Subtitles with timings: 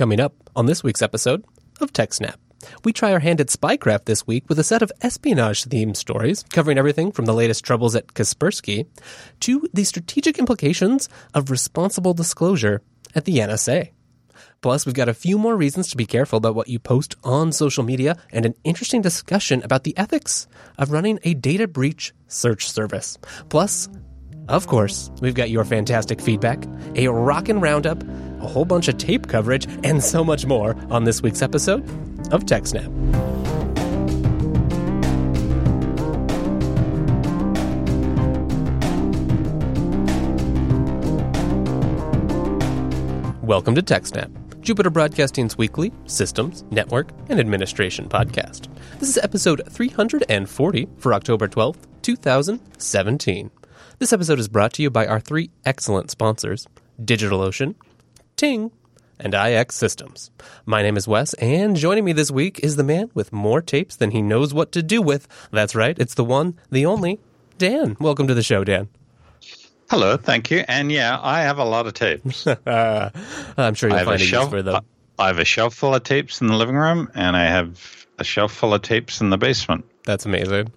[0.00, 1.44] Coming up on this week's episode
[1.78, 2.36] of TechSnap.
[2.84, 6.42] We try our hand at spycraft this week with a set of espionage themed stories
[6.48, 8.86] covering everything from the latest troubles at Kaspersky
[9.40, 12.80] to the strategic implications of responsible disclosure
[13.14, 13.90] at the NSA.
[14.62, 17.52] Plus, we've got a few more reasons to be careful about what you post on
[17.52, 20.48] social media and an interesting discussion about the ethics
[20.78, 23.18] of running a data breach search service.
[23.50, 23.90] Plus,
[24.48, 26.64] of course, we've got your fantastic feedback,
[26.96, 28.02] a rockin' roundup,
[28.40, 31.82] a whole bunch of tape coverage, and so much more on this week's episode
[32.32, 32.88] of TechSnap.
[43.50, 48.68] Welcome to TechSnap, Jupiter Broadcasting's weekly systems, network, and administration podcast.
[49.00, 53.50] This is episode 340 for October 12th, 2017.
[53.98, 56.68] This episode is brought to you by our three excellent sponsors
[57.02, 57.74] DigitalOcean,
[58.40, 58.70] Ting,
[59.18, 60.30] and IX Systems.
[60.64, 63.96] My name is Wes, and joining me this week is the man with more tapes
[63.96, 65.28] than he knows what to do with.
[65.50, 67.20] That's right, it's the one, the only,
[67.58, 67.98] Dan.
[68.00, 68.88] Welcome to the show, Dan.
[69.90, 70.64] Hello, thank you.
[70.68, 72.46] And yeah, I have a lot of tapes.
[72.46, 73.10] uh,
[73.58, 74.48] I'm sure you'll I have a find a use shelf.
[74.48, 74.86] for them.
[75.18, 78.24] I have a shelf full of tapes in the living room, and I have a
[78.24, 79.84] shelf full of tapes in the basement.
[80.06, 80.72] That's amazing.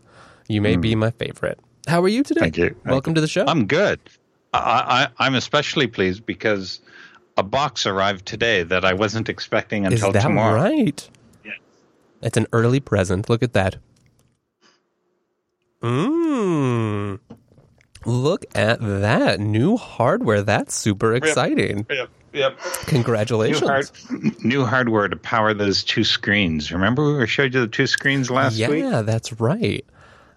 [0.50, 1.62] You may be my favorite.
[1.88, 2.40] How are you today?
[2.40, 2.44] Hmm.
[2.44, 2.70] Thank you.
[2.72, 3.46] Thank Welcome to the show.
[3.48, 4.02] I'm good.
[4.54, 6.82] I, I, I'm especially pleased because
[7.38, 10.56] a box arrived today that I wasn't expecting until Is until that tomorrow.
[10.56, 11.09] right?
[11.44, 11.56] Yes.
[12.22, 13.30] It's an early present.
[13.30, 13.78] Look at that.
[15.81, 17.20] Mmm.
[18.06, 19.40] Look at that.
[19.40, 20.42] New hardware.
[20.42, 21.86] That's super exciting.
[21.90, 22.09] Yep.
[22.34, 22.59] Yep.
[22.88, 23.62] Congratulations.
[23.62, 26.72] New, hard, new hardware to power those two screens.
[26.72, 28.84] Remember we showed you the two screens last yeah, week?
[28.84, 29.86] Yeah, that's right.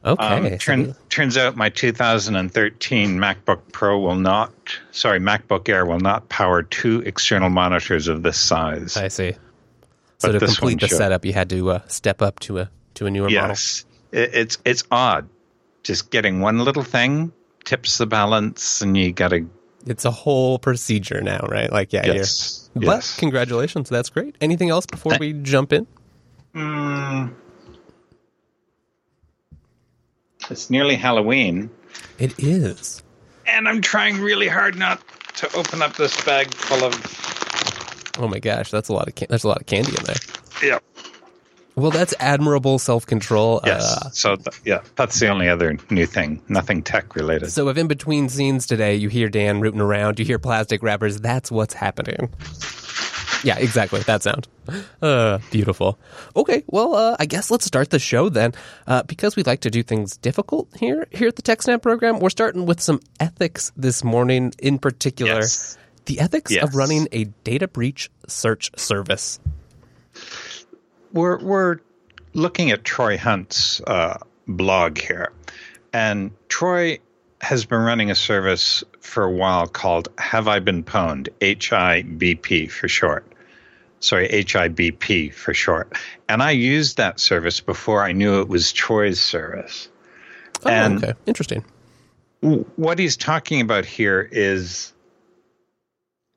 [0.06, 0.24] Okay.
[0.24, 4.52] Um, so turn, turns out my 2013 MacBook Pro will not,
[4.92, 8.96] sorry, MacBook Air will not power two external monitors of this size.
[8.96, 9.32] I see.
[10.18, 10.96] So But to complete the should.
[10.98, 13.48] setup, you had to uh, step up to a to a newer model.
[13.48, 15.28] yes, it, it's it's odd.
[15.82, 17.32] Just getting one little thing
[17.64, 19.46] tips the balance, and you got to.
[19.86, 21.70] It's a whole procedure now, right?
[21.70, 23.14] Like, yeah, Yes, yes.
[23.14, 24.36] But congratulations, that's great.
[24.40, 25.86] Anything else before Thank- we jump in?
[26.54, 27.34] Mm,
[30.50, 31.70] it's nearly Halloween,
[32.18, 33.02] It is.
[33.46, 35.02] and I'm trying really hard not
[35.36, 36.94] to open up this bag full of.
[38.18, 40.16] Oh my gosh, that's a lot of can- there's a lot of candy in there.
[40.62, 40.78] Yeah.
[41.74, 43.60] Well, that's admirable self control.
[43.66, 43.82] Yes.
[43.84, 46.40] Uh, so th- yeah, that's the only other new thing.
[46.48, 47.52] Nothing tech related.
[47.52, 51.20] so if in between scenes today you hear Dan rooting around, you hear plastic wrappers,
[51.20, 52.32] that's what's happening.
[53.44, 54.00] Yeah, exactly.
[54.00, 54.48] That sound.
[55.02, 55.98] Uh, beautiful.
[56.34, 58.52] Okay, well, uh, I guess let's start the show then.
[58.86, 62.30] Uh, because we like to do things difficult here here at the TechSnap program, we're
[62.30, 64.52] starting with some ethics this morning.
[64.58, 65.76] In particular, Yes.
[66.06, 66.64] the ethics Yes.
[66.64, 69.38] of running a data breach search service.
[71.12, 71.76] we're we're
[72.34, 75.32] looking at Troy Hunt's uh, blog here,
[75.92, 76.98] and Troy
[77.40, 81.28] has been running a service for a while called Have I Been Pwned?
[81.40, 83.24] H I B P for short.
[84.00, 85.92] Sorry, H I B P for short.
[86.28, 89.88] And I used that service before I knew it was Troy's service.
[90.64, 91.64] Oh, And- okay, interesting.
[92.76, 94.92] what he's talking about here is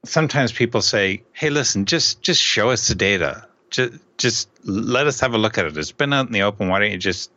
[0.06, 5.20] sometimes people say hey listen just just show us the data just just let us
[5.20, 7.30] have a look at it it's been out in the open why don't you just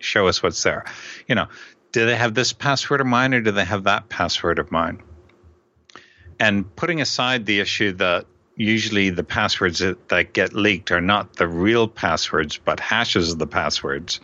[0.00, 0.84] show us what's there
[1.28, 1.46] you know
[1.92, 5.02] do they have this password of mine or do they have that password of mine
[6.40, 8.26] and putting aside the issue that
[8.56, 13.38] usually the passwords that, that get leaked are not the real passwords but hashes of
[13.38, 14.20] the passwords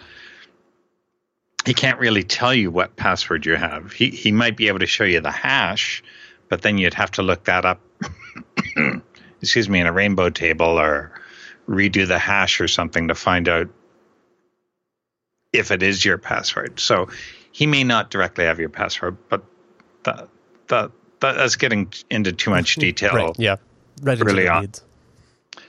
[1.65, 3.93] he can't really tell you what password you have.
[3.93, 6.03] He he might be able to show you the hash,
[6.49, 7.81] but then you'd have to look that up.
[9.41, 11.13] excuse me, in a rainbow table or
[11.69, 13.69] redo the hash or something to find out
[15.53, 16.81] if it is your password.
[16.81, 17.09] So
[17.55, 19.45] he may not directly have your password, but
[20.03, 20.29] that
[20.67, 23.15] that, that that's getting into too much detail.
[23.15, 23.57] Right, yeah.
[24.03, 24.73] Right Early on.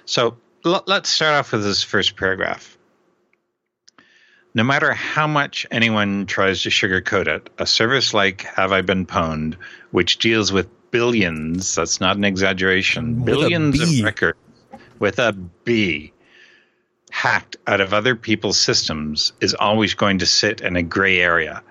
[0.06, 0.36] So
[0.66, 2.76] l- let's start off with this first paragraph.
[4.56, 9.06] No matter how much anyone tries to sugarcoat it, a service like Have I Been
[9.06, 9.56] Pwned,
[9.92, 14.40] which deals with billions, that's not an exaggeration, with billions of records
[14.98, 16.14] with a B
[17.12, 21.62] hacked out of other people's systems, is always going to sit in a gray area.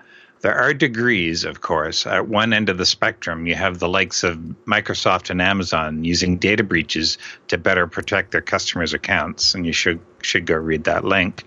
[0.45, 2.05] There are degrees, of course.
[2.05, 4.37] At one end of the spectrum, you have the likes of
[4.67, 9.99] Microsoft and Amazon using data breaches to better protect their customers' accounts, and you should
[10.21, 11.45] should go read that link.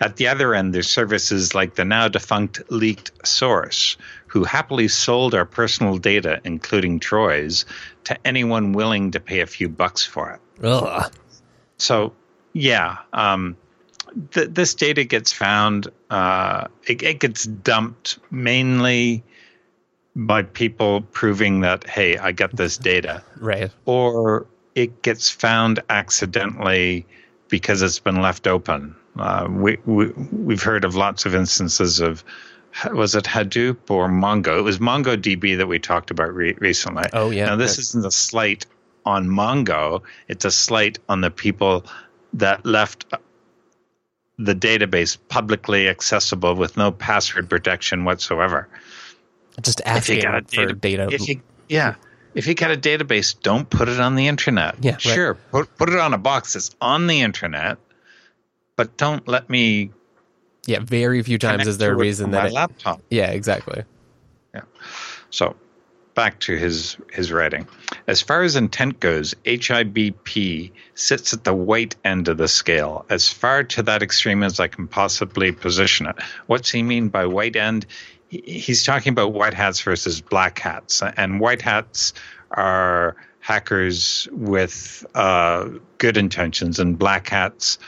[0.00, 3.98] At the other end, there's services like the now defunct Leaked Source,
[4.28, 7.66] who happily sold our personal data, including Troy's,
[8.04, 10.64] to anyone willing to pay a few bucks for it.
[10.64, 11.12] Ugh.
[11.76, 12.14] So,
[12.54, 13.58] yeah, um,
[14.32, 15.88] th- this data gets found.
[16.10, 19.22] Uh, it, it gets dumped mainly
[20.16, 23.70] by people proving that, hey, I got this data, Right.
[23.84, 27.06] or it gets found accidentally
[27.48, 28.94] because it's been left open.
[29.18, 32.22] Uh, we, we we've heard of lots of instances of
[32.92, 34.58] was it Hadoop or Mongo?
[34.58, 37.04] It was MongoDB that we talked about re- recently.
[37.12, 37.46] Oh, yeah.
[37.46, 37.80] Now this Okay.
[37.80, 38.66] isn't a slight
[39.06, 41.84] on Mongo; it's a slight on the people
[42.34, 43.06] that left
[44.38, 48.68] the database publicly accessible with no password protection whatsoever.
[49.60, 51.08] Just If you asking got a for data.
[51.10, 51.96] if you, yeah,
[52.34, 54.76] if you got a database, don't put it on the internet.
[54.80, 55.00] Yeah, right.
[55.00, 57.78] sure, put put it on a box that's on the internet,
[58.76, 59.90] but don't let me.
[60.66, 63.02] yeah, very few times is there a reason that my it, laptop.
[63.10, 63.82] Yeah, exactly.
[64.54, 64.62] Yeah.
[65.30, 65.56] So,
[66.18, 67.64] back to his his writing.
[68.08, 73.28] As far as intent goes, HIBP sits at the white end of the scale, as
[73.28, 76.16] far to that extreme as I can possibly position it.
[76.48, 77.86] What's he mean by white end?
[78.30, 82.14] He's talking about white hats versus black hats, and white hats
[82.50, 85.68] are hackers with uh,
[85.98, 87.78] good intentions, and black hats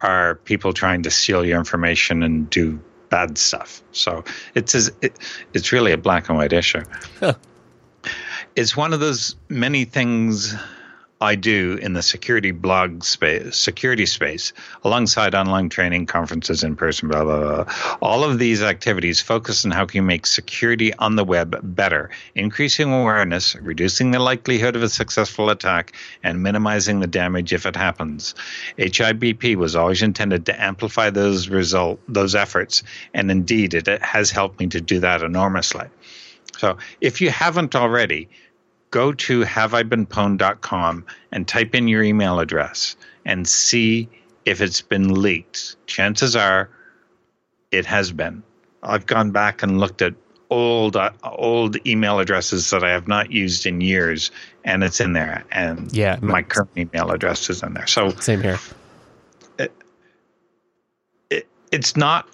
[0.00, 2.80] are people trying to steal your information and do
[3.10, 3.80] bad stuff.
[3.92, 4.24] So
[4.56, 5.16] it's it,
[5.54, 6.82] it's really a black and white issue.
[7.20, 7.34] Huh.
[8.56, 10.54] It's one of those many things
[11.20, 17.10] I do in the security blog space, security space, alongside online training, conferences, in person,
[17.10, 17.96] blah, blah, blah.
[18.00, 22.08] All of these activities focus on how can you make security on the web better,
[22.34, 25.92] increasing awareness, reducing the likelihood of a successful attack,
[26.22, 28.34] and minimizing the damage if it happens.
[28.78, 32.82] HIBP was always intended to amplify those result, those efforts,
[33.12, 35.88] and indeed it has helped me to do that enormously.
[36.58, 38.28] So if you haven't already,
[38.96, 42.96] go to haveibeenpwned.com and type in your email address
[43.26, 44.08] and see
[44.46, 45.76] if it's been leaked.
[45.86, 46.70] Chances are
[47.70, 48.42] it has been.
[48.82, 50.14] I've gone back and looked at
[50.48, 54.30] old uh, old email addresses that I have not used in years
[54.64, 57.86] and it's in there and Yeah, my current email address is in there.
[57.86, 58.58] So Same here.
[59.58, 62.26] it, it's not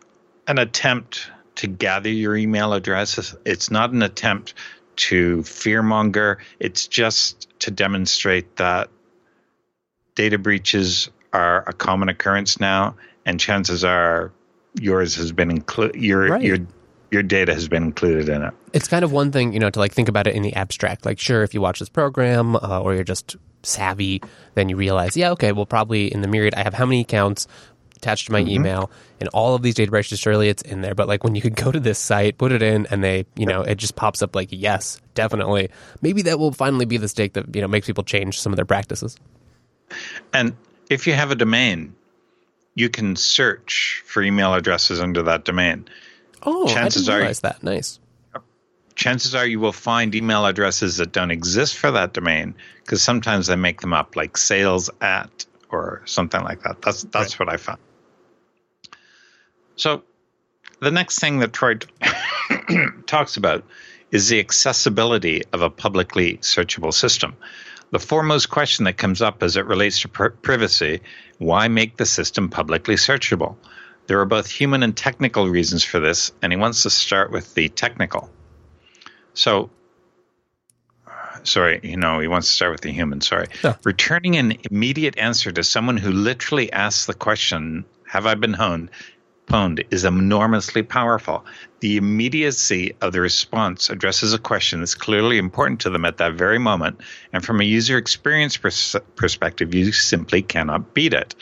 [0.46, 3.34] an attempt to gather your email addresses.
[3.44, 4.54] It's not an attempt
[4.96, 6.36] to fearmonger.
[6.60, 8.90] It's just to demonstrate that
[10.14, 12.94] data breaches are a common occurrence now,
[13.24, 14.32] and chances are
[14.80, 16.00] yours has been included.
[16.00, 16.42] Your Right.
[16.42, 16.58] your
[17.10, 18.54] your data has been included in it.
[18.72, 21.04] It's kind of one thing, you know, to like think about it in the abstract.
[21.04, 24.22] Like, sure, if you watch this program uh, or you're just savvy,
[24.54, 27.46] then you realize, yeah, okay, well, probably in the myriad, I have how many accounts
[28.02, 28.50] attached to my mm-hmm.
[28.50, 28.90] email,
[29.20, 30.94] and all of these data breaches, surely it's in there.
[30.94, 33.46] But like when you could go to this site, put it in, and they, you
[33.46, 35.70] know, it just pops up like, yes, definitely.
[36.02, 38.56] Maybe that will finally be the stake that you know makes people change some of
[38.56, 39.16] their practices.
[40.32, 40.56] And
[40.90, 41.94] if you have a domain,
[42.74, 45.88] you can search for email addresses under that domain.
[46.42, 47.62] Oh, Chances I are- didn't realize that.
[47.62, 48.00] Nice.
[48.94, 53.46] chances are you will find email addresses that don't exist for that domain because sometimes
[53.46, 57.56] they make them up like sales at or something like that that's that's what i
[57.56, 57.78] found
[59.82, 60.02] so
[60.80, 61.74] the next thing that troy
[63.06, 63.64] talks about
[64.10, 67.36] is the accessibility of a publicly searchable system
[67.90, 71.00] the foremost question that comes up as it relates to pri- privacy
[71.38, 73.56] why make the system publicly searchable
[74.06, 77.54] there are both human and technical reasons for this and he wants to start with
[77.54, 78.30] the technical
[79.34, 79.70] so,
[81.42, 83.20] sorry, you know, he wants to start with the human.
[83.20, 83.46] Sorry.
[83.62, 83.76] Yeah.
[83.84, 88.90] Returning an immediate answer to someone who literally asks the question, Have I been honed?
[89.46, 91.44] Pwned is enormously powerful.
[91.80, 96.34] The immediacy of the response addresses a question that's clearly important to them at that
[96.34, 97.00] very moment.
[97.32, 101.34] And from a user experience pers- perspective, you simply cannot beat it.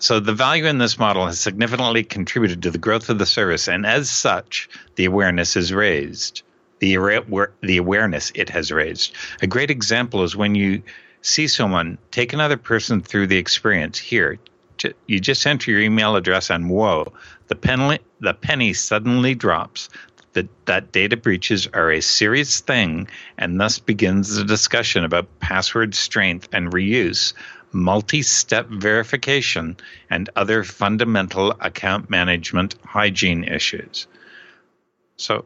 [0.00, 3.68] So the value in this model has significantly contributed to the growth of the service,
[3.68, 6.42] and as such, the awareness is raised.
[6.78, 6.96] The,
[7.60, 9.14] the awareness it has raised.
[9.42, 10.82] A great example is when you
[11.20, 13.98] see someone take another person through the experience.
[13.98, 14.38] Here,
[14.80, 17.12] j- you just enter your email address, and whoa,
[17.48, 19.88] the penny, the penny suddenly drops.
[20.32, 25.92] That, that data breaches are a serious thing, and thus begins the discussion about password
[25.92, 27.32] strength and reuse
[27.72, 29.76] multi step verification,
[30.08, 34.06] and other fundamental account management hygiene issues.
[35.16, 35.44] So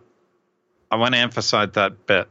[0.91, 2.29] I want to emphasize that bit.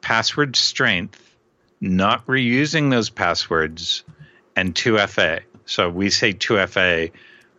[0.00, 1.36] Password strength,
[1.80, 4.04] not reusing those passwords,
[4.54, 5.40] and 2FA.
[5.68, 7.12] So we say 2FA,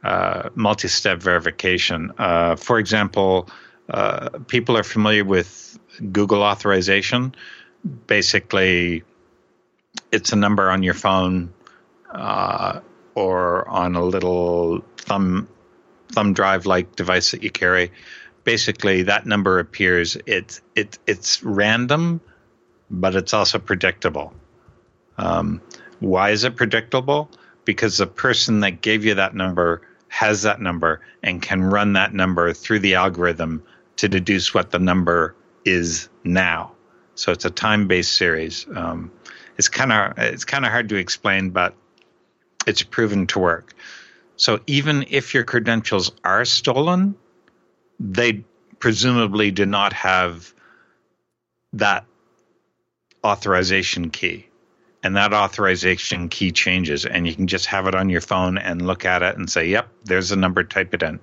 [0.04, 2.12] uh, multi step verification.
[2.18, 3.48] Uh, for example,
[3.88, 5.78] uh, people are familiar with
[6.12, 7.36] Google authorization.
[8.08, 9.04] Basically,
[10.12, 11.54] it's a number on your phone
[12.12, 12.80] uh,
[13.14, 15.48] or on a little thumb
[16.12, 17.92] thumb drive like device that you carry.
[18.44, 20.18] Basically, that number appears.
[20.26, 22.22] It's it, it's random,
[22.90, 24.34] but it's also predictable.
[25.20, 25.62] Um,
[26.00, 27.30] why is it predictable?
[27.70, 32.16] Because the person that gave you that number has that number and can run that
[32.16, 33.62] number through the algorithm
[33.98, 35.36] to deduce what the number
[35.66, 36.72] is now.
[37.14, 38.66] So it's a time-based series.
[38.76, 39.12] Um,
[39.60, 41.76] it's kind of it's kind of hard to explain, but
[42.66, 43.76] it's proven to work.
[44.36, 47.14] So even if your credentials are stolen,
[48.00, 48.44] they
[48.80, 50.56] presumably do not have
[51.74, 52.04] that
[53.24, 54.49] authorization key.
[55.02, 58.86] And that authorization key changes, and you can just have it on your phone and
[58.86, 61.22] look at it and say, yep, there's a number, type it in.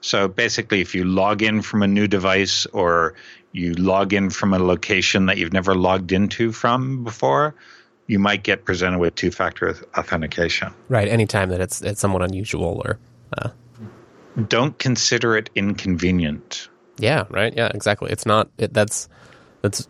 [0.00, 3.14] So basically, if you log in from a new device or
[3.52, 7.54] you log in from a location that you've never logged into from before,
[8.08, 10.74] you might get presented with two factor authentication.
[10.88, 11.06] Right.
[11.06, 12.98] Anytime that it's it's somewhat unusual or.
[13.38, 13.50] Uh...
[14.48, 16.68] Don't consider it inconvenient.
[16.98, 17.26] Yeah.
[17.30, 17.54] Right.
[17.56, 17.70] Yeah.
[17.72, 18.10] Exactly.
[18.10, 18.50] It's not.
[18.58, 19.08] It, that's
[19.60, 19.86] that's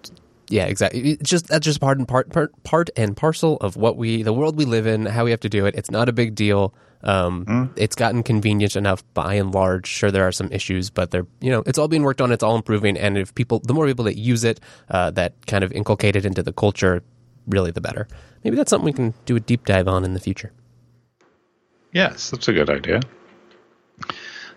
[0.53, 1.13] yeah, exactly.
[1.13, 4.35] It's just that's just part and part, part part and parcel of what we the
[4.35, 5.75] world we live in, how we have to do it.
[5.75, 6.75] It's not a big deal.
[7.03, 7.73] Um, mm.
[7.75, 9.87] It's gotten convenient enough by and large.
[9.87, 12.31] Sure, there are some issues, but they're you know it's all being worked on.
[12.31, 15.65] It's all improving, and if people, the more people that use it, uh, that kind
[15.65, 17.03] of inculcate it into the culture,
[17.47, 18.07] really the better.
[18.45, 20.53] Maybe that's something we can do a deep dive on in the future.
[21.93, 23.01] Yes, that's a good idea.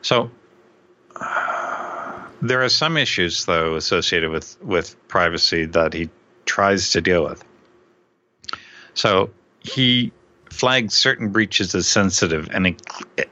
[0.02, 0.30] So.
[1.16, 1.65] Uh,
[2.50, 6.10] there are some issues, though, associated with, with privacy that he
[6.46, 7.44] tries to deal with.
[8.94, 10.12] So he
[10.50, 12.82] flags certain breaches as sensitive and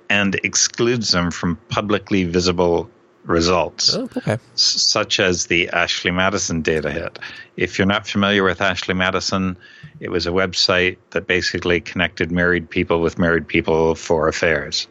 [0.10, 2.89] and excludes them from publicly visible
[3.24, 4.38] results, oh, okay.
[4.55, 7.20] such as the Ashley Madison data hit.
[7.55, 9.58] If you're not familiar with Ashley Madison,
[10.01, 14.88] it was a website that basically connected married people with married people for affairs.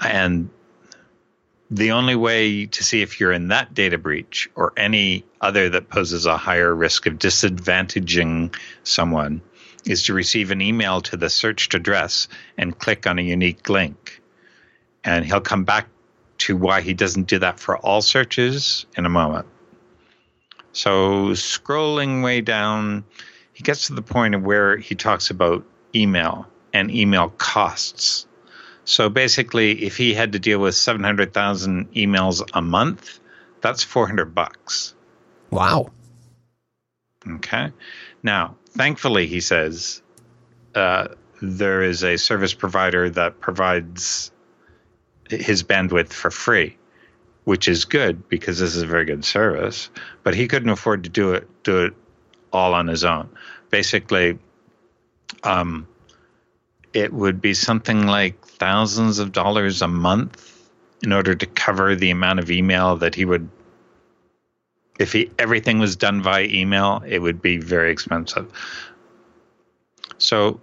[0.00, 0.50] And
[1.70, 5.88] the only way to see if you're in that data breach or any other that
[5.88, 9.40] poses a higher risk of disadvantaging someone
[9.84, 14.20] is to receive an email to the searched address and click on a unique link.
[15.04, 15.86] And he'll come back
[16.38, 19.46] to why he doesn't do that for all searches in a moment.
[20.72, 23.04] So, scrolling way down,
[23.52, 28.26] he gets to the point of where he talks about email and email costs.
[28.84, 33.20] So basically, if he had to deal with 700,000 emails a month,
[33.60, 34.94] that's 400 bucks.
[35.50, 35.90] Wow.
[37.28, 37.72] Okay.
[38.22, 40.02] Now, thankfully, he says
[40.74, 41.08] uh,
[41.42, 44.30] there is a service provider that provides
[45.28, 46.76] his bandwidth for free,
[47.44, 49.90] which is good because this is a very good service.
[50.22, 51.94] But he couldn't afford to do it do it
[52.52, 53.28] all on his own.
[53.70, 54.38] Basically,
[55.44, 55.86] um,
[56.92, 60.68] it would be something like thousands of dollars a month
[61.02, 63.48] in order to cover the amount of email that he would
[65.00, 68.52] if he everything was done via email it would be very expensive.
[70.18, 70.60] So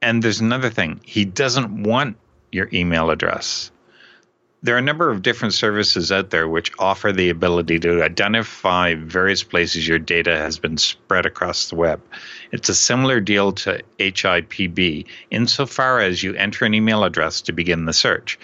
[0.00, 1.00] and there's another thing.
[1.04, 2.16] He doesn't want
[2.52, 3.70] your email address
[4.62, 8.94] there are a number of different services out there which offer the ability to identify
[8.94, 12.02] various places your data has been spread across the web.
[12.52, 17.86] It's a similar deal to HIPB insofar as you enter an email address to begin
[17.86, 18.38] the search,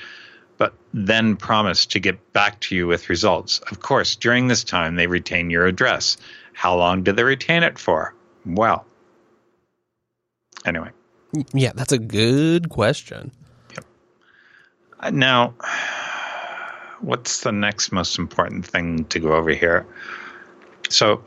[0.56, 3.58] but then promise to get back to you with results.
[3.70, 6.16] Of course, during this time, they retain your address.
[6.54, 8.14] How long do they retain it for?
[8.46, 8.86] Well,
[10.64, 10.90] anyway.
[11.52, 13.32] Yeah, that's a good question.
[13.74, 15.12] Yep.
[15.12, 15.54] Now,
[17.00, 19.86] what's the next most important thing to go over here?
[20.88, 21.22] So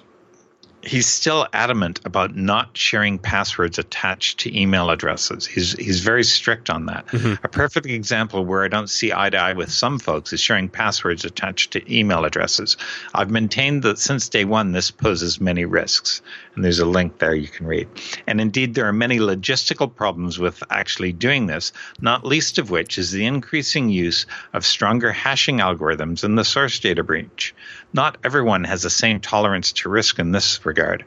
[0.82, 5.46] he's still adamant about not sharing passwords attached to email addresses.
[5.46, 7.08] He's he's very strict on that.
[7.08, 7.46] Mm-hmm.
[7.46, 10.70] A perfect example where I don't see eye to eye with some folks is sharing
[10.70, 12.78] passwords attached to email addresses.
[13.14, 16.22] I've maintained that since day one this poses many risks,
[16.56, 17.88] and there's a link there you can read.
[18.28, 21.74] And indeed, there are many logistical problems with actually doing this.
[22.02, 26.80] Not least of which is the increasing use of stronger hashing algorithms in the source
[26.80, 27.54] data breach.
[27.94, 31.04] Not everyone has the same tolerance to risk in this regard.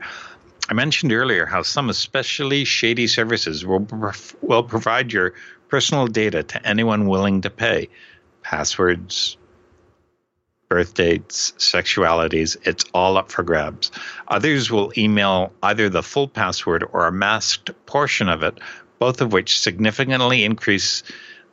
[0.69, 3.87] I mentioned earlier how some especially shady services will,
[4.41, 5.35] will provide your
[5.69, 7.89] personal data to anyone willing to pay.
[8.43, 9.37] Passwords,
[10.69, 13.93] birth dates, sexualities, it's all up for grabs.
[14.29, 18.59] Others will email either the full password or a masked portion of it,
[18.99, 21.03] both of which significantly increase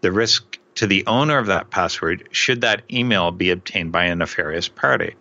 [0.02, 4.16] the risk to the owner of that password should that email be obtained by a
[4.16, 5.16] nefarious party.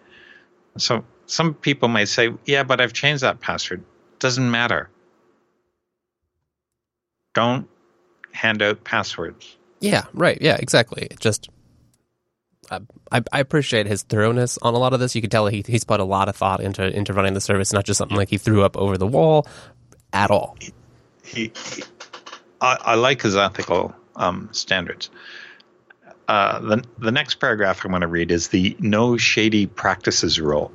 [0.77, 3.85] So some people might say, yeah, but I've changed that password.
[4.19, 4.89] Doesn't matter.
[7.35, 7.69] Don't
[8.33, 9.57] hand out passwords.
[9.81, 10.39] Yeah, right.
[10.41, 11.09] Yeah, exactly.
[11.11, 11.49] It just
[12.71, 15.15] uh, I, I appreciate his thoroughness on a lot of this.
[15.15, 17.73] You can tell he, he's put a lot of thought into into running the service,
[17.73, 19.47] not just something like he threw up over the wall
[20.13, 20.57] at all.
[21.25, 21.83] He, he
[22.61, 25.11] I, I, like his ethical um, standards.
[26.29, 30.71] Uh, the the next paragraph I want to read is the no shady practices rule.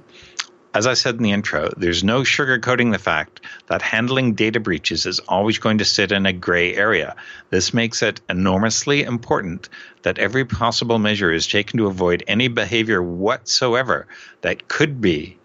[0.75, 5.05] As I said in the intro, there's no sugarcoating the fact that handling data breaches
[5.05, 7.15] is always going to sit in a gray area.
[7.51, 9.69] This makes it enormously important
[10.01, 14.07] that every possible measure is taken to avoid any behavior whatsoever
[14.41, 15.37] that could be,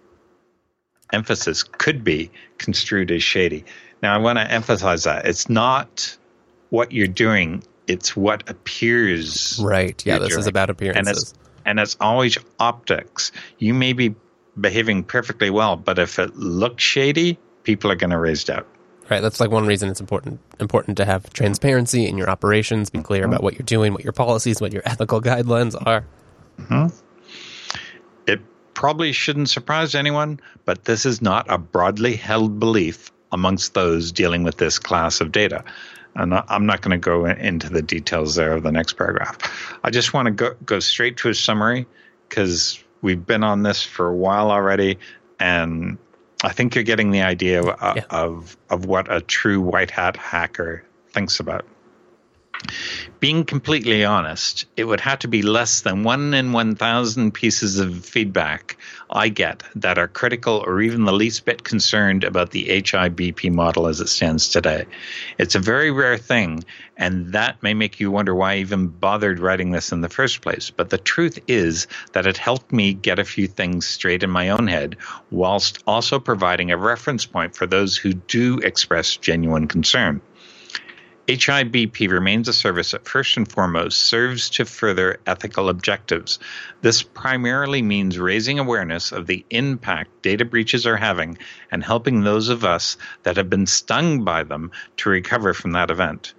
[1.12, 3.66] emphasis, could be construed as shady.
[4.02, 6.16] Now, I want to emphasize that it's not
[6.70, 9.58] what you're doing, it's what appears.
[9.60, 10.04] Right.
[10.06, 10.40] Yeah, this doing.
[10.40, 11.06] is about appearances.
[11.06, 13.32] And it's, and it's always optics.
[13.58, 14.14] You may be
[14.60, 18.66] behaving perfectly well, but if it looks shady, people are going to raise doubt.
[19.10, 19.20] Right.
[19.20, 22.90] That's like one reason it's important important to have transparency in your operations.
[22.90, 23.32] Be clear mm-hmm.
[23.32, 26.04] about what you're doing, what your policies, what your ethical guidelines are.
[26.60, 26.94] Mm-hmm.
[28.26, 28.40] It
[28.74, 34.42] probably shouldn't surprise anyone, but this is not a broadly held belief amongst those dealing
[34.42, 35.64] with this class of data.
[36.18, 39.38] And I'm not going to go into the details there of the next paragraph.
[39.84, 41.86] I just want to go, go straight to a summary
[42.28, 44.98] because we've been on this for a while already,
[45.38, 45.96] and
[46.42, 48.02] I think you're getting the idea of, yeah.
[48.10, 51.64] of, of what a true white hat hacker thinks about.
[53.20, 58.04] Being completely honest, it would have to be less than one in 1,000 pieces of
[58.04, 58.76] feedback
[59.10, 63.86] I get that are critical or even the least bit concerned about the HIBP model
[63.86, 64.84] as it stands today.
[65.38, 66.64] It's a very rare thing,
[66.96, 70.42] and that may make you wonder why I even bothered writing this in the first
[70.42, 70.70] place.
[70.70, 74.50] But the truth is that it helped me get a few things straight in my
[74.50, 74.96] own head,
[75.30, 80.20] whilst also providing a reference point for those who do express genuine concern.
[81.28, 86.38] HIBP remains a service that first and foremost serves to further ethical objectives.
[86.80, 91.36] This primarily means raising awareness of the impact data breaches are having
[91.70, 95.90] and helping those of us that have been stung by them to recover from that
[95.90, 96.32] event.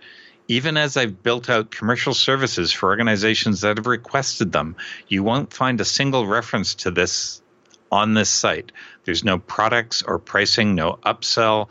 [0.47, 4.75] Even as I've built out commercial services for organizations that have requested them,
[5.08, 7.43] you won't find a single reference to this
[7.91, 8.71] on this site.
[9.04, 11.69] There's no products or pricing, no upsell,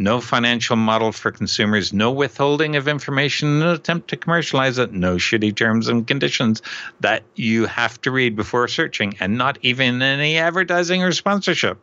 [0.00, 5.16] no financial model for consumers, no withholding of information, no attempt to commercialize it, no
[5.16, 6.62] shitty terms and conditions
[7.00, 11.78] that you have to read before searching, and not even any advertising or sponsorship.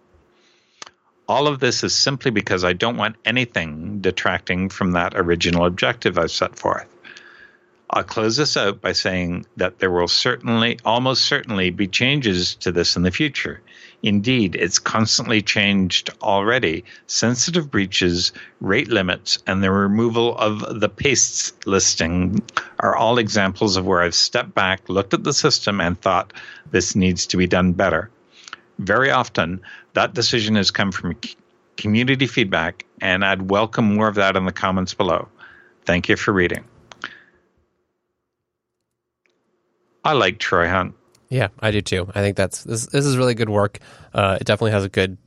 [1.27, 6.17] All of this is simply because I don't want anything detracting from that original objective
[6.17, 6.87] I've set forth.
[7.87, 12.71] I'll close this out by saying that there will certainly, almost certainly, be changes to
[12.71, 13.61] this in the future.
[14.03, 16.83] Indeed, it's constantly changed already.
[17.07, 18.31] Sensitive breaches,
[18.61, 22.43] rate limits, and the removal of the pastes listing
[22.79, 26.31] are all examples of where I've stepped back, looked at the system, and thought
[26.69, 28.11] this needs to be done better.
[28.77, 29.61] Very often,
[29.93, 31.17] that decision has come from
[31.75, 35.27] community feedback, and I'd welcome more of that in the comments below.
[35.85, 36.63] Thank you for reading.
[40.03, 40.96] I like Troy Hunt.
[41.29, 42.09] Yeah, I do too.
[42.15, 42.85] I think that's this.
[42.85, 43.79] This is really good work.
[44.13, 45.17] Uh, it definitely has a good,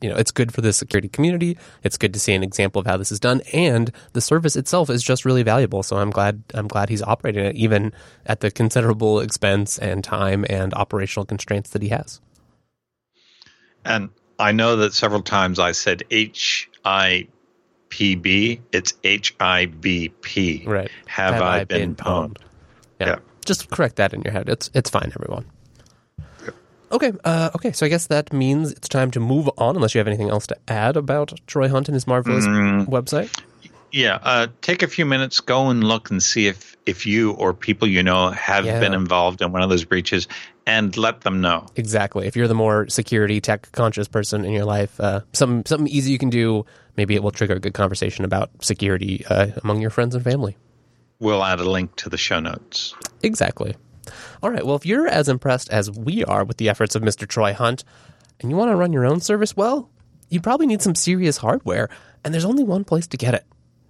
[0.00, 1.58] you know, it's good for the security community.
[1.82, 4.90] It's good to see an example of how this is done, and the service itself
[4.90, 5.82] is just really valuable.
[5.82, 7.92] So I'm glad I'm glad he's operating it, even
[8.26, 12.20] at the considerable expense and time and operational constraints that he has.
[13.84, 17.26] And I know that several times I said H I
[17.88, 18.60] P B.
[18.70, 20.62] It's H I B P.
[20.64, 20.90] Right.
[21.06, 22.36] Have, Have I, I, been, been pwned?
[23.00, 23.06] Yeah.
[23.08, 24.48] yeah just correct that in your head.
[24.48, 25.46] It's it's fine, everyone.
[26.92, 27.72] Okay, uh, okay.
[27.72, 29.76] So I guess that means it's time to move on.
[29.76, 33.30] Unless you have anything else to add about Troy Hunt and his marvelous mm, website.
[33.92, 37.54] Yeah, uh, take a few minutes, go and look and see if if you or
[37.54, 38.80] people you know have yeah.
[38.80, 40.26] been involved in one of those breaches,
[40.66, 41.66] and let them know.
[41.76, 42.26] Exactly.
[42.26, 46.12] If you're the more security tech conscious person in your life, uh, something something easy
[46.12, 46.66] you can do.
[46.96, 50.56] Maybe it will trigger a good conversation about security uh, among your friends and family
[51.20, 52.94] we'll add a link to the show notes.
[53.22, 53.76] Exactly.
[54.42, 54.64] All right.
[54.64, 57.28] Well, if you're as impressed as we are with the efforts of Mr.
[57.28, 57.84] Troy Hunt
[58.40, 59.90] and you want to run your own service well,
[60.30, 61.88] you probably need some serious hardware,
[62.24, 63.44] and there's only one place to get it.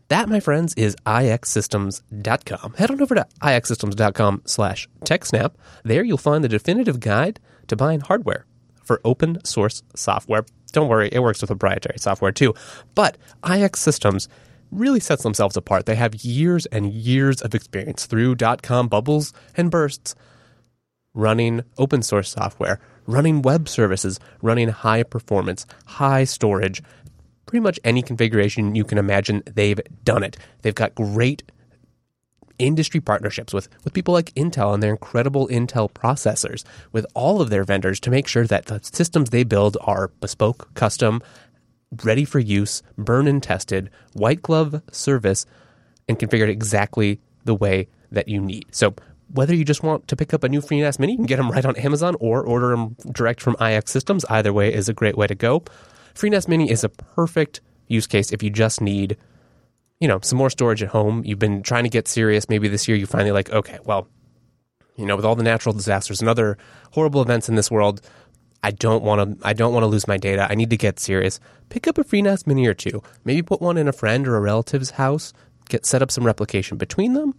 [0.08, 2.74] That, my friends, is ixsystems.com.
[2.74, 5.52] Head on over to ixsystems.com slash techsnap.
[5.84, 7.38] There you'll find the definitive guide
[7.68, 8.46] to buying hardware
[8.82, 10.44] for open source software.
[10.72, 12.54] Don't worry, it works with proprietary software too.
[12.94, 14.28] But IX Systems
[14.70, 15.86] really sets themselves apart.
[15.86, 20.14] They have years and years of experience through dot com bubbles and bursts
[21.12, 26.82] running open source software, running web services, running high performance, high storage,
[27.46, 30.36] pretty much any configuration you can imagine, they've done it.
[30.62, 31.42] They've got great
[32.60, 37.50] industry partnerships with, with people like Intel and their incredible Intel processors, with all of
[37.50, 41.22] their vendors to make sure that the systems they build are bespoke, custom,
[42.04, 45.46] ready for use, burn and tested, white glove service,
[46.08, 48.66] and configured exactly the way that you need.
[48.70, 48.94] So
[49.32, 51.50] whether you just want to pick up a new FreeNAS Mini, you can get them
[51.50, 54.24] right on Amazon or order them direct from IX Systems.
[54.26, 55.60] Either way is a great way to go.
[56.14, 59.16] FreeNAS Mini is a perfect use case if you just need,
[60.00, 61.22] you know, some more storage at home.
[61.24, 62.48] You've been trying to get serious.
[62.48, 64.08] Maybe this year you finally like, okay, well,
[64.96, 66.58] you know, with all the natural disasters and other
[66.92, 68.00] horrible events in this world,
[68.62, 69.46] I don't want to.
[69.46, 70.46] I don't want to lose my data.
[70.50, 71.40] I need to get serious.
[71.70, 73.02] Pick up a FreeNAS Mini or two.
[73.24, 75.32] Maybe put one in a friend or a relative's house.
[75.68, 77.34] Get set up some replication between them.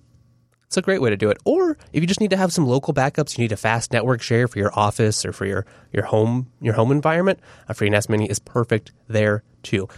[0.66, 1.38] It's a great way to do it.
[1.44, 4.22] Or if you just need to have some local backups, you need a fast network
[4.22, 7.40] share for your office or for your, your home your home environment.
[7.68, 9.90] A FreeNAS Mini is perfect there too.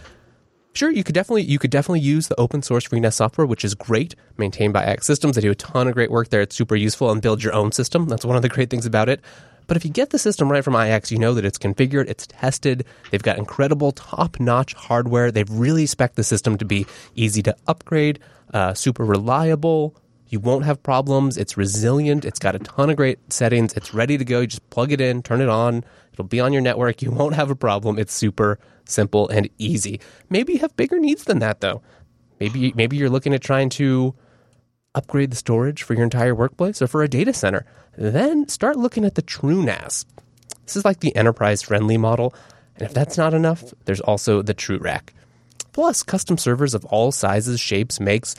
[0.74, 3.76] Sure, you could definitely you could definitely use the open source FreeNAS software, which is
[3.76, 5.36] great, maintained by X Systems.
[5.36, 6.42] They do a ton of great work there.
[6.42, 8.08] It's super useful and build your own system.
[8.08, 9.22] That's one of the great things about it.
[9.68, 12.28] But if you get the system right from IX, you know that it's configured, it's
[12.28, 15.32] tested, they've got incredible top notch hardware.
[15.32, 18.20] They've really spec the system to be easy to upgrade,
[18.54, 19.96] uh, super reliable.
[20.30, 21.38] You won't have problems.
[21.38, 22.26] It's resilient.
[22.26, 23.74] It's got a ton of great settings.
[23.74, 24.42] It's ready to go.
[24.42, 25.84] You just plug it in, turn it on.
[26.12, 27.02] It'll be on your network.
[27.02, 28.00] You won't have a problem.
[28.00, 30.00] It's super simple and easy.
[30.30, 31.82] Maybe you have bigger needs than that, though.
[32.40, 34.16] Maybe maybe you're looking at trying to
[34.96, 37.66] upgrade the storage for your entire workplace or for a data center.
[37.98, 40.06] Then start looking at the TrueNAS.
[40.66, 42.34] This is like the enterprise friendly model.
[42.76, 45.10] And if that's not enough, there's also the TrueRack.
[45.74, 48.36] Plus, custom servers of all sizes, shapes, makes.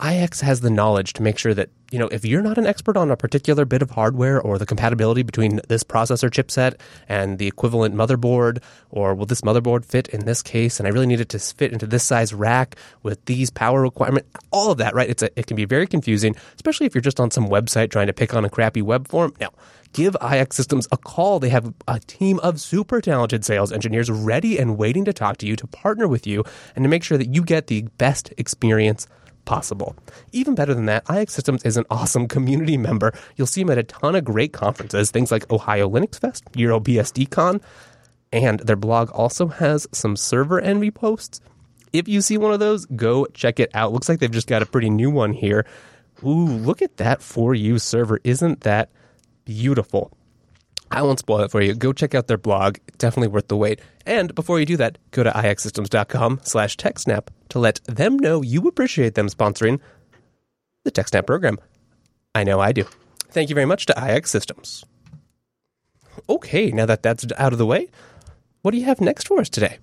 [0.00, 2.96] IX has the knowledge to make sure that, you know, if you're not an expert
[2.96, 7.46] on a particular bit of hardware or the compatibility between this processor chipset and the
[7.46, 10.78] equivalent motherboard, or will this motherboard fit in this case?
[10.78, 14.26] And I really need it to fit into this size rack with these power requirement,
[14.50, 15.08] all of that, right?
[15.08, 18.06] It's a, it can be very confusing, especially if you're just on some website trying
[18.08, 19.34] to pick on a crappy web form.
[19.40, 19.50] Now,
[19.92, 21.38] give IX Systems a call.
[21.38, 25.46] They have a team of super talented sales engineers ready and waiting to talk to
[25.46, 29.06] you, to partner with you, and to make sure that you get the best experience
[29.44, 29.96] possible.
[30.32, 33.12] Even better than that, IX Systems is an awesome community member.
[33.36, 37.62] You'll see them at a ton of great conferences, things like Ohio Linux Fest, EuroBSDCon,
[38.32, 41.40] and their blog also has some server envy posts.
[41.92, 43.92] If you see one of those, go check it out.
[43.92, 45.66] Looks like they've just got a pretty new one here.
[46.24, 48.18] Ooh, look at that for you server.
[48.24, 48.88] Isn't that
[49.44, 50.10] beautiful?
[50.92, 51.74] I won't spoil it for you.
[51.74, 52.76] Go check out their blog.
[52.98, 53.80] Definitely worth the wait.
[54.04, 58.68] And before you do that, go to ixsystems.com slash TechSnap to let them know you
[58.68, 59.80] appreciate them sponsoring
[60.84, 61.58] the TechSnap program.
[62.34, 62.84] I know I do.
[63.30, 64.84] Thank you very much to IX Systems.
[66.28, 67.88] Okay, now that that's out of the way,
[68.60, 69.78] what do you have next for us today?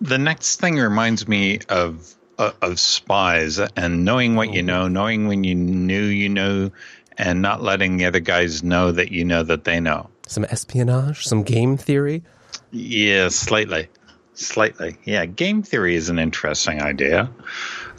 [0.00, 5.26] The next thing reminds me of uh, of spies and knowing what you know, knowing
[5.26, 6.70] when you knew you know
[7.18, 10.08] and not letting the other guys know that you know that they know.
[10.26, 12.22] Some espionage, some game theory.
[12.70, 13.88] Yeah, slightly,
[14.34, 14.96] slightly.
[15.04, 17.30] Yeah, game theory is an interesting idea.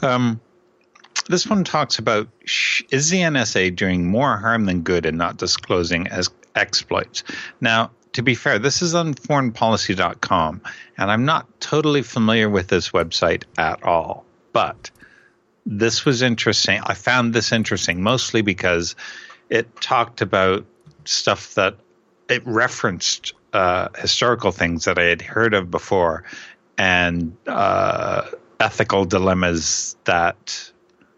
[0.02, 0.40] Um,
[1.28, 2.28] this one talks about
[2.90, 7.22] is the NSA doing more harm than good in not disclosing as exploits?
[7.60, 10.62] Now, to be fair, this is on foreignpolicy.com,
[10.98, 14.24] and I'm not totally familiar with this website at all.
[14.52, 14.90] But
[15.66, 16.80] this was interesting.
[16.84, 18.96] I found this interesting mostly because
[19.48, 20.64] it talked about
[21.04, 21.76] stuff that
[22.28, 26.24] it referenced uh, historical things that I had heard of before
[26.78, 30.72] and uh, ethical dilemmas that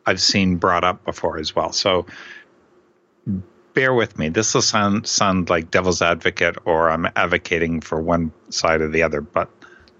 [0.07, 1.72] I've seen brought up before as well.
[1.72, 2.07] So
[3.74, 4.28] bear with me.
[4.28, 9.02] This will sound sound like devil's advocate or I'm advocating for one side or the
[9.02, 9.50] other, but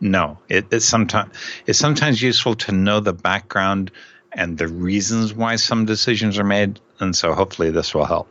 [0.01, 0.39] no.
[0.49, 1.35] It, it's sometimes
[1.67, 3.91] it's sometimes useful to know the background
[4.35, 6.81] and the reasons why some decisions are made.
[7.01, 8.29] And so hopefully this will help.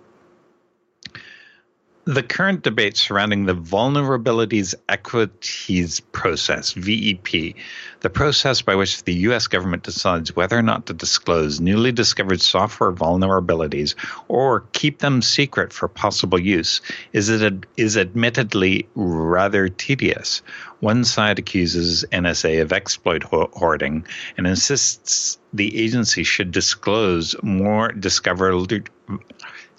[2.05, 7.53] The current debate surrounding the Vulnerabilities Equities Process, VEP,
[7.99, 9.45] the process by which the U.S.
[9.45, 13.93] government decides whether or not to disclose newly discovered software vulnerabilities
[14.29, 16.81] or keep them secret for possible use,
[17.13, 20.41] is, it, is admittedly rather tedious.
[20.79, 28.89] One side accuses NSA of exploit hoarding and insists the agency should disclose more discovered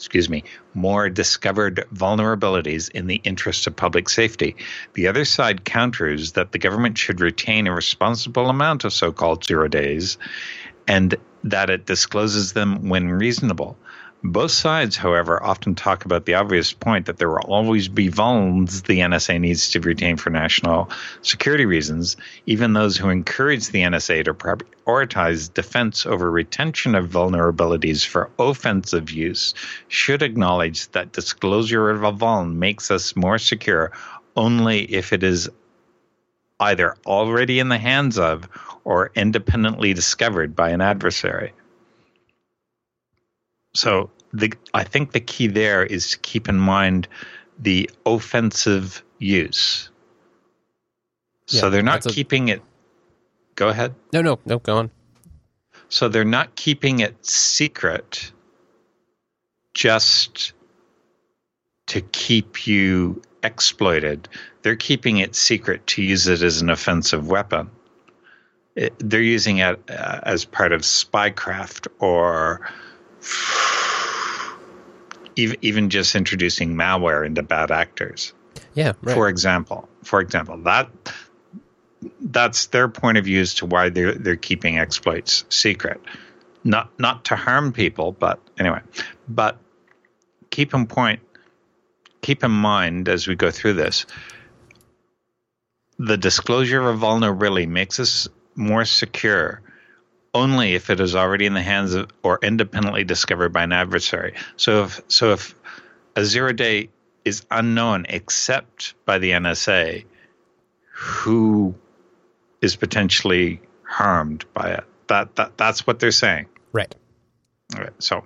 [0.03, 0.43] excuse me,
[0.75, 4.57] more discovered vulnerabilities in the interest of public safety.
[4.95, 9.45] The other side counters that the government should retain a responsible amount of so called
[9.45, 10.19] zero days
[10.89, 13.77] and that it discloses them when reasonable.
[14.25, 18.85] Both sides, however, often talk about the obvious point that there will always be vulns
[18.85, 20.91] the NSA needs to retain for national
[21.23, 22.17] security reasons.
[22.47, 29.11] Even those who encourage the NSA to prioritize defense over retention of vulnerabilities for offensive
[29.11, 29.55] use
[29.89, 33.91] should acknowledge that disclosure of a vuln makes us more secure
[34.37, 35.51] only if it is
[36.61, 38.49] either already in the hands of
[38.85, 41.53] or independently discovered by an adversary.
[43.75, 47.09] So the I think the key there is to keep in mind
[47.59, 49.91] the offensive use.
[51.49, 52.63] Yeah, so they're not keeping it.
[53.55, 53.95] Go ahead.
[54.13, 54.59] No, no, no.
[54.59, 54.91] Go on.
[55.89, 58.33] So they're not keeping it secret
[59.75, 60.53] just
[61.87, 64.29] to keep you exploited.
[64.63, 67.71] They're keeping it secret to use it as an offensive weapon.
[68.75, 72.67] It, they're using it uh, as part of spycraft or
[75.37, 78.33] even even just introducing malware into bad actors.
[78.75, 79.15] Yeah, right.
[79.15, 80.91] For example, for example, that
[82.21, 86.01] that's their point of view as to why they're they're keeping exploits secret.
[86.65, 88.81] Not not to harm people, but anyway.
[89.29, 89.59] But
[90.51, 91.21] keep in point
[92.21, 94.07] keep in mind as we go through this
[95.99, 99.61] the disclosure of vulnerability makes us more secure
[100.35, 104.35] only if it is already in the hands of or independently discovered by an adversary.
[104.57, 105.55] So if so if
[106.17, 106.89] a zero day
[107.25, 110.05] is unknown except by the NSA,
[110.91, 111.75] who
[112.61, 114.85] is potentially harmed by it?
[115.09, 116.47] That that that's what they're saying.
[116.73, 116.95] Right.
[117.75, 118.03] All right.
[118.03, 118.25] So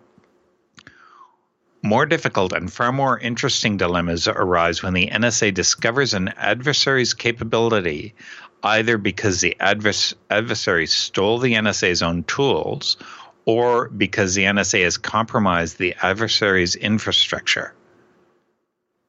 [1.82, 8.14] more difficult and far more interesting dilemmas arise when the NSA discovers an adversary's capability
[8.62, 12.96] either because the advers- adversary stole the NSA's own tools
[13.44, 17.74] or because the NSA has compromised the adversary's infrastructure.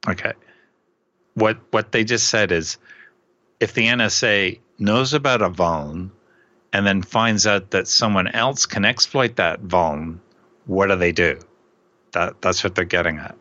[0.08, 0.32] Okay.
[1.34, 2.78] What what they just said is
[3.60, 6.10] if the NSA knows about a vuln
[6.72, 10.18] and then finds out that someone else can exploit that vuln,
[10.66, 11.38] what do they do?
[12.12, 13.36] That that's what they're getting at.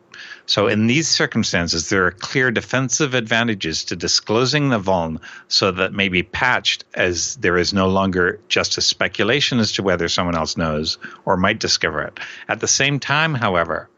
[0.48, 5.92] So, in these circumstances, there are clear defensive advantages to disclosing the vuln so that
[5.92, 10.38] may be patched as there is no longer just a speculation as to whether someone
[10.38, 12.18] else knows or might discover it.
[12.48, 13.90] At the same time, however,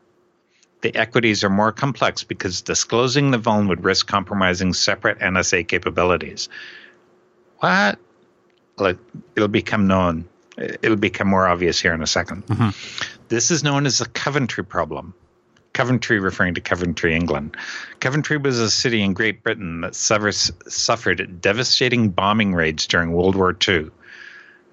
[0.81, 6.49] the equities are more complex because disclosing the vuln would risk compromising separate NSA capabilities.
[7.59, 7.99] What?
[9.35, 10.27] It'll become known.
[10.57, 12.69] It'll become more obvious here in a 2nd mm-hmm.
[13.27, 15.13] This is known as the Coventry problem.
[15.79, 17.55] Coventry referring to Coventry, England.
[18.01, 23.55] Coventry was a city in Great Britain that suffered devastating bombing raids during World War
[23.65, 23.89] II.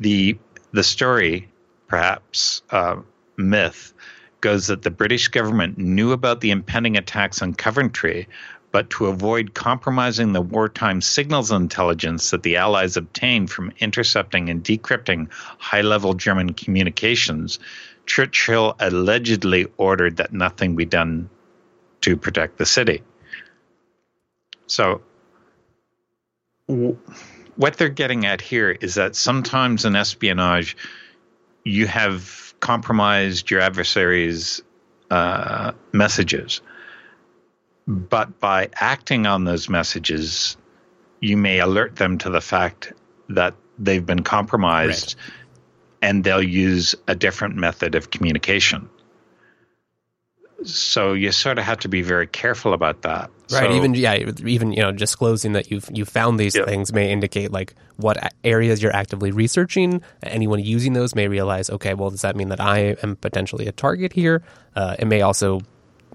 [0.00, 0.36] The
[0.72, 1.48] the story,
[1.86, 2.96] perhaps uh,
[3.36, 3.94] myth,
[4.40, 8.26] goes that the British government knew about the impending attacks on Coventry,
[8.72, 14.64] but to avoid compromising the wartime signals intelligence that the Allies obtained from intercepting and
[14.64, 17.60] decrypting high level German communications,
[18.06, 21.28] Churchill allegedly ordered that nothing be done
[22.02, 23.02] to protect the city.
[24.66, 25.02] So,
[26.68, 26.96] w-
[27.56, 30.76] what they're getting at here is that sometimes in espionage,
[31.64, 34.62] you have compromised your adversary's
[35.10, 36.60] uh, messages.
[37.88, 40.56] But by acting on those messages,
[41.20, 42.92] you may alert them to the fact
[43.28, 45.35] that they've been compromised right
[46.06, 48.88] and they'll use a different method of communication.
[50.62, 53.28] So you sort of have to be very careful about that.
[53.50, 53.68] Right.
[53.68, 54.14] So, even yeah,
[54.44, 56.64] even you know, disclosing that you've you found these yeah.
[56.64, 60.00] things may indicate like what areas you're actively researching.
[60.22, 63.72] Anyone using those may realize, okay, well, does that mean that I am potentially a
[63.72, 64.42] target here?
[64.76, 65.60] Uh, it may also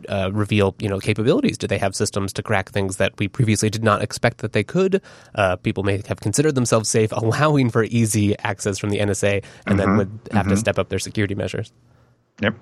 [0.10, 1.58] uh, reveal you know capabilities?
[1.58, 4.64] Do they have systems to crack things that we previously did not expect that they
[4.64, 5.02] could?
[5.36, 9.44] Uh, people may have considered themselves safe, allowing for easy access from the NSA, and
[9.44, 10.50] mm-hmm, then would have mm-hmm.
[10.50, 11.72] to step up their security measures.
[12.42, 12.56] Yep.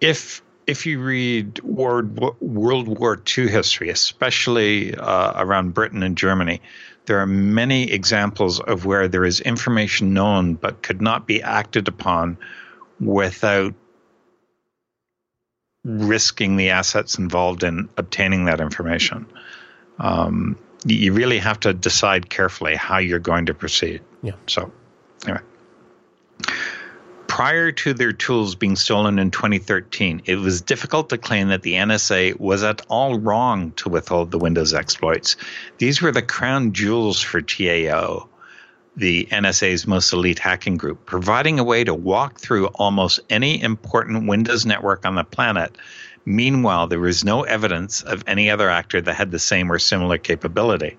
[0.00, 6.60] If if you read World World War II history, especially uh, around Britain and Germany,
[7.06, 11.88] there are many examples of where there is information known but could not be acted
[11.88, 12.36] upon
[13.00, 13.74] without
[15.88, 19.26] risking the assets involved in obtaining that information.
[19.98, 24.02] Um, you really have to decide carefully how you're going to proceed.
[24.22, 24.32] Yeah.
[24.46, 24.70] So,
[25.24, 25.40] anyway.
[27.26, 31.74] Prior to their tools being stolen in 2013, it was difficult to claim that the
[31.74, 35.36] NSA was at all wrong to withhold the Windows exploits.
[35.78, 38.28] These were the crown jewels for TAO.
[38.98, 44.26] The NSA's most elite hacking group, providing a way to walk through almost any important
[44.28, 45.76] Windows network on the planet.
[46.24, 50.18] Meanwhile, there was no evidence of any other actor that had the same or similar
[50.18, 50.98] capability.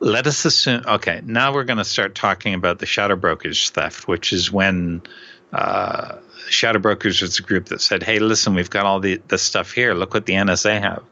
[0.00, 4.08] Let us assume, okay, now we're going to start talking about the shadow brokers theft,
[4.08, 5.02] which is when
[5.52, 6.16] uh,
[6.50, 9.70] shadow brokers was a group that said, hey, listen, we've got all the, the stuff
[9.70, 9.94] here.
[9.94, 11.04] Look what the NSA have.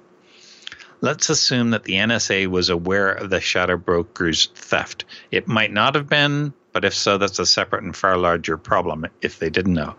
[1.03, 5.05] Let's assume that the NSA was aware of the shadow broker's theft.
[5.33, 9.07] It might not have been, but if so, that's a separate and far larger problem
[9.21, 9.97] if they didn't know.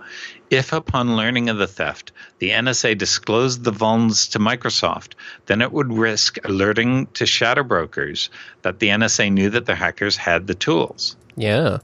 [0.50, 5.74] If, upon learning of the theft, the NSA disclosed the vulns to Microsoft, then it
[5.74, 8.30] would risk alerting to shadow brokers
[8.62, 11.18] that the NSA knew that the hackers had the tools.
[11.36, 11.80] Yeah.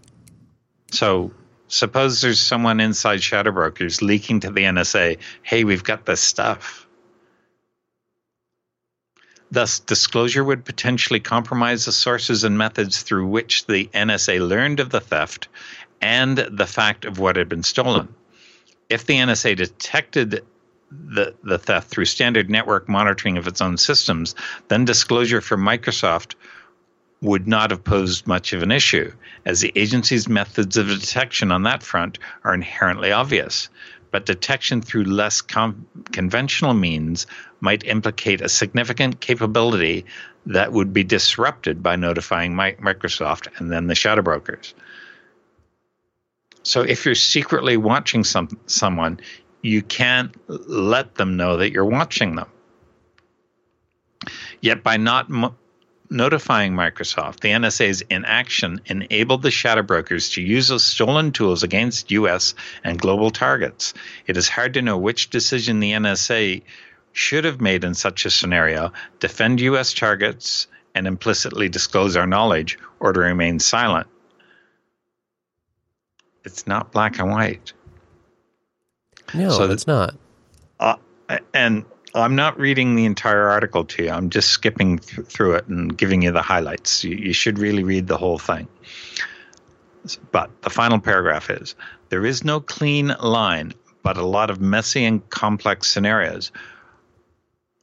[0.92, 1.32] So
[1.68, 6.88] suppose there's someone inside shadow brokers leaking to the NSA, hey, we've got this stuff.
[9.52, 14.90] Thus, disclosure would potentially compromise the sources and methods through which the NSA learned of
[14.90, 15.48] the theft
[16.02, 18.14] and the fact of what had been stolen.
[18.90, 20.44] If the NSA detected
[20.92, 24.36] the, the theft through standard network monitoring of its own systems,
[24.68, 26.36] then disclosure from Microsoft
[27.22, 29.12] would not have posed much of an issue,
[29.46, 33.70] as the agency's methods of detection on that front are inherently obvious
[34.12, 37.28] but detection through less com- conventional means
[37.60, 40.06] might implicate a significant capability
[40.46, 44.74] that would be disrupted by notifying Microsoft and then the shadow brokers.
[46.64, 49.20] So if you're secretly watching some someone,
[49.62, 52.48] you can't let them know that you're watching them.
[54.62, 55.30] Yet by not
[56.10, 62.12] notifying Microsoft, the NSA's inaction enabled the shadow brokers to use those stolen tools against
[62.12, 63.94] US and global targets.
[64.28, 66.64] It is hard to know which decision the NSA
[67.14, 72.78] should have made in such a scenario defend US targets and implicitly disclose our knowledge
[73.00, 74.08] or to remain silent.
[76.44, 77.74] It's not black and white.
[79.34, 80.16] No, so it's not.
[80.80, 80.96] Uh,
[81.54, 84.10] and I'm not reading the entire article to you.
[84.10, 87.04] I'm just skipping th- through it and giving you the highlights.
[87.04, 88.68] You, you should really read the whole thing.
[90.32, 91.76] But the final paragraph is
[92.10, 96.52] there is no clean line, but a lot of messy and complex scenarios.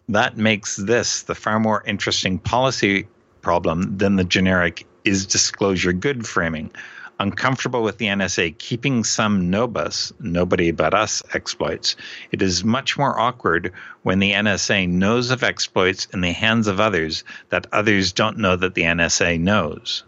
[0.08, 3.06] That makes this the far more interesting policy
[3.42, 6.70] problem than the generic is disclosure good framing
[7.18, 11.96] uncomfortable with the NSA keeping some NOBUS, nobody but us exploits,
[12.30, 16.80] it is much more awkward when the NSA knows of exploits in the hands of
[16.80, 20.04] others that others don't know that the NSA knows.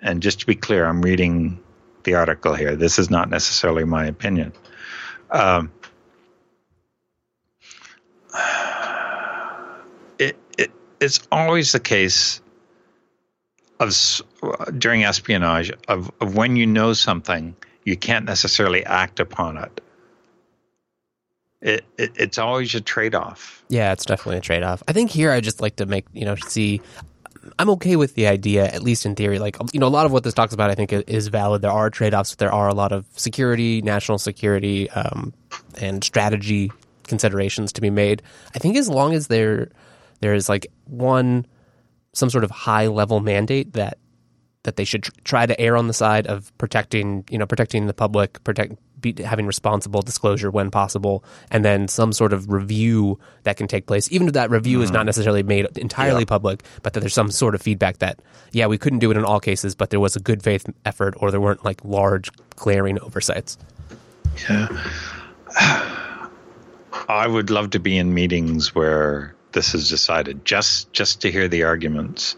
[0.00, 1.60] And just to be clear, I'm reading
[2.04, 2.76] the article here.
[2.76, 4.52] This is not necessarily my opinion.
[5.30, 5.70] Um,
[10.18, 10.70] it, it,
[11.00, 12.40] it's always the case
[13.80, 13.92] of
[14.78, 19.80] during espionage of, of when you know something you can't necessarily act upon it.
[21.62, 23.64] It, it it's always a trade-off.
[23.68, 24.82] Yeah, it's definitely a trade-off.
[24.86, 26.82] I think here I just like to make you know see.
[27.60, 29.38] I'm okay with the idea, at least in theory.
[29.38, 31.62] Like you know, a lot of what this talks about, I think, is valid.
[31.62, 32.34] There are trade-offs.
[32.34, 35.32] There are a lot of security, national security, um,
[35.80, 36.72] and strategy
[37.06, 38.20] considerations to be made.
[38.54, 39.70] I think as long as there
[40.20, 41.46] there is like one
[42.12, 43.98] some sort of high level mandate that
[44.66, 47.86] that they should tr- try to err on the side of protecting, you know, protecting
[47.86, 53.18] the public, protect be, having responsible disclosure when possible, and then some sort of review
[53.44, 54.82] that can take place, even if that review mm.
[54.82, 55.06] is not mm-hmm.
[55.06, 56.26] necessarily made entirely yeah.
[56.26, 58.20] public, but that there's some sort of feedback that,
[58.52, 61.14] yeah, we couldn't do it in all cases, but there was a good faith effort,
[61.18, 63.56] or there weren't like large glaring oversights.
[64.50, 64.68] Yeah,
[67.08, 71.46] I would love to be in meetings where this is decided just just to hear
[71.48, 72.36] the arguments.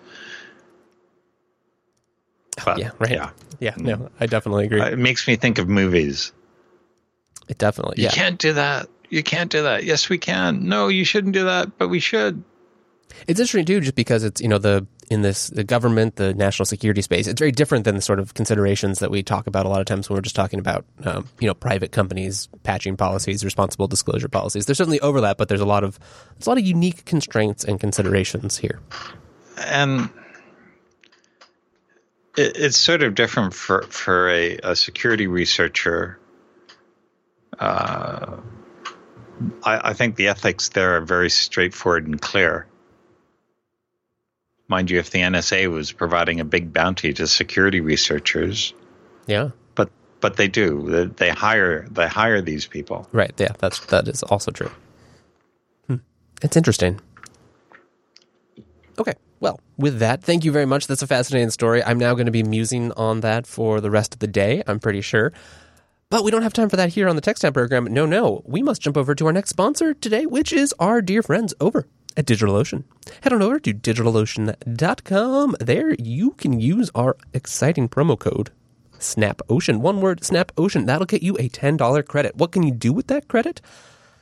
[2.64, 3.11] But, yeah, right.
[3.11, 3.75] Yeah, yeah.
[3.77, 4.81] No, I definitely agree.
[4.81, 6.33] Uh, it makes me think of movies.
[7.49, 7.97] It definitely.
[7.99, 8.11] You yeah.
[8.11, 8.88] can't do that.
[9.11, 9.85] You can't do that.
[9.85, 10.68] Yes, we can.
[10.68, 12.42] No, you shouldn't do that, but we should.
[13.27, 16.66] It's interesting too, just because it's you know the in this the government, the national
[16.66, 17.27] security space.
[17.27, 19.87] It's very different than the sort of considerations that we talk about a lot of
[19.87, 24.29] times when we're just talking about um, you know private companies patching policies, responsible disclosure
[24.29, 24.67] policies.
[24.67, 25.98] There's certainly overlap, but there's a lot of
[26.35, 28.81] there's a lot of unique constraints and considerations here.
[29.67, 30.11] And
[32.39, 36.19] it, it's sort of different for for a, a security researcher.
[37.59, 38.37] Uh,
[39.63, 42.67] I, I think the ethics there are very straightforward and clear
[44.69, 48.75] mind you, if the NSA was providing a big bounty to security researchers.
[49.27, 49.51] Yeah.
[49.75, 51.11] But but they do.
[51.17, 53.09] They hire they hire these people.
[53.13, 53.33] Right.
[53.39, 53.53] Yeah.
[53.59, 54.71] That's that is also true.
[55.87, 55.97] Hmm.
[56.43, 57.01] It's interesting.
[58.99, 59.15] Okay.
[59.41, 60.87] Well, with that, thank you very much.
[60.87, 61.83] That's a fascinating story.
[61.83, 64.81] I'm now going to be musing on that for the rest of the day, I'm
[64.81, 65.33] pretty sure.
[66.11, 67.85] But we don't have time for that here on the TechSnap program.
[67.85, 68.43] No, no.
[68.47, 71.87] We must jump over to our next sponsor today, which is our dear friends over
[72.17, 72.85] at DigitalOcean.
[73.21, 75.57] Head on over to digitalocean.com.
[75.61, 78.51] There you can use our exciting promo code
[78.99, 79.81] SNAPOcean.
[79.81, 80.87] One word, SNAPOcean.
[80.87, 82.37] That'll get you a $10 credit.
[82.37, 83.61] What can you do with that credit?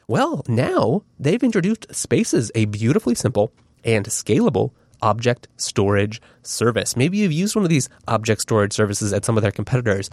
[0.08, 3.52] Well, now they've introduced Spaces, a beautifully simple
[3.84, 6.96] and scalable object storage service.
[6.96, 10.10] Maybe you've used one of these object storage services at some of their competitors.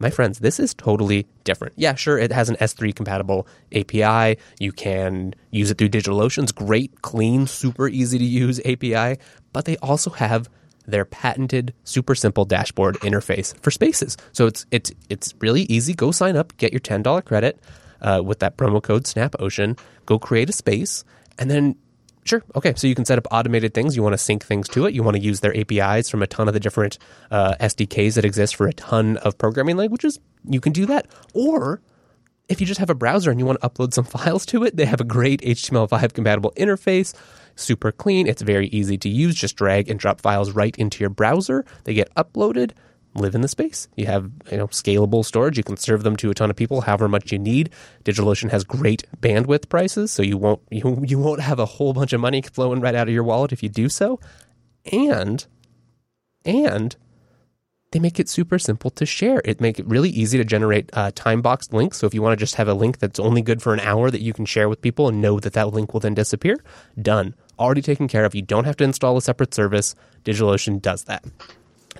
[0.00, 1.74] My friends, this is totally different.
[1.76, 4.38] Yeah, sure, it has an S3 compatible API.
[4.58, 9.20] You can use it through DigitalOcean's great, clean, super easy to use API,
[9.52, 10.48] but they also have
[10.86, 14.16] their patented super simple dashboard interface for spaces.
[14.32, 15.94] So it's it's it's really easy.
[15.94, 17.58] Go sign up, get your $10 credit
[18.02, 19.78] uh, with that promo code SnapOcean.
[20.06, 21.04] Go create a space
[21.38, 21.76] and then
[22.24, 22.42] Sure.
[22.56, 22.72] Okay.
[22.76, 23.96] So you can set up automated things.
[23.96, 24.94] You want to sync things to it.
[24.94, 26.98] You want to use their APIs from a ton of the different
[27.30, 30.18] uh, SDKs that exist for a ton of programming languages.
[30.48, 31.06] You can do that.
[31.34, 31.82] Or
[32.48, 34.76] if you just have a browser and you want to upload some files to it,
[34.76, 37.14] they have a great HTML5 compatible interface.
[37.56, 38.26] Super clean.
[38.26, 39.34] It's very easy to use.
[39.34, 41.64] Just drag and drop files right into your browser.
[41.84, 42.72] They get uploaded
[43.14, 43.88] live in the space.
[43.96, 45.56] You have you know scalable storage.
[45.56, 47.70] You can serve them to a ton of people, however much you need.
[48.04, 52.12] DigitalOcean has great bandwidth prices, so you won't you, you won't have a whole bunch
[52.12, 54.20] of money flowing right out of your wallet if you do so.
[54.92, 55.46] And
[56.44, 56.96] and
[57.94, 59.40] they make it super simple to share.
[59.44, 61.98] It make it really easy to generate uh, time boxed links.
[61.98, 64.10] So if you want to just have a link that's only good for an hour
[64.10, 66.56] that you can share with people and know that that link will then disappear,
[67.00, 67.36] done.
[67.56, 68.34] Already taken care of.
[68.34, 69.94] You don't have to install a separate service.
[70.24, 71.24] DigitalOcean does that.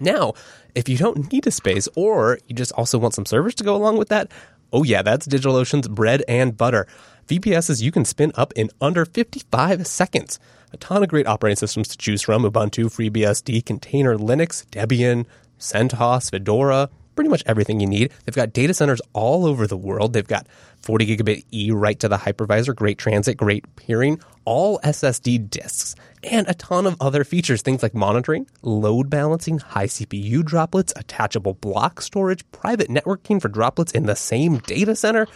[0.01, 0.34] Now,
[0.74, 3.76] if you don't need a space or you just also want some servers to go
[3.76, 4.30] along with that,
[4.72, 6.86] oh yeah, that's DigitalOcean's bread and butter.
[7.28, 10.38] VPSs you can spin up in under 55 seconds.
[10.72, 15.24] A ton of great operating systems to choose from Ubuntu, FreeBSD, Container Linux, Debian,
[15.59, 18.12] CentOS, Fedora, pretty much everything you need.
[18.24, 20.12] They've got data centers all over the world.
[20.12, 20.46] They've got
[20.82, 26.48] 40 gigabit E right to the hypervisor, great transit, great peering, all SSD disks, and
[26.48, 32.00] a ton of other features, things like monitoring, load balancing, high CPU droplets, attachable block
[32.00, 35.26] storage, private networking for droplets in the same data center.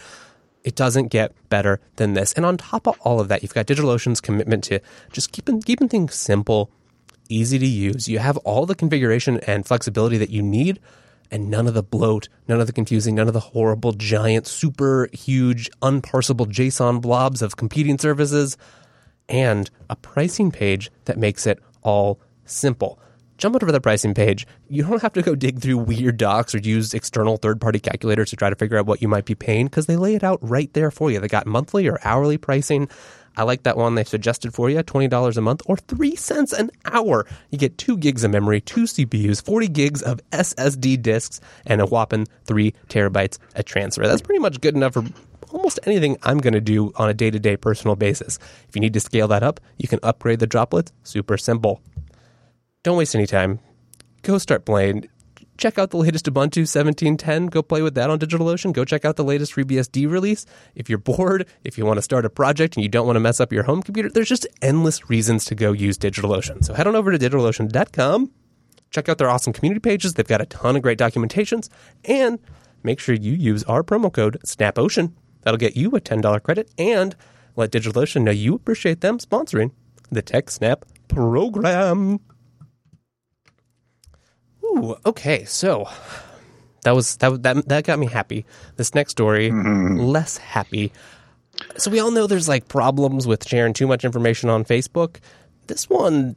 [0.63, 2.33] It doesn't get better than this.
[2.33, 4.79] And on top of all of that, you've got DigitalOcean's commitment to
[5.11, 6.69] just keeping keeping things simple,
[7.29, 8.09] easy to use.
[8.09, 10.79] You have all the configuration and flexibility that you need
[11.31, 15.09] and none of the bloat, none of the confusing, none of the horrible, giant, super
[15.13, 18.57] huge, unparsable JSON blobs of competing services,
[19.27, 22.99] and a pricing page that makes it all simple.
[23.37, 24.45] Jump over the pricing page.
[24.67, 28.31] You don't have to go dig through weird docs or use external third party calculators
[28.31, 30.39] to try to figure out what you might be paying because they lay it out
[30.41, 31.21] right there for you.
[31.21, 32.89] They got monthly or hourly pricing.
[33.39, 36.71] I like that one they suggested for you $20 a month or 3 cents an
[36.83, 37.25] hour.
[37.51, 41.85] You get 2 gigs of memory, 2 CPUs, 40 gigs of SSD disks, and a
[41.85, 44.05] whopping 3 terabytes a transfer.
[44.05, 45.05] That's pretty much good enough for
[45.51, 48.39] almost anything I'm going to do on a day to day personal basis.
[48.67, 50.91] If you need to scale that up, you can upgrade the droplets.
[51.03, 51.81] Super simple.
[52.83, 53.61] Don't waste any time.
[54.21, 55.07] Go start playing
[55.59, 57.49] check out the latest Ubuntu 17.10.
[57.49, 58.73] Go play with that on DigitalOcean.
[58.73, 60.45] Go check out the latest FreeBSD release.
[60.73, 63.19] If you're bored, if you want to start a project and you don't want to
[63.19, 66.63] mess up your home computer, there's just endless reasons to go use DigitalOcean.
[66.63, 68.31] So head on over to DigitalOcean.com.
[68.89, 70.15] Check out their awesome community pages.
[70.15, 71.69] They've got a ton of great documentations.
[72.05, 72.39] And
[72.81, 75.13] make sure you use our promo code SNAPOcean.
[75.41, 77.15] That'll get you a $10 credit and
[77.55, 79.71] let DigitalOcean know you appreciate them sponsoring
[80.09, 82.19] the TechSnap program.
[84.69, 85.45] Ooh, okay.
[85.45, 85.87] So
[86.83, 88.45] that was that that that got me happy.
[88.77, 89.99] This next story, mm-hmm.
[89.99, 90.91] less happy.
[91.77, 95.17] So we all know there's like problems with sharing too much information on Facebook.
[95.67, 96.35] This one,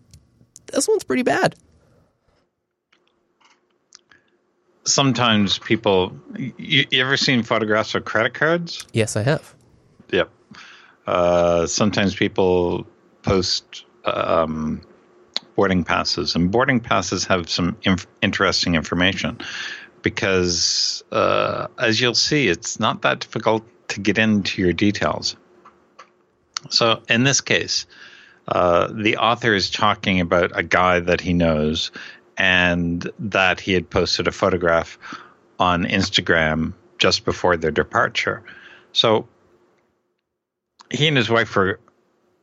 [0.73, 1.55] this one's pretty bad.
[4.85, 8.85] Sometimes people, you, you ever seen photographs of credit cards?
[8.93, 9.55] Yes, I have.
[10.11, 10.29] Yep.
[11.07, 12.85] Uh, sometimes people
[13.23, 14.83] post um,
[15.55, 19.39] boarding passes, and boarding passes have some inf- interesting information
[20.03, 25.37] because, uh, as you'll see, it's not that difficult to get into your details.
[26.71, 27.87] So, in this case,
[28.49, 31.91] uh, the author is talking about a guy that he knows
[32.37, 34.99] and that he had posted a photograph
[35.59, 38.43] on Instagram just before their departure.
[38.93, 39.29] So,
[40.91, 41.81] he and his wife were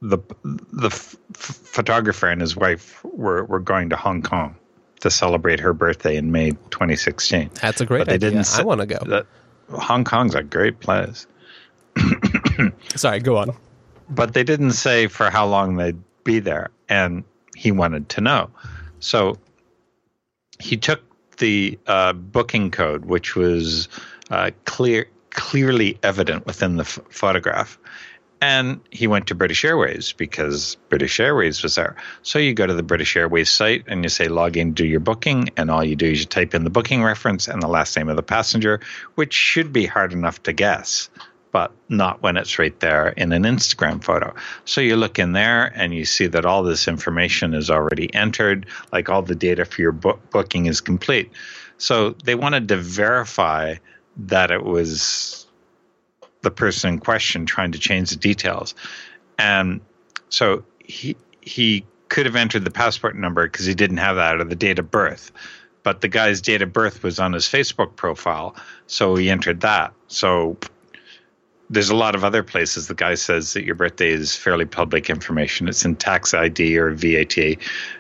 [0.02, 4.56] the the f- photographer and his wife were were going to Hong Kong
[5.02, 7.52] to celebrate her birthday in May 2016.
[7.62, 8.32] That's a great but idea.
[8.32, 9.00] Didn't say, I want to go.
[9.06, 9.26] That,
[9.72, 11.28] Hong Kong's a great place.
[12.96, 13.56] Sorry, go on.
[14.10, 17.24] But they didn't say for how long they'd be there, and
[17.56, 18.50] he wanted to know.
[19.00, 19.38] So
[20.60, 21.02] he took
[21.38, 23.88] the uh, booking code, which was
[24.30, 27.78] uh, clear, clearly evident within the f- photograph,
[28.42, 31.96] and he went to British Airways because British Airways was there.
[32.22, 35.02] So you go to the British Airways site and you say log in, do your
[35.02, 37.98] booking, and all you do is you type in the booking reference and the last
[37.98, 38.80] name of the passenger,
[39.16, 41.10] which should be hard enough to guess,
[41.52, 44.34] but not when it's right there in an Instagram photo.
[44.64, 48.68] So you look in there and you see that all this information is already entered,
[48.94, 51.30] like all the data for your book- booking is complete.
[51.78, 53.76] So they wanted to verify
[54.18, 55.39] that it was
[56.42, 58.76] the person in question trying to change the details.
[59.38, 59.82] And
[60.30, 64.44] so he he could have entered the passport number because he didn't have that or
[64.44, 65.32] the date of birth.
[65.84, 68.56] But the guy's date of birth was on his Facebook profile,
[68.88, 69.94] so he entered that.
[70.08, 70.58] So
[71.70, 75.10] there's a lot of other places the guy says that your birthday is fairly public
[75.10, 75.68] information.
[75.68, 77.58] It's in tax ID or VAT,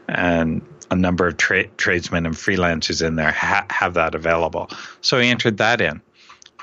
[0.07, 0.61] and
[0.91, 4.69] a number of tra- tradesmen and freelancers in there ha- have that available.
[5.01, 6.01] So he entered that in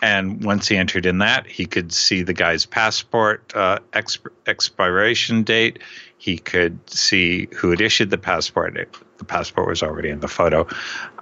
[0.03, 5.43] and once he entered in that, he could see the guy's passport uh, exp- expiration
[5.43, 5.79] date.
[6.19, 8.77] He could see who had issued the passport.
[8.77, 10.67] It, the passport was already in the photo,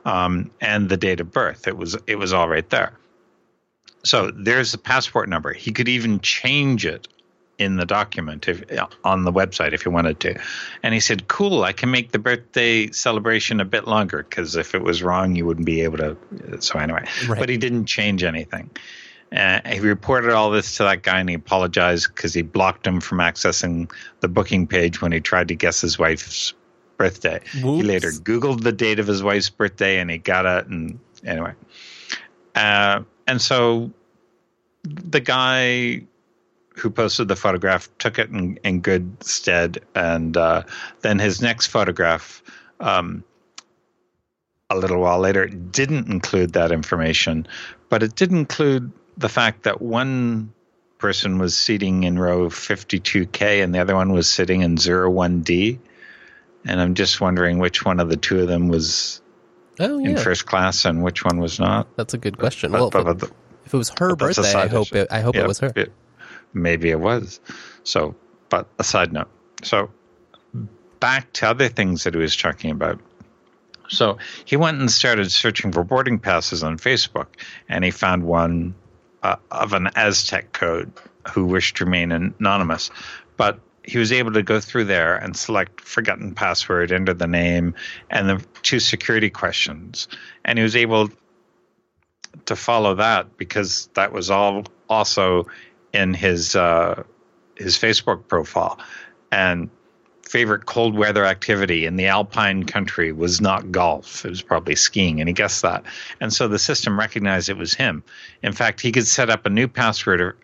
[0.04, 1.68] um, and the date of birth.
[1.68, 2.92] It was it was all right there.
[4.04, 5.52] So there's the passport number.
[5.52, 7.08] He could even change it
[7.58, 8.64] in the document if,
[9.04, 10.40] on the website if you wanted to.
[10.82, 14.74] And he said, "Cool, I can make the birthday celebration a bit longer because if
[14.74, 16.16] it was wrong, you wouldn't be able to."
[16.60, 17.38] So anyway, right.
[17.38, 18.70] but he didn't change anything.
[19.34, 23.00] Uh, he reported all this to that guy and he apologized because he blocked him
[23.00, 23.90] from accessing
[24.20, 26.54] the booking page when he tried to guess his wife's
[26.96, 27.40] birthday.
[27.50, 30.68] He later Googled the date of his wife's birthday and he got it.
[30.68, 31.52] And anyway,
[32.54, 33.90] uh, and so
[34.84, 36.02] the guy
[36.74, 40.62] who posted the photograph took it in, in good stead, and uh,
[41.00, 42.42] then his next photograph,
[42.80, 43.24] um,
[44.70, 47.46] a little while later, didn't include that information,
[47.88, 50.52] but it did include the fact that one
[50.98, 55.78] person was seating in row 52K and the other one was sitting in 01D.
[56.66, 59.20] And I'm just wondering which one of the two of them was
[59.80, 60.10] oh, yeah.
[60.10, 61.94] in first class and which one was not.
[61.96, 62.72] That's a good question.
[62.72, 63.30] But, well, but, but,
[63.66, 65.72] if, it, was her birthday, I hope it, I hope yeah, it was her.
[65.76, 65.92] It,
[66.54, 67.40] maybe it was.
[67.82, 68.14] So,
[68.48, 69.28] but a side note.
[69.62, 69.90] So,
[71.00, 73.00] back to other things that he was talking about.
[73.88, 77.26] So, he went and started searching for boarding passes on Facebook,
[77.68, 78.74] and he found one
[79.22, 80.92] uh, of an Aztec code
[81.32, 82.90] who wished to remain anonymous.
[83.36, 87.74] But he was able to go through there and select forgotten password, enter the name,
[88.10, 90.08] and the two security questions.
[90.44, 91.10] And he was able
[92.46, 95.46] to follow that because that was all also
[95.94, 97.02] in his uh,
[97.56, 98.78] his Facebook profile,
[99.32, 99.70] and
[100.22, 104.24] favorite cold weather activity in the alpine country was not golf.
[104.24, 105.84] It was probably skiing, and he guessed that.
[106.20, 108.02] And so the system recognized it was him.
[108.42, 110.36] In fact, he could set up a new password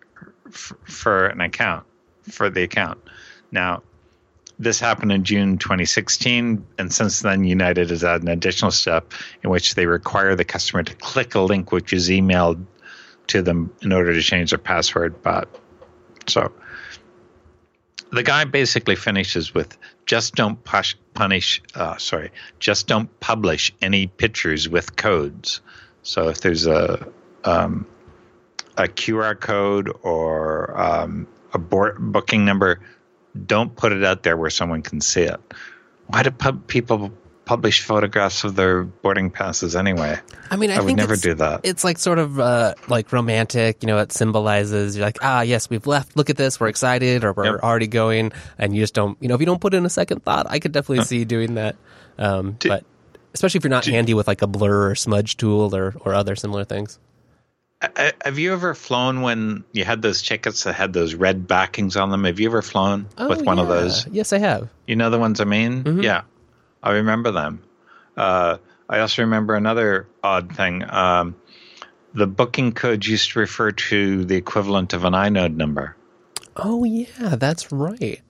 [0.49, 1.85] for an account
[2.29, 2.99] for the account.
[3.51, 3.83] Now,
[4.59, 9.11] this happened in June 2016, and since then, United has added an additional step
[9.43, 12.63] in which they require the customer to click a link which is emailed
[13.27, 15.21] to them in order to change their password.
[15.21, 15.47] But
[16.27, 16.51] so
[18.11, 24.07] the guy basically finishes with just don't push, punish, uh, sorry, just don't publish any
[24.07, 25.61] pictures with codes.
[26.03, 27.07] So if there's a,
[27.43, 27.87] um,
[28.77, 32.79] a QR code or um, a board, booking number,
[33.45, 35.39] don't put it out there where someone can see it.
[36.07, 37.13] Why do pub- people
[37.51, 40.17] publish photographs of their boarding passes anyway.
[40.49, 41.59] I mean, I, I would never do that.
[41.65, 45.69] It's like sort of uh, like romantic, you know, it symbolizes you're like, ah, yes,
[45.69, 46.15] we've left.
[46.15, 46.61] Look at this.
[46.61, 47.61] We're excited or we're yep.
[47.61, 48.31] already going.
[48.57, 50.59] And you just don't, you know, if you don't put in a second thought, I
[50.59, 51.03] could definitely huh.
[51.03, 51.75] see doing that.
[52.17, 52.85] Um, do, but
[53.33, 56.13] especially if you're not do, handy with like a blur or smudge tool or, or
[56.13, 56.99] other similar things.
[58.23, 62.11] Have you ever flown when you had those tickets that had those red backings on
[62.11, 62.23] them?
[62.23, 63.63] Have you ever flown oh, with one yeah.
[63.63, 64.07] of those?
[64.07, 64.69] Yes, I have.
[64.87, 65.83] You know the ones I mean?
[65.83, 66.01] Mm-hmm.
[66.01, 66.21] Yeah.
[66.83, 67.63] I remember them.
[68.17, 68.57] Uh,
[68.89, 70.83] I also remember another odd thing.
[70.89, 71.35] Um,
[72.13, 75.95] the booking codes used to refer to the equivalent of an inode number.
[76.57, 78.21] Oh yeah, that's right.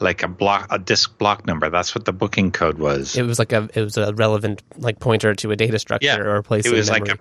[0.00, 1.70] Like a block, a disk block number.
[1.70, 3.16] That's what the booking code was.
[3.16, 6.18] It was like a, it was a relevant like pointer to a data structure yeah,
[6.18, 6.66] or a place.
[6.66, 7.18] It was like a,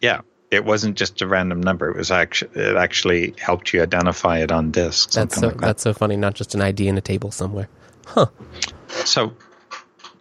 [0.00, 0.22] yeah.
[0.50, 1.90] It wasn't just a random number.
[1.90, 5.12] It was actually it actually helped you identify it on disk.
[5.12, 5.60] That's so like that.
[5.60, 6.16] that's so funny.
[6.16, 7.68] Not just an ID in a table somewhere.
[8.06, 8.26] Huh.
[8.88, 9.34] So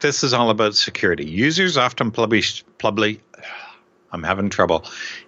[0.01, 1.25] this is all about security.
[1.25, 3.17] Users often publish publish
[4.13, 4.83] I'm having trouble.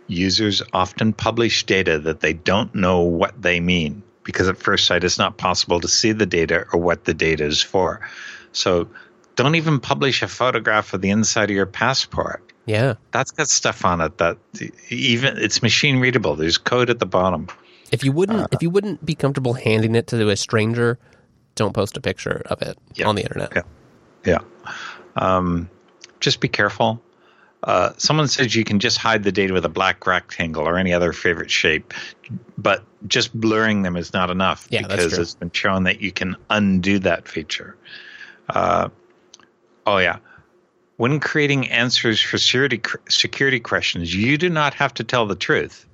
[0.07, 5.05] Users often publish data that they don't know what they mean because at first sight
[5.05, 8.01] it's not possible to see the data or what the data is for.
[8.51, 8.89] So
[9.35, 12.51] don't even publish a photograph of the inside of your passport.
[12.65, 12.95] Yeah.
[13.11, 14.37] That's got stuff on it that
[14.89, 16.35] even it's machine readable.
[16.35, 17.47] There's code at the bottom.
[17.91, 20.97] If you wouldn't uh, if you wouldn't be comfortable handing it to a stranger,
[21.55, 23.51] don't post a picture of it yeah, on the internet.
[23.55, 23.61] Yeah.
[24.25, 24.39] Yeah.
[25.15, 25.69] Um,
[26.19, 27.01] just be careful.
[27.63, 30.93] Uh, someone says you can just hide the data with a black rectangle or any
[30.93, 31.93] other favorite shape,
[32.57, 36.35] but just blurring them is not enough yeah, because it's been shown that you can
[36.49, 37.77] undo that feature.
[38.49, 38.89] Uh,
[39.85, 40.17] oh yeah,
[40.97, 45.85] when creating answers for security security questions, you do not have to tell the truth.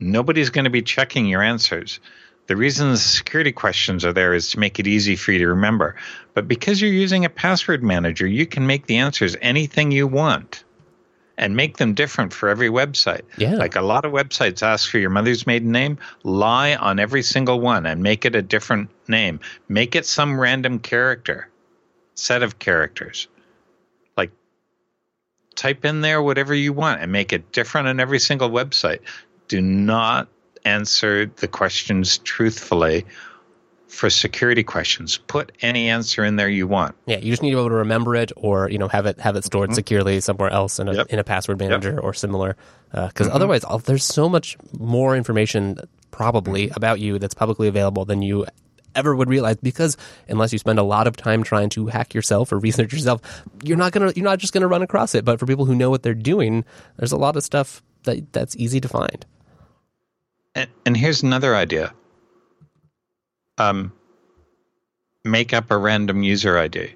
[0.00, 2.00] Nobody's going to be checking your answers.
[2.46, 5.48] The reason the security questions are there is to make it easy for you to
[5.48, 5.96] remember.
[6.34, 10.62] But because you're using a password manager, you can make the answers anything you want
[11.38, 13.22] and make them different for every website.
[13.36, 13.56] Yeah.
[13.56, 17.60] Like a lot of websites ask for your mother's maiden name, lie on every single
[17.60, 19.40] one and make it a different name.
[19.68, 21.48] Make it some random character,
[22.14, 23.28] set of characters.
[24.16, 24.30] Like
[25.56, 29.00] type in there whatever you want and make it different on every single website.
[29.48, 30.28] Do not
[30.66, 33.06] answer the questions truthfully
[33.86, 35.18] for security questions.
[35.26, 36.94] Put any answer in there you want.
[37.06, 39.18] Yeah, you just need to be able to remember it, or you know, have it
[39.20, 39.74] have it stored mm-hmm.
[39.74, 41.06] securely somewhere else in a yep.
[41.08, 42.02] in a password manager yep.
[42.02, 42.56] or similar.
[42.90, 43.36] Because uh, mm-hmm.
[43.36, 45.78] otherwise, there's so much more information
[46.10, 46.76] probably mm-hmm.
[46.76, 48.46] about you that's publicly available than you
[48.94, 49.56] ever would realize.
[49.56, 49.96] Because
[50.28, 53.20] unless you spend a lot of time trying to hack yourself or research yourself,
[53.62, 55.24] you're not gonna you're not just gonna run across it.
[55.24, 56.64] But for people who know what they're doing,
[56.96, 59.24] there's a lot of stuff that that's easy to find.
[60.56, 61.92] And, and here's another idea.
[63.58, 63.92] Um,
[65.22, 66.94] make up a random user ID.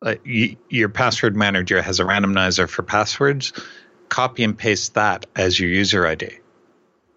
[0.00, 3.52] Uh, you, your password manager has a randomizer for passwords.
[4.08, 6.38] Copy and paste that as your user ID.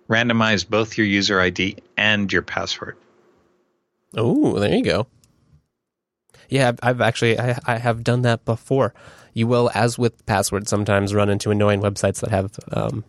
[0.10, 2.98] Randomize both your user ID and your password.
[4.18, 5.08] Oh, there you go.
[6.50, 8.96] Yeah, I've, I've actually I, I, have done that before.
[9.36, 13.04] You will, as with passwords, sometimes run into annoying websites that have um,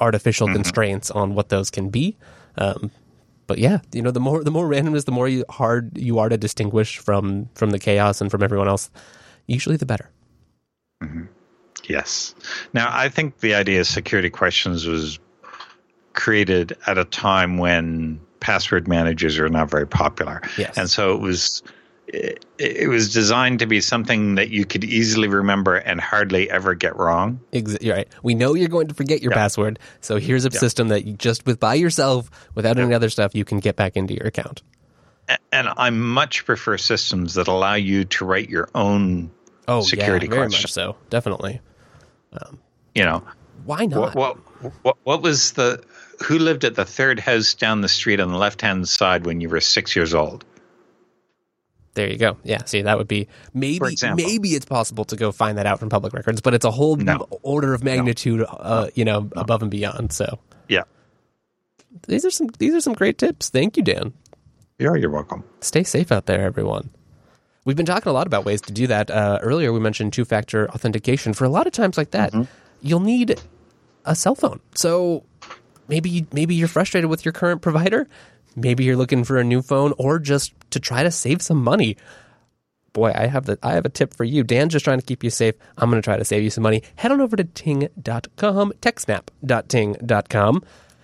[0.00, 0.56] artificial mm-hmm.
[0.56, 2.16] constraints on what those can be.
[2.58, 2.90] Um,
[3.46, 6.28] but yeah, you know, the more the more randomness, the more you, hard you are
[6.28, 8.90] to distinguish from from the chaos and from everyone else.
[9.46, 10.10] Usually, the better.
[11.02, 11.24] Mm-hmm.
[11.88, 12.34] Yes.
[12.72, 15.18] Now, I think the idea of security questions was
[16.12, 20.42] created at a time when password managers are not very popular.
[20.56, 20.78] Yes.
[20.78, 21.62] And so it was
[22.12, 26.74] it, it, was designed to be something that you could easily remember and hardly ever
[26.74, 27.40] get wrong.
[27.52, 28.08] Ex- right.
[28.22, 31.46] We know you're going to forget your password, so here's a system that you just
[31.46, 34.62] with by yourself, without any other stuff, you can get back into your account.
[35.52, 39.30] And I much prefer systems that allow you to write your own
[39.68, 40.64] oh, security yeah, very question.
[40.64, 41.60] much so, definitely.
[42.32, 42.58] Um,
[42.94, 43.22] you know,
[43.64, 44.14] why not?
[44.14, 45.82] What, what, what, what was the
[46.24, 49.40] who lived at the third house down the street on the left hand side when
[49.40, 50.44] you were six years old?
[51.94, 52.36] There you go.
[52.44, 52.64] Yeah.
[52.64, 56.12] See, that would be maybe maybe it's possible to go find that out from public
[56.12, 57.26] records, but it's a whole no.
[57.42, 58.44] order of magnitude, no.
[58.46, 59.30] uh, you know, no.
[59.34, 60.12] above and beyond.
[60.12, 60.38] So
[60.68, 60.84] yeah,
[62.06, 63.48] these are some these are some great tips.
[63.48, 64.12] Thank you, Dan.
[64.78, 65.44] Yeah, you're welcome.
[65.60, 66.90] Stay safe out there, everyone.
[67.64, 69.10] We've been talking a lot about ways to do that.
[69.10, 71.34] Uh, earlier, we mentioned two factor authentication.
[71.34, 72.50] For a lot of times like that, mm-hmm.
[72.80, 73.40] you'll need
[74.06, 74.60] a cell phone.
[74.74, 75.24] So
[75.88, 78.08] maybe maybe you're frustrated with your current provider.
[78.56, 81.96] Maybe you're looking for a new phone or just to try to save some money.
[82.92, 84.42] Boy, I have the I have a tip for you.
[84.42, 85.54] Dan's just trying to keep you safe.
[85.78, 86.82] I'm going to try to save you some money.
[86.96, 90.62] Head on over to ting.com, techsnap.ting.com.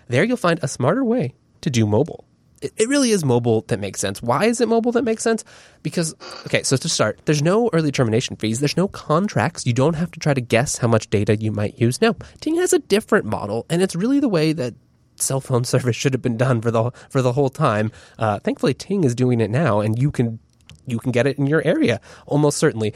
[0.08, 2.24] There you'll find a smarter way to do mobile.
[2.62, 4.22] It, it really is mobile that makes sense.
[4.22, 5.44] Why is it mobile that makes sense?
[5.82, 6.14] Because,
[6.46, 8.60] okay, so to start, there's no early termination fees.
[8.60, 9.66] There's no contracts.
[9.66, 12.00] You don't have to try to guess how much data you might use.
[12.00, 14.74] No, Ting has a different model, and it's really the way that
[15.16, 17.90] cell phone service should have been done for the for the whole time.
[18.18, 20.38] Uh, thankfully, Ting is doing it now, and you can
[20.86, 22.94] you can get it in your area almost certainly,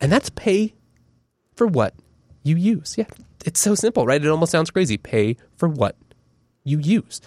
[0.00, 0.74] and that's pay
[1.54, 1.94] for what
[2.42, 2.96] you use.
[2.96, 3.06] Yeah,
[3.44, 4.24] it's so simple, right?
[4.24, 4.96] It almost sounds crazy.
[4.96, 5.96] Pay for what
[6.64, 7.20] you use.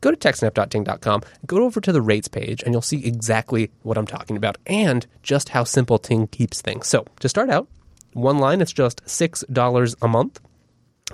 [0.00, 4.06] Go to techsnap.ting.com, go over to the rates page, and you'll see exactly what I'm
[4.06, 6.88] talking about and just how simple Ting keeps things.
[6.88, 7.68] So, to start out,
[8.12, 10.40] one line is just $6 a month.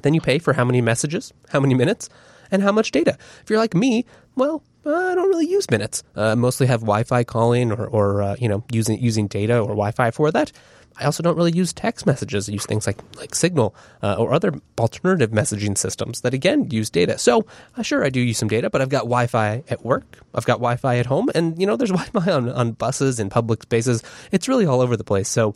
[0.02, 2.08] Then you pay for how many messages, how many minutes,
[2.50, 3.16] and how much data.
[3.42, 4.04] If you're like me,
[4.36, 6.02] well, I don't really use minutes.
[6.16, 10.10] Uh, mostly have Wi-Fi calling or, or uh, you know using using data or Wi-Fi
[10.10, 10.52] for that.
[10.96, 12.48] I also don't really use text messages.
[12.48, 16.90] I use things like like Signal uh, or other alternative messaging systems that again use
[16.90, 17.18] data.
[17.18, 17.46] So
[17.76, 20.18] uh, sure, I do use some data, but I've got Wi-Fi at work.
[20.34, 23.62] I've got Wi-Fi at home, and you know there's Wi-Fi on, on buses and public
[23.62, 24.02] spaces.
[24.32, 25.28] It's really all over the place.
[25.28, 25.54] So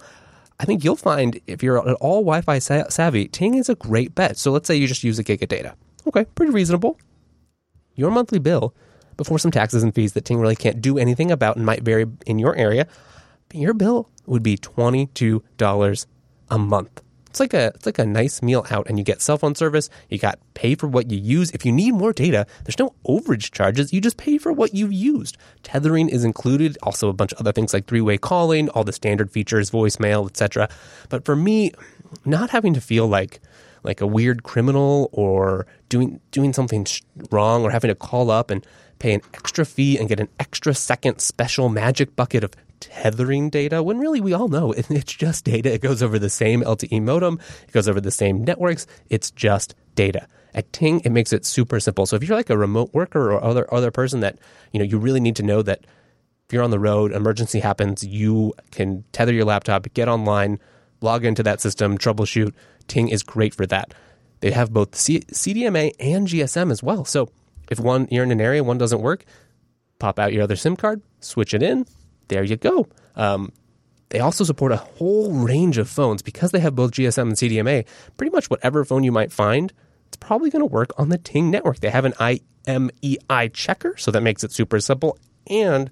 [0.60, 4.36] I think you'll find if you're at all Wi-Fi savvy, Ting is a great bet.
[4.36, 5.74] So let's say you just use a gig of data.
[6.06, 6.98] Okay, pretty reasonable.
[7.94, 8.74] Your monthly bill
[9.16, 12.06] before some taxes and fees that Ting really can't do anything about and might vary
[12.26, 12.86] in your area.
[13.52, 16.06] Your bill would be $22
[16.50, 17.00] a month.
[17.34, 19.90] It's like a it's like a nice meal out, and you get cell phone service.
[20.08, 21.50] You got pay for what you use.
[21.50, 23.92] If you need more data, there's no overage charges.
[23.92, 25.36] You just pay for what you've used.
[25.64, 26.78] Tethering is included.
[26.84, 30.28] Also, a bunch of other things like three way calling, all the standard features, voicemail,
[30.28, 30.68] etc.
[31.08, 31.72] But for me,
[32.24, 33.40] not having to feel like
[33.84, 36.86] like a weird criminal or doing doing something
[37.30, 38.66] wrong or having to call up and
[38.98, 43.82] pay an extra fee and get an extra second special magic bucket of tethering data
[43.82, 45.72] when really we all know it's just data.
[45.72, 48.86] It goes over the same LTE modem, it goes over the same networks.
[49.08, 50.26] It's just data.
[50.54, 52.06] At Ting, it makes it super simple.
[52.06, 54.38] So if you're like a remote worker or other other person that
[54.72, 55.80] you know you really need to know that
[56.46, 60.60] if you're on the road, emergency happens, you can tether your laptop, get online,
[61.00, 62.52] log into that system, troubleshoot.
[62.88, 63.94] Ting is great for that.
[64.40, 67.04] They have both C- CDMA and GSM as well.
[67.04, 67.30] So
[67.70, 69.24] if one you're in an area, one doesn't work,
[69.98, 71.86] pop out your other SIM card, switch it in,
[72.28, 72.88] there you go.
[73.16, 73.52] Um,
[74.10, 77.86] they also support a whole range of phones because they have both GSM and CDMA.
[78.16, 79.72] Pretty much whatever phone you might find,
[80.06, 81.80] it's probably going to work on the Ting network.
[81.80, 85.18] They have an IMEI checker, so that makes it super simple.
[85.48, 85.90] And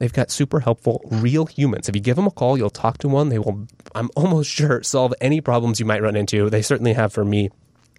[0.00, 1.88] they've got super helpful real humans.
[1.88, 3.28] If you give them a call, you'll talk to one.
[3.28, 6.50] They will, I'm almost sure, solve any problems you might run into.
[6.50, 7.50] They certainly have for me.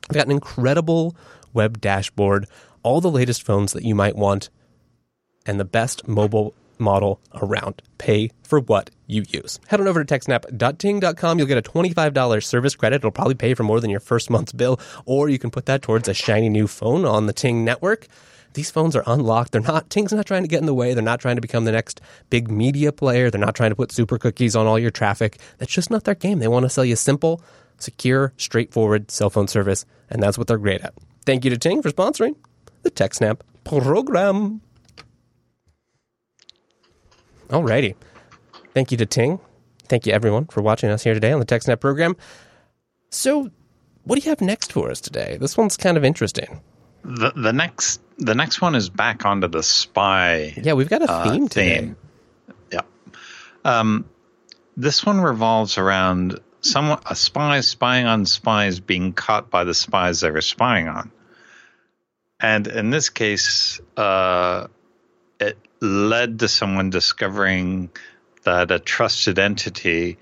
[0.10, 1.16] They've got an incredible
[1.54, 2.47] web dashboard,
[2.84, 4.49] all the latest phones that you might want,
[5.45, 7.82] and the best mobile model around.
[7.99, 9.60] Pay for what you use.
[9.68, 11.38] Head on over to techsnap.ting.com.
[11.38, 12.97] You'll get a $25 service credit.
[12.97, 15.84] It'll probably pay for more than your first month's bill, or you can put that
[15.84, 18.08] towards a shiny new phone on the Ting network.
[18.54, 19.52] These phones are unlocked.
[19.52, 20.93] They're not, Ting's not trying to get in the way.
[20.93, 23.30] They're not trying to become the next big media player.
[23.30, 25.38] They're not trying to put super cookies on all your traffic.
[25.58, 26.39] That's just not their game.
[26.39, 27.41] They want to sell you simple,
[27.78, 30.93] secure, straightforward cell phone service, and that's what they're great at.
[31.26, 32.36] Thank you to Ting for sponsoring
[32.84, 34.62] the TechSnap program.
[37.49, 37.95] Alrighty.
[38.74, 39.39] Thank you to Ting.
[39.88, 42.16] Thank you, everyone, for watching us here today on the TechSnap program.
[43.10, 43.52] So,
[44.06, 45.38] what do you have next for us today?
[45.39, 46.62] This one's kind of interesting.
[47.04, 50.53] The, the next the next one is back onto the spy.
[50.55, 51.80] Yeah, we've got a uh, theme uh, today.
[51.80, 51.95] Theme.
[52.72, 52.82] Yeah.
[53.65, 54.05] Um,
[54.78, 60.22] this one revolves around someone a spy spying on spies being caught by the spies
[60.22, 61.11] they were spying on.
[62.39, 64.67] And in this case, uh,
[65.39, 67.89] it led to someone discovering
[68.43, 70.19] that a trusted entity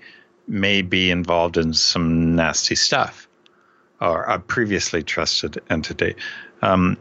[0.48, 3.28] may be involved in some nasty stuff
[4.00, 6.16] or a previously trusted entity.
[6.62, 6.96] Um,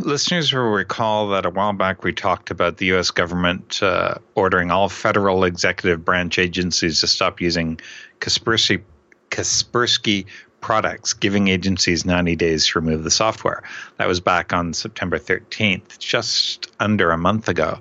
[0.00, 3.10] listeners will recall that a while back we talked about the U.S.
[3.10, 7.80] government uh, ordering all federal executive branch agencies to stop using
[8.20, 8.82] Kaspersky,
[9.30, 10.26] Kaspersky
[10.60, 13.62] products, giving agencies 90 days to remove the software.
[13.96, 17.78] That was back on September 13th, just under a month ago.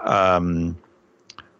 [0.00, 0.76] Um,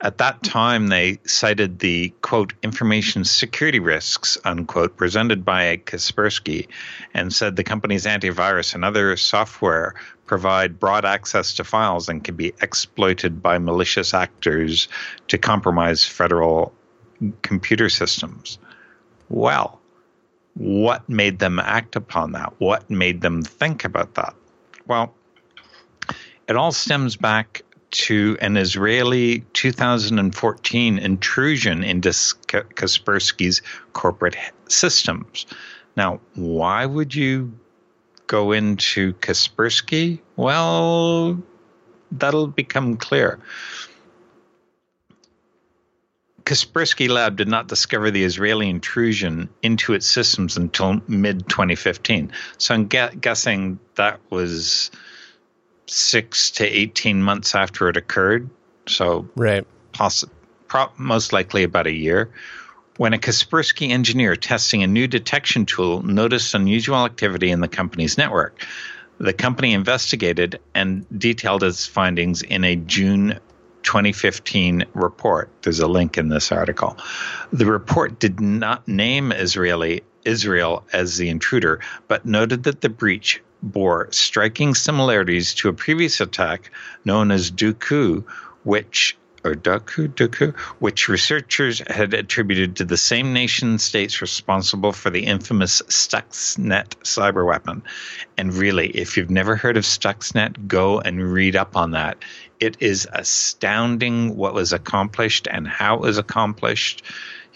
[0.01, 6.68] at that time, they cited the quote information security risks unquote presented by Kaspersky,
[7.14, 9.94] and said the company's antivirus and other software
[10.26, 14.88] provide broad access to files and can be exploited by malicious actors
[15.26, 16.72] to compromise federal
[17.42, 18.59] computer systems.
[19.28, 19.80] Well,
[20.55, 22.53] what made them act upon that?
[22.59, 24.34] What made them think about that?
[24.86, 25.14] Well,
[26.49, 33.62] it all stems back to an Israeli 2014 intrusion into Kaspersky's
[33.93, 34.36] corporate
[34.68, 35.47] systems.
[35.97, 37.53] Now, why would you
[38.26, 40.20] go into Kaspersky?
[40.36, 41.43] Well,
[42.12, 43.39] that'll become clear.
[46.45, 52.32] Kaspersky Lab did not discover the Israeli intrusion into its systems until mid 2015.
[52.57, 54.91] So I'm guessing that was
[55.91, 58.49] six to 18 months after it occurred.
[58.86, 59.66] So, right.
[59.93, 60.24] Poss-
[60.68, 62.30] pro- most likely about a year.
[62.97, 68.18] When a Kaspersky engineer testing a new detection tool noticed unusual activity in the company's
[68.18, 68.66] network,
[69.18, 73.39] the company investigated and detailed its findings in a June
[73.82, 75.51] 2015 report.
[75.62, 76.97] There's a link in this article.
[77.53, 83.41] The report did not name Israeli Israel as the intruder, but noted that the breach
[83.62, 86.70] bore striking similarities to a previous attack
[87.04, 88.24] known as Duqu,
[88.64, 95.11] which or Duqu, Duqu, which researchers had attributed to the same nation states responsible for
[95.11, 97.82] the infamous Stuxnet cyber weapon.
[98.36, 102.18] And really, if you've never heard of Stuxnet, go and read up on that.
[102.61, 107.04] It is astounding what was accomplished and how it was accomplished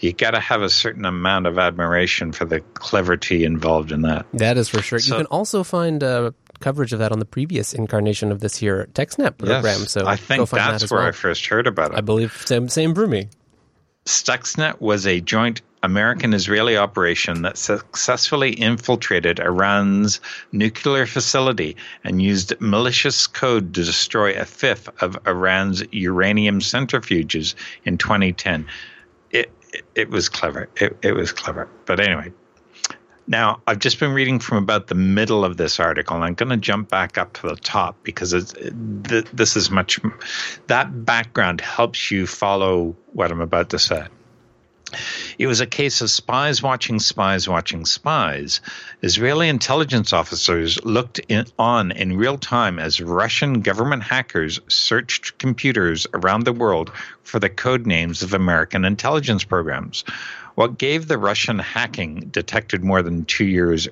[0.03, 4.25] you got to have a certain amount of admiration for the cleverty involved in that.
[4.33, 4.99] That is for sure.
[4.99, 8.57] So, you can also find uh, coverage of that on the previous incarnation of this
[8.57, 9.63] here TechSnap program.
[9.63, 11.09] Yes, so I go think find that that's as where well.
[11.09, 11.97] I first heard about it.
[11.97, 13.29] I believe same same for me.
[14.05, 22.53] Stuxnet was a joint American Israeli operation that successfully infiltrated Iran's nuclear facility and used
[22.59, 28.65] malicious code to destroy a fifth of Iran's uranium centrifuges in 2010.
[29.95, 30.69] It, was clever.
[30.75, 31.67] It, it was clever.
[31.85, 32.31] But anyway,
[33.27, 36.49] now, I've just been reading from about the middle of this article, and I'm going
[36.49, 39.99] to jump back up to the top because it's, th- this is much.
[40.67, 44.07] That background helps you follow what I'm about to say.
[45.39, 48.61] It was a case of spies watching spies watching spies.
[49.01, 56.05] Israeli intelligence officers looked in, on in real time as Russian government hackers searched computers
[56.13, 56.91] around the world
[57.23, 60.03] for the code names of American intelligence programs.
[60.55, 63.87] What gave the Russian hacking detected more than two years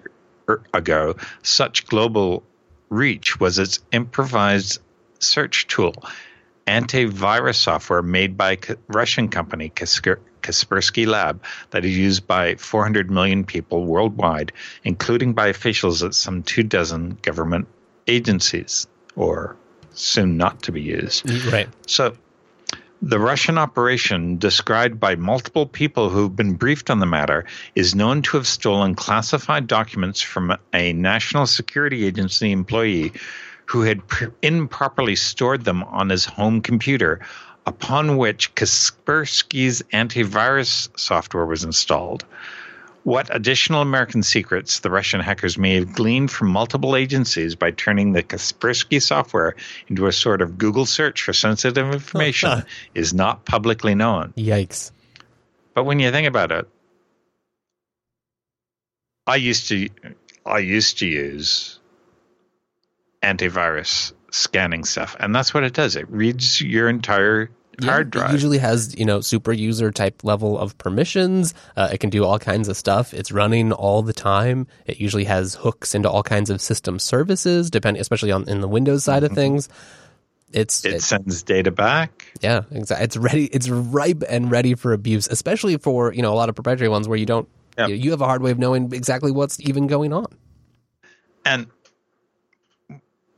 [0.48, 2.44] er, ago such global
[2.90, 4.80] reach was its improvised
[5.20, 5.96] search tool,
[6.68, 10.20] antivirus software made by Russian company Kaspersky
[11.08, 14.52] Lab that is used by 400 million people worldwide,
[14.84, 17.68] including by officials at some two dozen government
[18.08, 19.56] agencies, or
[19.94, 21.26] soon not to be used.
[21.26, 21.70] Mm, right.
[21.88, 22.16] So
[23.02, 28.22] the Russian operation, described by multiple people who've been briefed on the matter, is known
[28.24, 33.12] to have stolen classified documents from a national security agency employee
[33.66, 34.02] who had
[34.42, 37.22] improperly stored them on his home computer,
[37.72, 42.26] upon which Kaspersky's antivirus software was installed.
[43.04, 48.12] What additional American secrets the Russian hackers may have gleaned from multiple agencies by turning
[48.12, 49.56] the Kaspersky software
[49.88, 52.64] into a sort of Google search for sensitive information
[52.94, 54.34] is not publicly known.
[54.36, 54.92] Yikes.
[55.74, 56.68] But when you think about it,
[59.26, 59.88] I used to
[60.46, 61.80] I used to use
[63.24, 65.96] antivirus scanning stuff, and that's what it does.
[65.96, 67.50] It reads your entire
[67.84, 68.30] yeah, hard drive.
[68.30, 71.54] It usually has you know super user type level of permissions.
[71.76, 73.14] Uh, it can do all kinds of stuff.
[73.14, 74.68] It's running all the time.
[74.86, 78.68] It usually has hooks into all kinds of system services, depending, especially on in the
[78.68, 79.32] Windows side Mm-hmm.
[79.32, 79.70] of things.
[80.54, 82.26] It's it, it sends data back.
[82.42, 83.06] Yeah, exactly.
[83.06, 83.46] It's ready.
[83.46, 87.08] It's ripe and ready for abuse, especially for you know a lot of proprietary ones
[87.08, 87.48] where you don't.
[87.78, 87.90] Yep.
[87.90, 90.26] You, you have a hard way of knowing exactly what's even going on.
[91.46, 91.68] And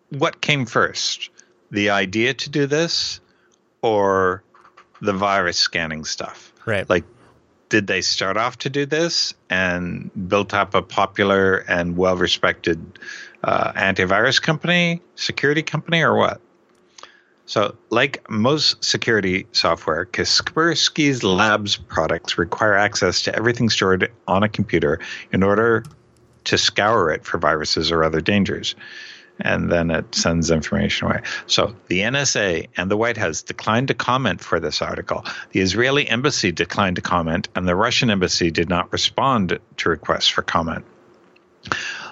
[0.10, 1.30] what came first?
[1.72, 3.20] The idea to do this
[3.84, 4.44] or
[5.02, 6.52] the virus scanning stuff?
[6.66, 6.90] Right.
[6.90, 7.04] Like,
[7.70, 13.00] did they start off to do this and built up a popular and well respected
[13.44, 16.42] uh, antivirus company, security company, or what?
[17.46, 24.50] So, like most security software, Kaspersky's Labs products require access to everything stored on a
[24.50, 25.00] computer
[25.34, 25.84] in order
[26.46, 28.76] to scour it for viruses or other dangers.
[29.40, 31.22] And then it sends information away.
[31.48, 35.26] So the NSA and the White House declined to comment for this article.
[35.52, 40.28] The Israeli embassy declined to comment, and the Russian embassy did not respond to requests
[40.28, 40.86] for comment.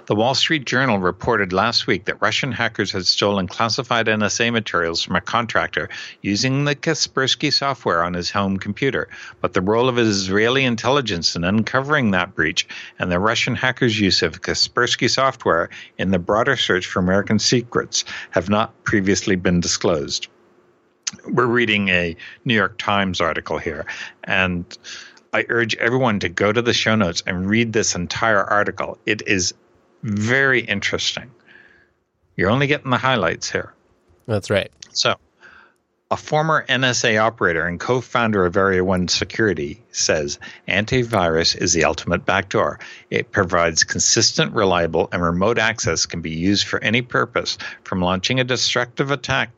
[0.08, 5.04] The Wall Street Journal reported last week that Russian hackers had stolen classified NSA materials
[5.04, 5.89] from a contractor
[6.22, 9.10] using the Kaspersky software on his home computer.
[9.41, 14.24] But the role of Israeli intelligence in uncovering that breach and the Russian hackers' use
[14.24, 20.28] of Kaspersky software in the broader search for American secrets have not previously been disclosed.
[21.28, 23.86] We're reading a New York Times article here,
[24.24, 24.66] and
[25.32, 28.97] I urge everyone to go to the show notes and read this entire article.
[29.06, 29.54] It is
[30.04, 31.32] very interesting.
[32.36, 33.74] You're only getting the highlights here.
[34.28, 34.72] That's right.
[34.91, 35.16] So,
[36.12, 41.86] a former NSA operator and co founder of Area 1 Security says antivirus is the
[41.86, 42.80] ultimate backdoor.
[43.10, 48.41] It provides consistent, reliable, and remote access can be used for any purpose, from launching
[48.41, 49.49] a destructive attack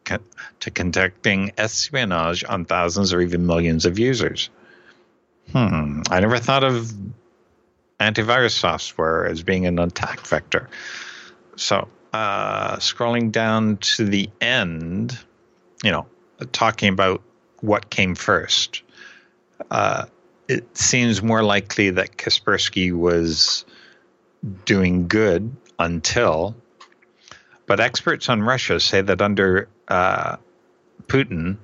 [0.60, 4.52] to conducting espionage on thousands or even millions of users.
[5.52, 6.94] Hmm, I never thought of
[8.00, 10.70] antivirus software as being an attack vector.
[11.56, 15.18] So, uh, scrolling down to the end,
[15.84, 16.06] you know,
[16.52, 17.22] talking about
[17.62, 18.82] what came first,
[19.72, 20.06] uh,
[20.48, 23.66] it seems more likely that Kaspersky was
[24.66, 26.56] doing good until,
[27.66, 30.38] but experts on Russia say that under uh,
[31.08, 31.58] Putin,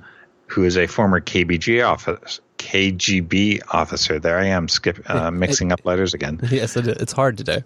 [0.48, 4.20] who is a former KBG office, KGB officer.
[4.20, 6.40] There I am, skip, uh, mixing up letters again.
[6.52, 7.64] Yes, it's hard today.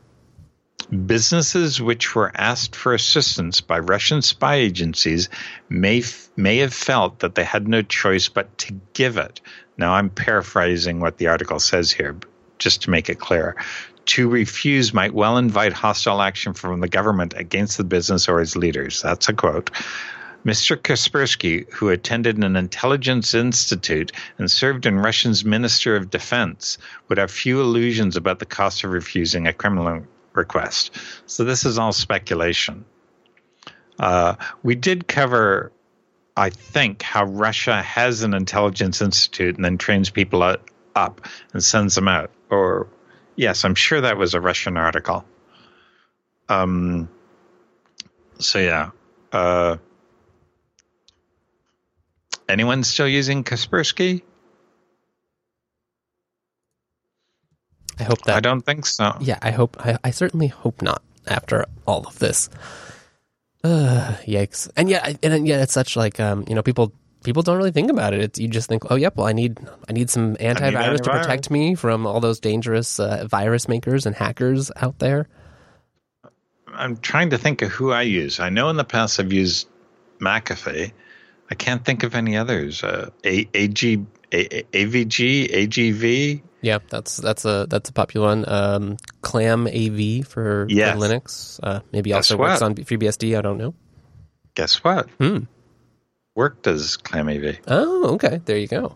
[1.05, 5.29] Businesses which were asked for assistance by Russian spy agencies
[5.69, 6.03] may
[6.35, 9.41] may have felt that they had no choice but to give it.
[9.77, 12.15] Now I'm paraphrasing what the article says here,
[12.59, 13.55] just to make it clear.
[14.05, 18.55] to refuse might well invite hostile action from the government against the business or its
[18.57, 19.01] leaders.
[19.01, 19.69] That's a quote.
[20.45, 20.75] Mr.
[20.75, 26.77] Kaspersky, who attended an intelligence institute and served in Russia's Minister of Defense,
[27.07, 30.95] would have few illusions about the cost of refusing a criminal request.
[31.27, 32.83] So this is all speculation.
[33.97, 35.71] Uh, we did cover,
[36.35, 40.43] I think, how Russia has an intelligence institute and then trains people
[40.95, 41.21] up
[41.53, 42.31] and sends them out.
[42.49, 42.87] Or,
[43.35, 45.23] yes, I'm sure that was a Russian article.
[46.49, 47.07] Um,
[48.39, 48.89] so, yeah.
[49.31, 49.77] Uh,
[52.53, 54.21] anyone still using Kaspersky?
[57.99, 58.35] I hope that.
[58.35, 59.17] I don't think so.
[59.19, 59.77] Yeah, I hope.
[59.79, 61.01] I, I certainly hope not.
[61.25, 62.49] After all of this,
[63.63, 64.69] uh, yikes!
[64.75, 66.91] And yeah, and yeah, it's such like um, you know, people
[67.23, 68.21] people don't really think about it.
[68.21, 69.57] It's, you just think, oh, yep, well, I need
[69.89, 71.21] I need some antivirus to antivirus.
[71.21, 75.27] protect me from all those dangerous uh, virus makers and hackers out there.
[76.73, 78.39] I'm trying to think of who I use.
[78.39, 79.67] I know in the past I've used
[80.19, 80.91] McAfee.
[81.51, 82.83] I can't think of any others.
[82.83, 86.41] Uh, a- AG, a- AVG, AGV.
[86.61, 88.45] Yeah, that's that's a that's a popular one.
[88.47, 91.59] Um, Clam AV for, for Linux.
[91.61, 93.37] Uh, maybe Guess also works on FreeBSD.
[93.37, 93.73] I don't know.
[94.55, 95.09] Guess what?
[95.19, 95.39] Hmm.
[96.35, 97.57] Worked as ClamAV.
[97.67, 98.39] Oh, okay.
[98.45, 98.95] There you go.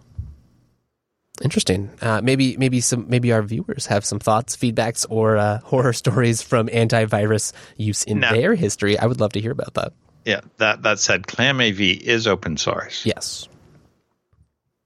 [1.43, 1.91] Interesting.
[2.01, 6.41] Uh, maybe maybe some maybe our viewers have some thoughts, feedbacks, or uh, horror stories
[6.41, 8.31] from antivirus use in No.
[8.31, 8.97] their history.
[8.97, 9.93] I would love to hear about that.
[10.27, 13.05] Yeah, that, that said, ClamAV is open source.
[13.05, 13.47] Yes.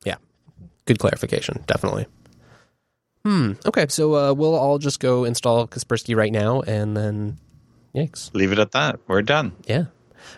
[0.05, 0.17] Yeah.
[0.85, 1.63] Good clarification.
[1.65, 2.05] Definitely.
[3.25, 3.53] Hmm.
[3.65, 3.87] Okay.
[3.89, 7.39] So uh, we'll all just go install Kaspersky right now, and then,
[7.95, 8.31] yikes.
[8.35, 8.99] Leave it at that.
[9.07, 9.53] We're done.
[9.65, 9.85] Yeah.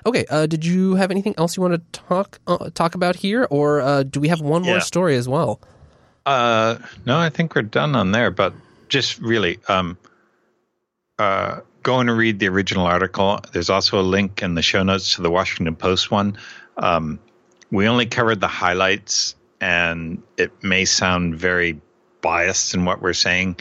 [0.05, 0.25] Okay.
[0.29, 3.81] Uh, did you have anything else you want to talk uh, talk about here, or
[3.81, 5.59] uh, do we have one more story as well?
[6.25, 8.31] Uh, no, I think we're done on there.
[8.31, 8.53] But
[8.87, 9.97] just really, um,
[11.19, 13.39] uh, go and read the original article.
[13.51, 16.37] There's also a link in the show notes to the Washington Post one.
[16.77, 17.19] Um,
[17.71, 21.79] we only covered the highlights, and it may sound very
[22.21, 23.57] biased in what we're saying,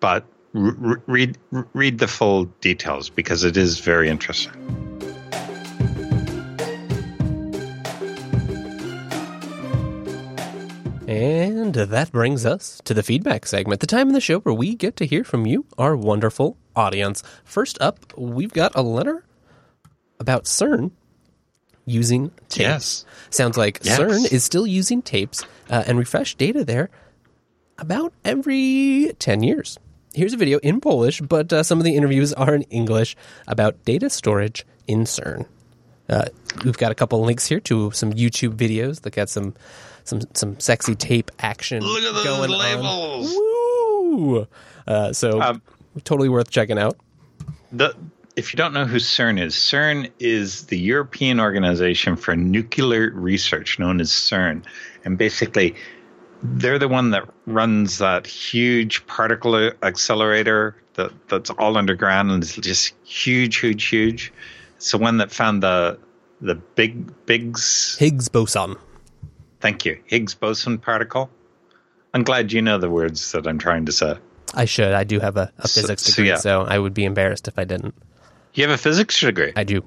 [0.00, 1.36] but read
[1.74, 4.52] read the full details because it is very interesting.
[11.06, 14.74] And that brings us to the feedback segment, the time in the show where we
[14.74, 17.22] get to hear from you, our wonderful audience.
[17.44, 19.24] First up, we've got a letter
[20.18, 20.90] about CERN
[21.84, 22.58] using tapes.
[22.58, 23.04] Yes.
[23.30, 24.00] Sounds like Yes.
[24.00, 26.90] CERN is still using tapes uh, and refresh data there
[27.78, 29.78] about every 10 years.
[30.12, 33.14] Here's a video in Polish, but uh, some of the interviews are in English
[33.46, 35.46] about data storage in CERN.
[36.08, 36.24] Uh,
[36.64, 39.54] we've got a couple links here to some YouTube videos that got some
[40.06, 42.58] some some sexy tape action Look at those going on.
[42.58, 43.32] labels.
[43.34, 44.46] Woo!
[44.86, 45.62] Uh, so Um,
[46.04, 46.96] totally worth checking out.
[47.72, 47.94] the
[48.36, 53.78] if you don't know who CERN is, CERN is the European Organization for Nuclear Research,
[53.78, 54.62] known as CERN,
[55.04, 55.74] and basically
[56.42, 62.56] they're the one that runs that huge particle accelerator that that's all underground and it's
[62.56, 64.32] just huge, huge, huge.
[64.76, 65.98] It's the one that found the
[66.42, 67.96] the big Biggs.
[67.98, 68.76] Higgs boson.
[69.66, 71.28] Thank you, Higgs boson particle.
[72.14, 74.14] I'm glad you know the words that I'm trying to say.
[74.54, 74.92] I should.
[74.92, 76.36] I do have a, a So- physics so degree, yeah.
[76.36, 77.92] so I would be embarrassed if I didn't.
[78.54, 79.52] You have a physics degree.
[79.56, 79.82] I do.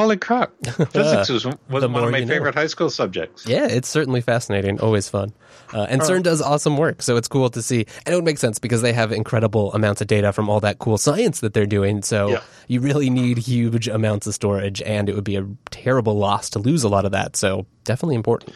[0.00, 0.52] Holy crap!
[0.64, 2.32] Physics was, was one of my you know.
[2.32, 3.46] favorite high school subjects.
[3.46, 4.80] Yeah, it's certainly fascinating.
[4.80, 5.32] Always fun.
[5.72, 7.86] Uh, and CERN does awesome work, so it's cool to see.
[8.04, 10.78] And it would make sense because they have incredible amounts of data from all that
[10.78, 12.02] cool science that they're doing.
[12.02, 12.40] So Yeah.
[12.66, 16.58] you really need huge amounts of storage, and it would be a terrible loss to
[16.58, 17.36] lose a lot of that.
[17.36, 18.52] So definitely important.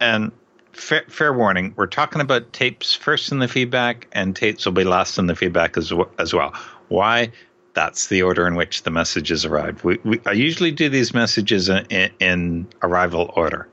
[0.00, 0.32] And
[0.72, 4.84] fair, fair warning, we're talking about tapes first in the feedback, and tapes will be
[4.84, 6.52] last in the feedback as, w- as well.
[6.88, 7.30] Why?
[7.74, 9.84] That's the order in which the messages arrive.
[9.84, 13.68] We, we, I usually do these messages in, in, in arrival order.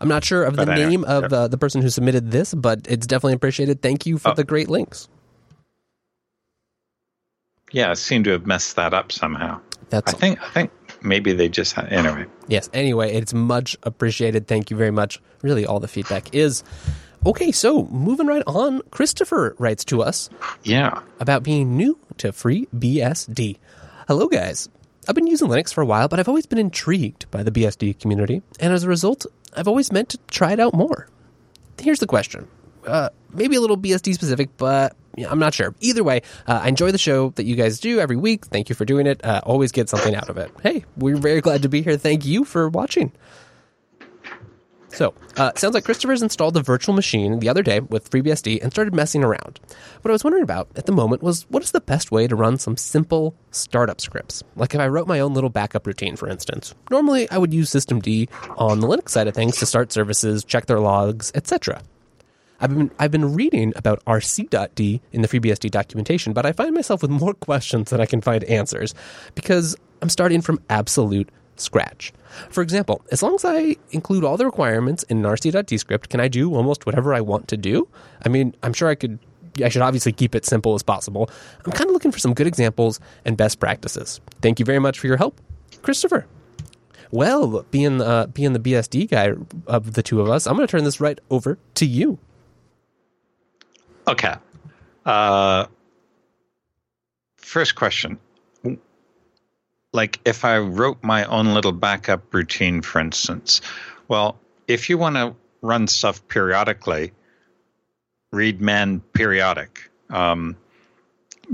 [0.00, 2.52] I'm not sure of the But anyway, name of uh, the person who submitted this,
[2.52, 3.80] but it's definitely appreciated.
[3.80, 4.34] Thank you for Oh.
[4.34, 5.08] the great links.
[7.72, 9.60] Yeah, I seem to have messed that up somehow.
[9.90, 10.70] That's I think I think
[11.02, 12.26] maybe they just had, anyway.
[12.48, 12.68] Yes.
[12.72, 14.46] Anyway, it's much appreciated.
[14.46, 15.20] Thank you very much.
[15.42, 16.62] Really, all the feedback is.
[17.26, 20.28] Okay, so moving right on, Christopher writes to us
[20.62, 23.56] Yeah, about being new to FreeBSD.
[24.06, 24.68] Hello, guys.
[25.08, 27.98] I've been using Linux for a while, but I've always been intrigued by the BSD
[27.98, 29.24] community, and as a result,
[29.56, 31.08] I've always meant to try it out more.
[31.80, 32.46] Here's the question.
[32.86, 35.74] Uh, maybe a little BSD specific, but yeah, I'm not sure.
[35.80, 38.44] Either way, uh, I enjoy the show that you guys do every week.
[38.46, 39.24] Thank you for doing it.
[39.24, 40.50] Uh, always get something out of it.
[40.62, 41.96] Hey, we're very glad to be here.
[41.96, 43.12] Thank you for watching.
[44.94, 48.70] So, uh, sounds like Christopher's installed the virtual machine the other day with FreeBSD and
[48.72, 49.58] started messing around.
[50.02, 52.36] What I was wondering about at the moment was what is the best way to
[52.36, 54.44] run some simple startup scripts?
[54.54, 56.74] Like if I wrote my own little backup routine, for instance.
[56.90, 60.66] Normally, I would use systemd on the Linux side of things to start services, check
[60.66, 61.82] their logs, etc.
[62.60, 67.02] I've been I've been reading about rc.d in the FreeBSD documentation, but I find myself
[67.02, 68.94] with more questions than I can find answers
[69.34, 71.30] because I'm starting from absolute
[71.60, 72.12] scratch.
[72.50, 76.20] For example, as long as I include all the requirements in an rc.d script, can
[76.20, 77.88] I do almost whatever I want to do?
[78.24, 79.18] I mean, I'm sure I could
[79.62, 81.30] I should obviously keep it simple as possible.
[81.64, 84.20] I'm kind of looking for some good examples and best practices.
[84.42, 85.40] Thank you very much for your help,
[85.82, 86.26] Christopher.
[87.10, 89.34] Well, being uh, being the BSD guy
[89.66, 92.18] of the two of us, I'm going to turn this right over to you.
[94.08, 94.34] Okay.
[95.06, 95.66] Uh,
[97.36, 98.18] first question.
[99.94, 103.60] Like, if I wrote my own little backup routine, for instance,
[104.08, 104.36] well,
[104.66, 107.12] if you want to run stuff periodically,
[108.32, 110.56] read man periodic, um,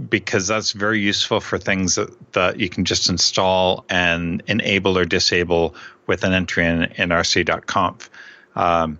[0.09, 5.05] because that's very useful for things that, that you can just install and enable or
[5.05, 5.74] disable
[6.07, 8.09] with an entry in, in rc.conf.
[8.57, 8.99] Um,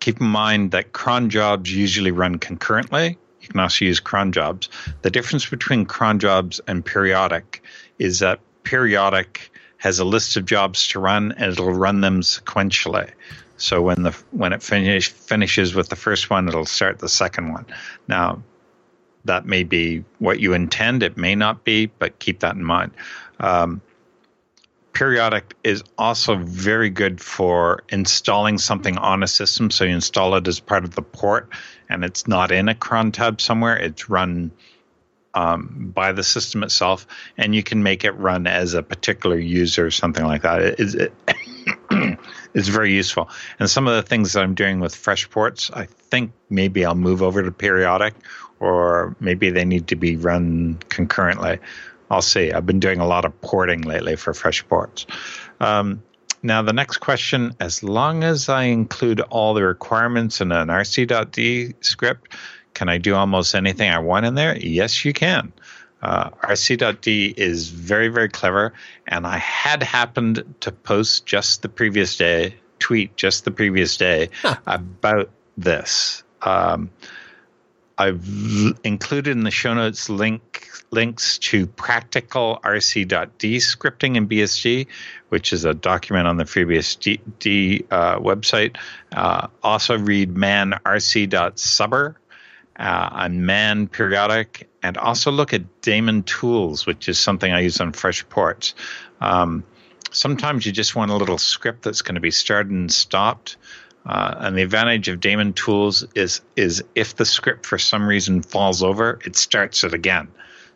[0.00, 3.16] keep in mind that cron jobs usually run concurrently.
[3.40, 4.68] You can also use cron jobs.
[5.00, 7.62] The difference between cron jobs and periodic
[7.98, 13.10] is that periodic has a list of jobs to run and it'll run them sequentially.
[13.56, 17.52] So when the when it finish, finishes with the first one, it'll start the second
[17.52, 17.64] one.
[18.08, 18.42] Now,
[19.24, 21.02] that may be what you intend.
[21.02, 22.92] It may not be, but keep that in mind.
[23.40, 23.80] Um,
[24.92, 29.70] periodic is also very good for installing something on a system.
[29.70, 31.48] So you install it as part of the port,
[31.88, 33.76] and it's not in a cron tab somewhere.
[33.76, 34.50] It's run
[35.36, 37.06] um, by the system itself,
[37.36, 40.62] and you can make it run as a particular user or something like that.
[40.62, 41.12] It, it,
[42.54, 43.28] it's very useful.
[43.60, 46.94] And some of the things that I'm doing with fresh ports, I think maybe I'll
[46.94, 48.14] move over to periodic,
[48.60, 51.58] or maybe they need to be run concurrently.
[52.10, 52.52] I'll see.
[52.52, 55.06] I've been doing a lot of porting lately for fresh ports.
[55.60, 56.02] Um,
[56.42, 61.74] now, the next question as long as I include all the requirements in an rc.d
[61.80, 62.32] script,
[62.76, 64.54] can I do almost anything I want in there?
[64.58, 65.50] Yes, you can.
[66.02, 68.74] Uh, rc.d is very, very clever.
[69.08, 74.28] And I had happened to post just the previous day, tweet just the previous day
[74.42, 74.56] huh.
[74.66, 76.22] about this.
[76.42, 76.90] Um,
[77.96, 78.28] I've
[78.84, 84.86] included in the show notes link links to practical rc.d scripting in BSD,
[85.30, 88.76] which is a document on the FreeBSD uh, website.
[89.12, 92.16] Uh, also read man rc.subr
[92.78, 97.80] uh, on man periodic, and also look at daemon tools, which is something I use
[97.80, 98.74] on fresh ports.
[99.20, 99.64] Um,
[100.10, 103.56] sometimes you just want a little script that's going to be started and stopped.
[104.04, 108.40] Uh, and the advantage of daemon tools is is if the script for some reason
[108.40, 110.28] falls over, it starts it again.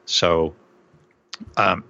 [0.05, 0.55] So
[1.57, 1.85] um,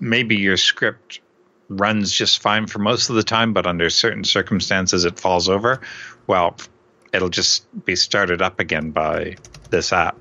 [0.00, 1.20] maybe your script
[1.68, 5.80] runs just fine for most of the time, but under certain circumstances it falls over.
[6.26, 6.56] Well,
[7.14, 9.36] it'll just be started up again by
[9.70, 10.16] this app.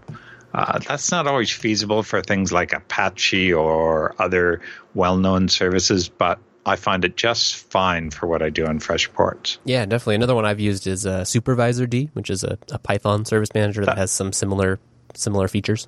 [0.53, 4.61] Uh, that's not always feasible for things like Apache or other
[4.93, 9.11] well known services, but I find it just fine for what I do on fresh
[9.11, 9.57] ports.
[9.65, 10.15] Yeah, definitely.
[10.15, 13.81] Another one I've used is uh, Supervisor D, which is a, a Python service manager
[13.81, 14.79] that, that has some similar
[15.15, 15.87] similar features.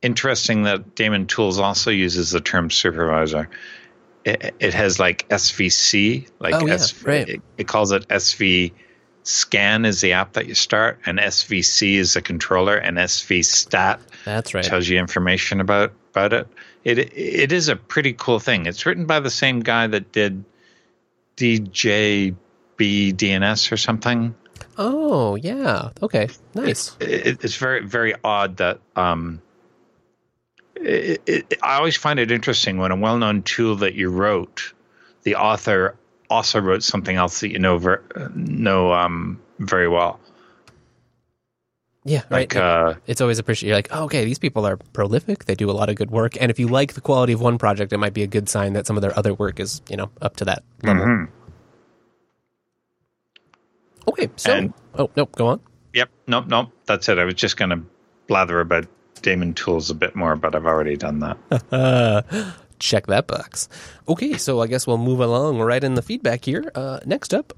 [0.00, 3.48] Interesting that Daemon Tools also uses the term supervisor.
[4.24, 7.28] It, it has like SVC, like oh, yeah, SV, right.
[7.28, 8.72] it, it calls it SV
[9.28, 14.00] Scan is the app that you start, and SVC is the controller, and SV Stat
[14.24, 16.48] that's right tells you information about about it
[16.84, 18.64] it it is a pretty cool thing.
[18.64, 20.44] It's written by the same guy that did
[21.36, 22.34] DJB
[22.78, 24.34] DNS or something.
[24.78, 26.96] Oh yeah, okay, nice.
[26.98, 29.42] It, it, it's very very odd that um,
[30.74, 34.72] it, I always find it interesting when a well known tool that you wrote,
[35.24, 35.96] the author
[36.30, 38.02] also wrote something else that you know ver-
[38.34, 40.20] know um, very well.
[42.04, 42.62] Yeah, like, right.
[42.62, 43.68] Uh, it's always appreciated.
[43.68, 45.44] You're like, oh, okay, these people are prolific.
[45.44, 47.58] They do a lot of good work, and if you like the quality of one
[47.58, 49.96] project, it might be a good sign that some of their other work is, you
[49.96, 51.04] know, up to that level.
[51.04, 51.32] Mm-hmm.
[54.08, 55.60] Okay, so and, oh nope, go on.
[55.92, 56.72] Yep, nope, nope.
[56.86, 57.18] That's it.
[57.18, 57.82] I was just going to
[58.26, 58.86] blather about
[59.20, 62.54] Daemon Tools a bit more, but I've already done that.
[62.78, 63.68] Check that box.
[64.08, 66.70] Okay, so I guess we'll move along right in the feedback here.
[66.74, 67.52] Uh, next up,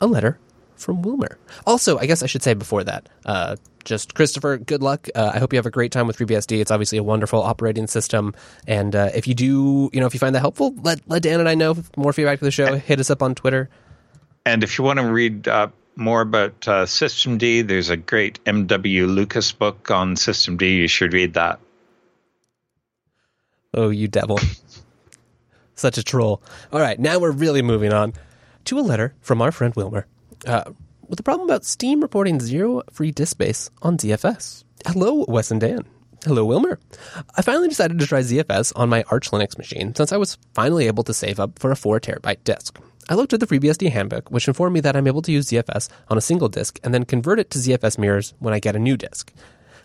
[0.00, 0.38] a letter
[0.76, 1.38] from Wilmer.
[1.66, 5.08] Also, I guess I should say before that, uh, just Christopher, good luck.
[5.14, 6.60] Uh, I hope you have a great time with FreeBSD.
[6.60, 8.34] It's obviously a wonderful operating system,
[8.66, 11.40] and uh, if you do, you know, if you find that helpful, let let Dan
[11.40, 12.76] and I know more feedback to the show.
[12.76, 13.68] Hit us up on Twitter.
[14.44, 16.86] and if you want to read uh, more about uh,
[17.38, 19.06] D, there's a great M.W.
[19.06, 20.76] Lucas book on System D.
[20.76, 21.58] You should read that.
[23.78, 24.40] Oh, you devil.
[25.76, 26.42] Such a troll.
[26.72, 28.12] All right, now we're really moving on
[28.64, 30.08] to a letter from our friend Wilmer
[30.48, 30.64] uh,
[31.06, 34.64] with a problem about Steam reporting zero free disk space on ZFS.
[34.84, 35.84] Hello, Wes and Dan.
[36.24, 36.80] Hello, Wilmer.
[37.36, 40.88] I finally decided to try ZFS on my Arch Linux machine since I was finally
[40.88, 42.80] able to save up for a 4 terabyte disk.
[43.08, 45.88] I looked at the FreeBSD handbook, which informed me that I'm able to use ZFS
[46.08, 48.80] on a single disk and then convert it to ZFS mirrors when I get a
[48.80, 49.32] new disk.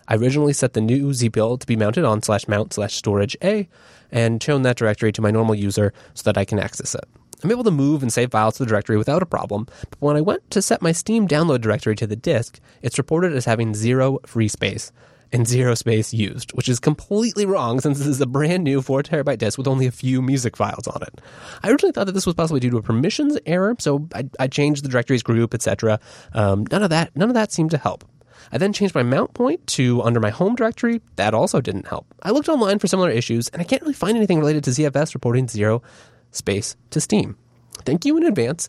[0.08, 3.68] I originally set the new zpool to be mounted on slash mount slash storage A
[4.10, 7.04] and shown that directory to my normal user so that I can access it.
[7.42, 10.16] I'm able to move and save files to the directory without a problem, but when
[10.16, 13.74] I went to set my Steam download directory to the disk, it's reported as having
[13.74, 14.92] zero free space
[15.34, 19.02] and zero space used, which is completely wrong since this is a brand new 4
[19.02, 21.20] terabyte disk with only a few music files on it.
[21.62, 24.46] I originally thought that this was possibly due to a permissions error, so I, I
[24.46, 25.98] changed the directories group, etc.
[26.32, 28.04] Um, none of that, none of that seemed to help.
[28.52, 31.00] I then changed my mount point to under my home directory.
[31.16, 32.06] That also didn't help.
[32.22, 35.14] I looked online for similar issues, and I can't really find anything related to ZFS
[35.14, 35.82] reporting zero
[36.30, 37.36] space to Steam.
[37.84, 38.68] Thank you in advance,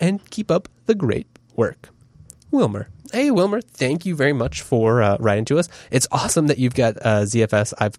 [0.00, 1.26] and keep up the great
[1.56, 1.88] work.
[2.50, 2.88] Wilmer.
[3.12, 5.68] Hey, Wilmer, thank you very much for uh, writing to us.
[5.90, 7.74] It's awesome that you've got uh, ZFS.
[7.78, 7.98] I've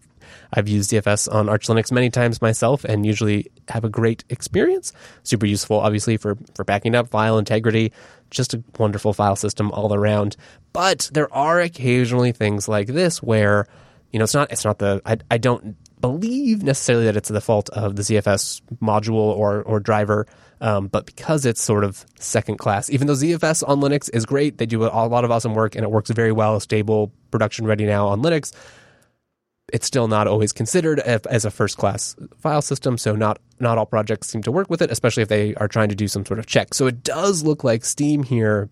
[0.54, 4.94] I've used ZFS on Arch Linux many times myself, and usually have a great experience.
[5.24, 7.92] Super useful, obviously for for backing up file integrity.
[8.30, 10.36] Just a wonderful file system all around.
[10.72, 13.68] But there are occasionally things like this where
[14.12, 17.42] you know it's not it's not the I, I don't believe necessarily that it's the
[17.42, 20.28] fault of the ZFS module or or driver
[20.64, 24.60] um, but because it's sort of second class, even though ZFS on Linux is great,
[24.60, 27.86] they do a lot of awesome work and it works very well, stable, production ready
[27.86, 28.54] now on Linux.
[29.72, 33.86] It's still not always considered as a first class file system, so not not all
[33.86, 36.40] projects seem to work with it, especially if they are trying to do some sort
[36.40, 36.74] of check.
[36.74, 38.70] So it does look like Steam here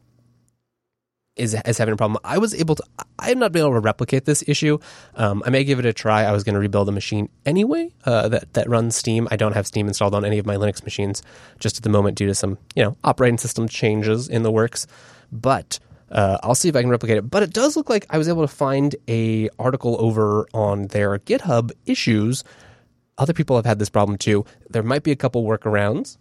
[1.35, 2.19] is is having a problem.
[2.23, 2.83] I was able to.
[3.17, 4.79] I have not been able to replicate this issue.
[5.15, 6.23] Um, I may give it a try.
[6.23, 9.27] I was going to rebuild a machine anyway uh, that that runs Steam.
[9.31, 11.23] I don't have Steam installed on any of my Linux machines
[11.59, 14.87] just at the moment due to some you know operating system changes in the works.
[15.31, 15.79] But
[16.11, 17.29] uh, I'll see if I can replicate it.
[17.29, 21.17] But it does look like I was able to find a article over on their
[21.19, 22.43] GitHub issues.
[23.17, 24.45] Other people have had this problem too.
[24.69, 26.17] There might be a couple workarounds.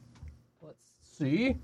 [0.62, 0.76] Let's
[1.18, 1.56] see.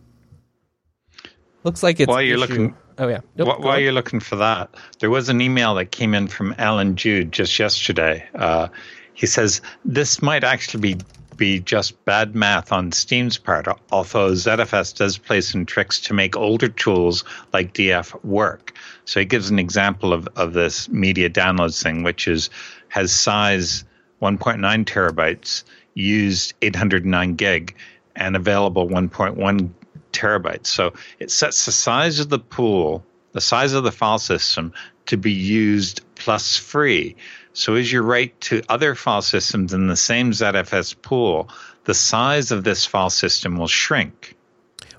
[1.62, 2.52] Looks like it's while you're issue.
[2.52, 2.76] looking.
[2.98, 3.20] Oh yeah.
[3.36, 6.96] Nope, while you're looking for that, there was an email that came in from Alan
[6.96, 8.24] Jude just yesterday.
[8.34, 8.68] Uh,
[9.14, 11.04] he says this might actually be
[11.36, 16.36] be just bad math on Steam's part, although ZFS does play some tricks to make
[16.36, 18.72] older tools like DF work.
[19.04, 22.50] So he gives an example of, of this media downloads thing, which is
[22.88, 23.84] has size
[24.22, 25.64] 1.9 terabytes,
[25.94, 27.74] used 809 gig,
[28.14, 29.70] and available 1.1
[30.12, 30.66] terabytes.
[30.66, 34.72] So it sets the size of the pool, the size of the file system
[35.06, 37.16] to be used plus free.
[37.56, 41.48] So as you write to other file systems in the same ZFS pool,
[41.84, 44.36] the size of this file system will shrink.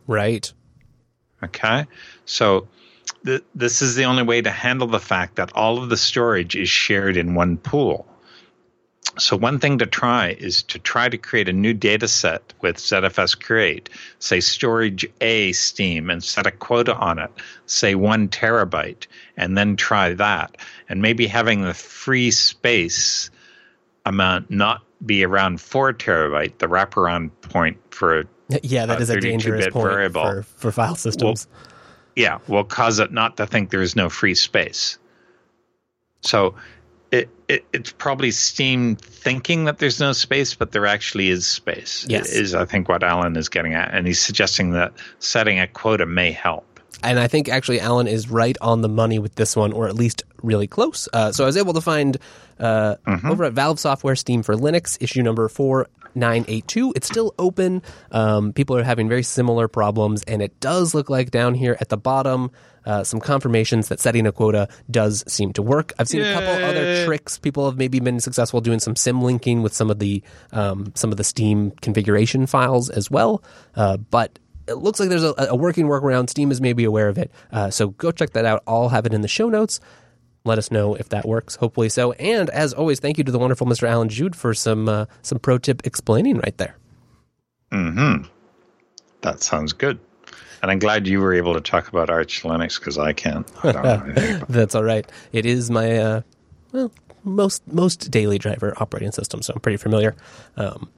[0.07, 0.51] Right.
[1.43, 1.85] Okay.
[2.25, 2.67] So
[3.23, 6.55] th- this is the only way to handle the fact that all of the storage
[6.55, 8.06] is shared in one pool.
[9.19, 12.77] So one thing to try is to try to create a new data set with
[12.77, 13.89] ZFS Create,
[14.19, 17.31] say storage A Steam, and set a quota on it,
[17.65, 20.57] say one terabyte, and then try that.
[20.89, 23.30] And maybe having the free space
[24.06, 28.26] amount not be around four terabyte, the wraparound point for
[28.64, 31.48] yeah, that a is a dangerous point variable for, for file systems.
[31.48, 31.64] Will,
[32.15, 34.98] yeah, will cause it not to think there is no free space.
[36.22, 36.56] So
[37.11, 42.05] it, it, it's probably Steam thinking that there's no space, but there actually is space.
[42.07, 42.31] Yes.
[42.31, 46.05] Is I think what Alan is getting at, and he's suggesting that setting a quota
[46.05, 46.65] may help.
[47.03, 49.95] And I think actually Alan is right on the money with this one, or at
[49.95, 51.07] least really close.
[51.13, 52.17] Uh, so I was able to find
[52.59, 53.29] uh, mm-hmm.
[53.29, 56.93] over at Valve Software Steam for Linux issue number four 982.
[56.95, 57.84] It's still open.
[58.11, 61.89] Um, people are having very similar problems, and it does look like down here at
[61.89, 62.51] the bottom,
[62.88, 65.93] uh, some confirmations that setting a quota does seem to work.
[65.99, 66.31] I've seen Yay.
[66.31, 67.38] a couple other tricks.
[67.38, 70.23] People have maybe been successful doing some symlinking with some of the
[70.53, 73.43] um, some of the Steam configuration files as well,
[73.76, 76.30] uh, but it looks like there's a, a, working workaround.
[76.30, 77.30] Steam is maybe aware of it.
[77.51, 78.64] Uh, so go check that out.
[78.65, 79.80] I'll have it in the show notes.
[80.45, 81.57] Let us know if that works.
[81.57, 82.14] Hopefully so.
[82.14, 83.88] And as always, thank you to the wonderful Mr.
[83.88, 86.77] Alan Jude for some uh, some pro tip explaining right there.
[87.69, 88.23] Hmm.
[89.22, 89.99] That sounds good.
[90.61, 93.49] And I'm glad you were able to talk about Arch Linux because I can't.
[93.63, 95.09] I That's all right.
[95.31, 96.21] It is my uh,
[96.71, 96.91] well
[97.23, 100.15] most most daily driver operating system, so I'm pretty familiar.
[100.55, 100.89] Um,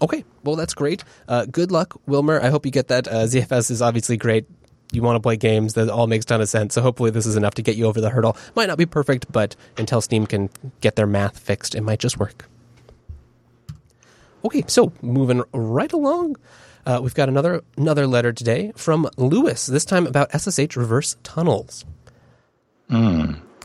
[0.00, 1.02] Okay, well that's great.
[1.26, 2.40] Uh, good luck, Wilmer.
[2.40, 3.08] I hope you get that.
[3.08, 4.46] Uh, ZFS is obviously great.
[4.92, 6.74] You want to play games that all makes a ton of sense.
[6.74, 8.36] So hopefully this is enough to get you over the hurdle.
[8.54, 10.50] Might not be perfect, but until Steam can
[10.80, 12.48] get their math fixed, it might just work.
[14.44, 16.36] Okay, so moving right along,
[16.86, 19.66] uh, we've got another another letter today from Lewis.
[19.66, 21.84] This time about SSH reverse tunnels.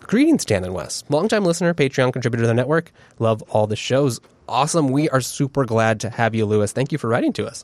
[0.02, 1.04] Greetings, Dan and Wes.
[1.10, 2.92] Longtime listener, Patreon contributor to the network.
[3.20, 4.20] Love all the shows.
[4.48, 4.90] Awesome.
[4.90, 6.74] We are super glad to have you, Lewis.
[6.74, 7.64] Thank you for writing to us.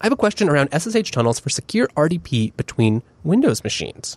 [0.00, 4.16] I have a question around SSH tunnels for secure RDP between Windows machines.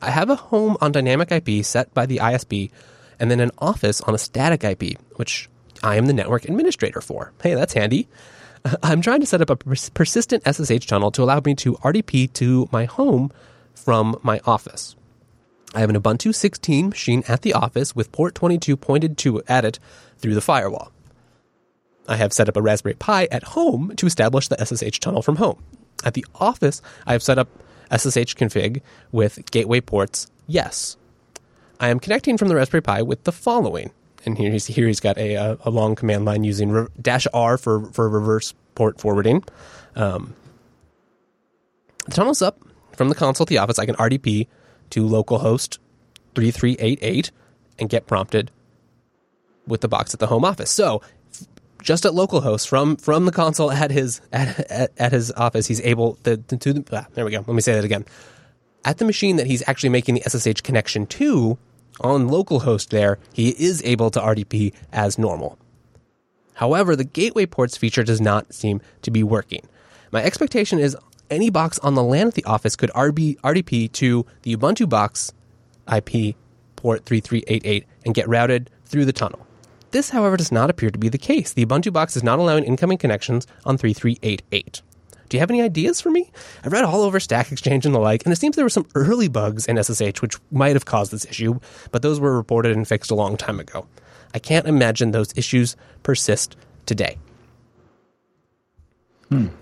[0.00, 2.70] I have a home on dynamic IP set by the ISP
[3.20, 5.48] and then an office on a static IP, which
[5.82, 7.32] I am the network administrator for.
[7.42, 8.08] Hey, that's handy.
[8.82, 12.32] I'm trying to set up a pers- persistent SSH tunnel to allow me to RDP
[12.34, 13.30] to my home
[13.74, 14.96] from my office.
[15.74, 19.64] I have an Ubuntu 16 machine at the office with port 22 pointed to at
[19.64, 19.78] it
[20.18, 20.92] through the firewall.
[22.06, 25.36] I have set up a Raspberry Pi at home to establish the SSH tunnel from
[25.36, 25.62] home.
[26.04, 27.48] At the office, I have set up
[27.90, 28.82] SSH config
[29.12, 30.96] with gateway ports yes.
[31.80, 33.92] I am connecting from the Raspberry Pi with the following.
[34.24, 37.58] And here he's, here he's got a, a, long command line using re- dash R
[37.58, 39.42] for, for reverse port forwarding.
[39.96, 40.34] Um,
[42.06, 42.60] the tunnel's up
[42.96, 43.78] from the console to the office.
[43.78, 44.46] I can RDP
[44.90, 45.78] to localhost
[46.34, 47.30] 3388
[47.78, 48.50] and get prompted
[49.66, 50.70] with the box at the home office.
[50.70, 51.02] So
[51.82, 55.80] just at localhost from from the console at his at, at, at his office, he's
[55.80, 57.38] able to, to, to ah, there we go.
[57.38, 58.04] Let me say that again.
[58.84, 61.58] At the machine that he's actually making the SSH connection to
[62.00, 65.58] on localhost there, he is able to RDP as normal.
[66.54, 69.66] However, the gateway ports feature does not seem to be working.
[70.10, 70.96] My expectation is
[71.30, 75.32] any box on the LAN at the office could RB, RDP to the Ubuntu box
[75.92, 76.36] IP
[76.76, 79.46] port 3388 and get routed through the tunnel.
[79.92, 81.52] This, however, does not appear to be the case.
[81.52, 84.82] The Ubuntu box is not allowing incoming connections on 3388.
[85.32, 86.30] Do you have any ideas for me?
[86.62, 88.86] I read all over Stack Exchange and the like, and it seems there were some
[88.94, 91.58] early bugs in SSH which might have caused this issue,
[91.90, 93.86] but those were reported and fixed a long time ago.
[94.34, 96.54] I can't imagine those issues persist
[96.84, 97.16] today.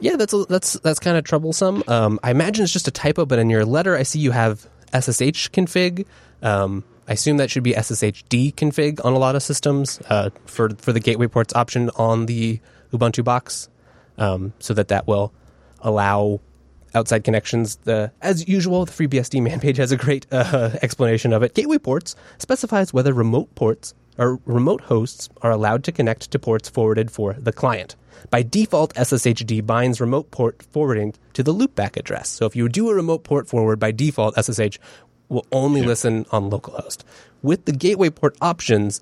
[0.00, 1.84] Yeah, that's a, that's that's kind of troublesome.
[1.86, 4.66] Um, I imagine it's just a typo, but in your letter, I see you have
[4.92, 6.04] SSH config.
[6.42, 10.70] Um, I assume that should be SSHD config on a lot of systems uh, for
[10.78, 12.58] for the gateway ports option on the
[12.92, 13.68] Ubuntu box,
[14.18, 15.32] um, so that that will
[15.82, 16.40] allow
[16.94, 17.76] outside connections.
[17.76, 21.54] The as usual, the FreeBSD man page has a great uh, explanation of it.
[21.54, 26.68] Gateway ports specifies whether remote ports or remote hosts are allowed to connect to ports
[26.68, 27.96] forwarded for the client.
[28.28, 32.28] By default, SSHD binds remote port forwarding to the loopback address.
[32.28, 34.78] So if you do a remote port forward, by default, SSH
[35.30, 37.02] will only listen on localhost.
[37.42, 39.00] With the gateway port options,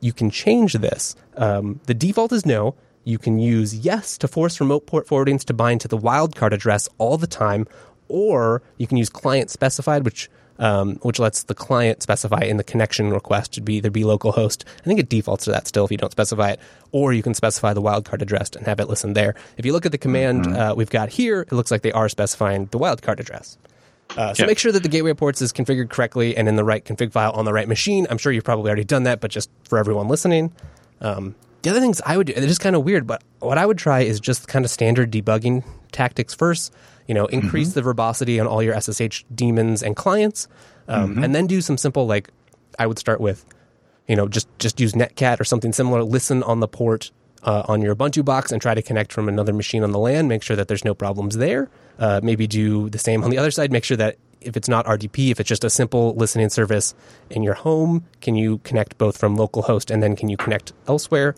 [0.00, 1.14] you can change this.
[1.36, 2.74] Um, the default is no.
[3.06, 6.88] You can use yes to force remote port forwardings to bind to the wildcard address
[6.98, 7.68] all the time,
[8.08, 10.28] or you can use client specified, which
[10.58, 14.64] um, which lets the client specify in the connection request to be either be localhost.
[14.80, 16.60] I think it defaults to that still if you don't specify it,
[16.90, 19.34] or you can specify the wildcard address and have it listen there.
[19.56, 22.08] If you look at the command uh, we've got here, it looks like they are
[22.08, 23.56] specifying the wildcard address.
[24.16, 24.46] Uh, so Yeah.
[24.48, 27.32] make sure that the gateway ports is configured correctly and in the right config file
[27.32, 28.06] on the right machine.
[28.10, 30.52] I'm sure you've probably already done that, but just for everyone listening.
[31.02, 33.66] Um, the other things I would do, it's just kind of weird, but what I
[33.66, 36.72] would try is just kind of standard debugging tactics first.
[37.06, 40.48] You know, increase the verbosity on all your SSH daemons and clients,
[40.88, 42.30] um, and then do some simple like
[42.78, 43.44] I would start with,
[44.08, 46.02] you know, just just use Netcat or something similar.
[46.02, 47.12] Listen on the port
[47.44, 50.26] uh, on your Ubuntu box and try to connect from another machine on the LAN.
[50.26, 51.70] Make sure that there's no problems there.
[51.98, 53.70] Uh, maybe do the same on the other side.
[53.70, 54.16] Make sure that
[54.46, 56.94] if it's not RDP, if it's just a simple listening service
[57.30, 61.34] in your home, can you connect both from localhost and then can you connect elsewhere?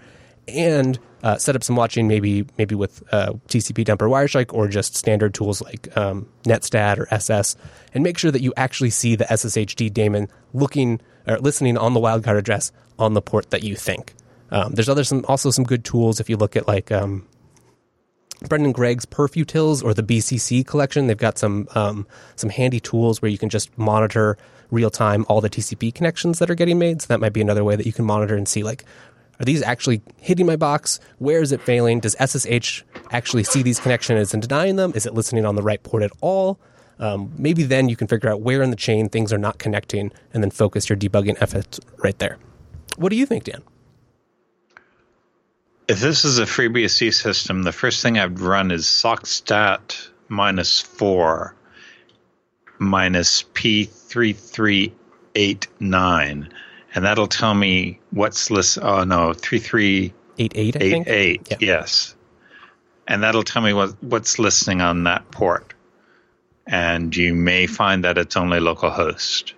[0.47, 4.69] And uh, set up some watching, maybe maybe with uh, TCP dump or Wireshark, or
[4.69, 7.57] just standard tools like um, Netstat or SS,
[7.93, 12.01] and make sure that you actually see the SSHD daemon looking or listening on the
[12.01, 14.15] wildcard address on the port that you think.
[14.51, 17.27] Um, there's other some also some good tools if you look at like um,
[18.47, 21.07] Brendan Gregg's Perfutils or the BCC collection.
[21.07, 22.07] They've got some um,
[22.37, 24.39] some handy tools where you can just monitor
[24.71, 27.03] real time all the TCP connections that are getting made.
[27.03, 28.85] So that might be another way that you can monitor and see like
[29.41, 30.99] are these actually hitting my box?
[31.19, 32.01] Where is it failing?
[32.01, 32.83] Does SSH
[33.13, 34.93] actually see these connections and denying them?
[34.97, 36.59] Is it listening on the right port at all?
[36.99, 40.11] Um, maybe then you can figure out where in the chain things are not connecting
[40.35, 42.39] and then focus your debugging efforts right there.
[42.97, 43.63] What do you think, Dan?
[45.89, 51.55] If this is a FreeBSD system, the first thing I'd run is sockstat minus four
[52.79, 56.51] minus P3389.
[56.95, 58.79] And that'll tell me what's list.
[58.81, 60.15] Oh, no, 3388.
[60.41, 61.09] Eight eight, I think.
[61.51, 61.57] Yeah.
[61.61, 62.15] Yes.
[63.09, 65.73] and that'll tell me what what's listening on that port.
[66.67, 69.55] And you may find that it's only localhost.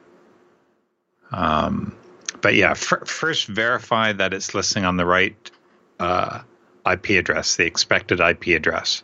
[1.32, 1.94] Um,
[2.40, 5.50] but yeah, f- first verify that it's listening on the right
[6.00, 6.40] uh,
[6.90, 9.02] IP address, the expected IP address.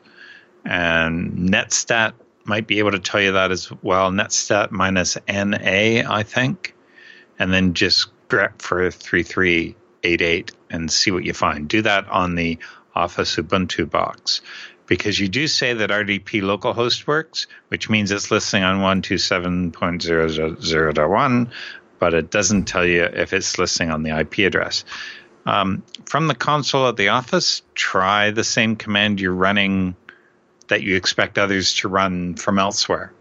[0.64, 2.14] And Netstat
[2.44, 4.10] might be able to tell you that as well.
[4.10, 6.74] Netstat minus NA, I think.
[7.38, 11.68] And then just grep for 3388 and see what you find.
[11.68, 12.58] Do that on the
[12.94, 14.40] Office Ubuntu box
[14.86, 21.50] because you do say that RDP localhost works, which means it's listening on 127.0.0.1,
[21.98, 24.84] but it doesn't tell you if it's listening on the IP address.
[25.46, 29.94] Um, from the console at the office, try the same command you're running
[30.68, 33.12] that you expect others to run from elsewhere.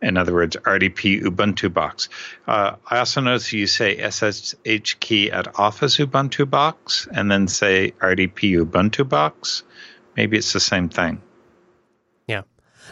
[0.00, 2.08] In other words, RDP Ubuntu box.
[2.46, 7.92] Uh, I also notice you say SSH key at Office Ubuntu box and then say
[8.00, 9.62] RDP Ubuntu box.
[10.16, 11.20] Maybe it's the same thing.
[12.26, 12.42] Yeah.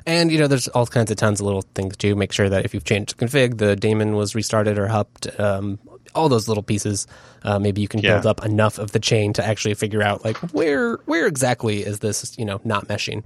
[0.05, 2.15] And, you know, there's all kinds of tons of little things too.
[2.15, 5.29] Make sure that if you've changed config, the daemon was restarted or helped.
[5.41, 5.79] Um,
[6.15, 7.07] all those little pieces.
[7.43, 8.15] Uh, maybe you can yeah.
[8.15, 12.01] build up enough of the chain to actually figure out like where where exactly is
[12.01, 13.23] this you know not meshing.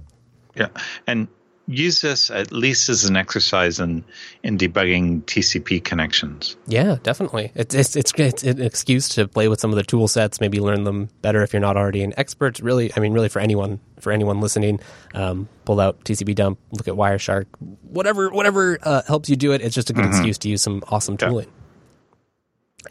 [0.55, 0.67] Yeah,
[1.07, 1.27] and
[1.67, 4.03] use this at least as an exercise in
[4.43, 6.57] in debugging TCP connections.
[6.67, 7.51] Yeah, definitely.
[7.55, 10.59] It's it's it's, it's an excuse to play with some of the tool sets, maybe
[10.59, 12.59] learn them better if you're not already an expert.
[12.59, 14.79] Really, I mean, really for anyone for anyone listening,
[15.13, 17.45] um, pull out TCP dump, look at Wireshark,
[17.83, 19.61] whatever whatever uh, helps you do it.
[19.61, 20.11] It's just a good mm-hmm.
[20.11, 21.45] excuse to use some awesome tooling.
[21.45, 21.62] Yeah.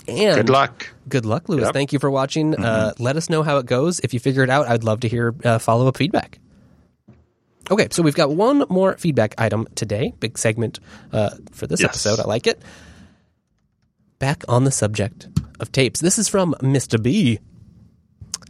[0.08, 0.88] And good luck.
[1.08, 1.62] Good luck, Louis.
[1.62, 1.72] Yep.
[1.72, 2.52] Thank you for watching.
[2.52, 2.64] Mm-hmm.
[2.64, 4.00] Uh, let us know how it goes.
[4.00, 6.38] If you figure it out, I'd love to hear uh, follow up feedback.
[7.70, 10.12] Okay, so we've got one more feedback item today.
[10.18, 10.80] Big segment
[11.12, 11.90] uh, for this yes.
[11.90, 12.20] episode.
[12.20, 12.60] I like it.
[14.18, 15.28] Back on the subject
[15.60, 16.00] of tapes.
[16.00, 17.00] This is from Mr.
[17.00, 17.38] B.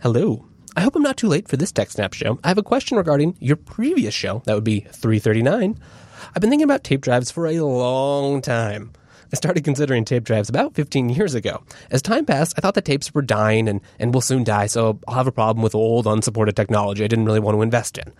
[0.00, 0.46] Hello.
[0.74, 2.38] I hope I'm not too late for this TechSnap show.
[2.42, 4.42] I have a question regarding your previous show.
[4.46, 5.78] That would be 339.
[6.34, 8.92] I've been thinking about tape drives for a long time.
[9.32, 11.62] I started considering tape drives about 15 years ago.
[11.90, 14.98] As time passed, I thought that tapes were dying and, and will soon die, so
[15.08, 18.12] I'll have a problem with old, unsupported technology I didn't really want to invest in.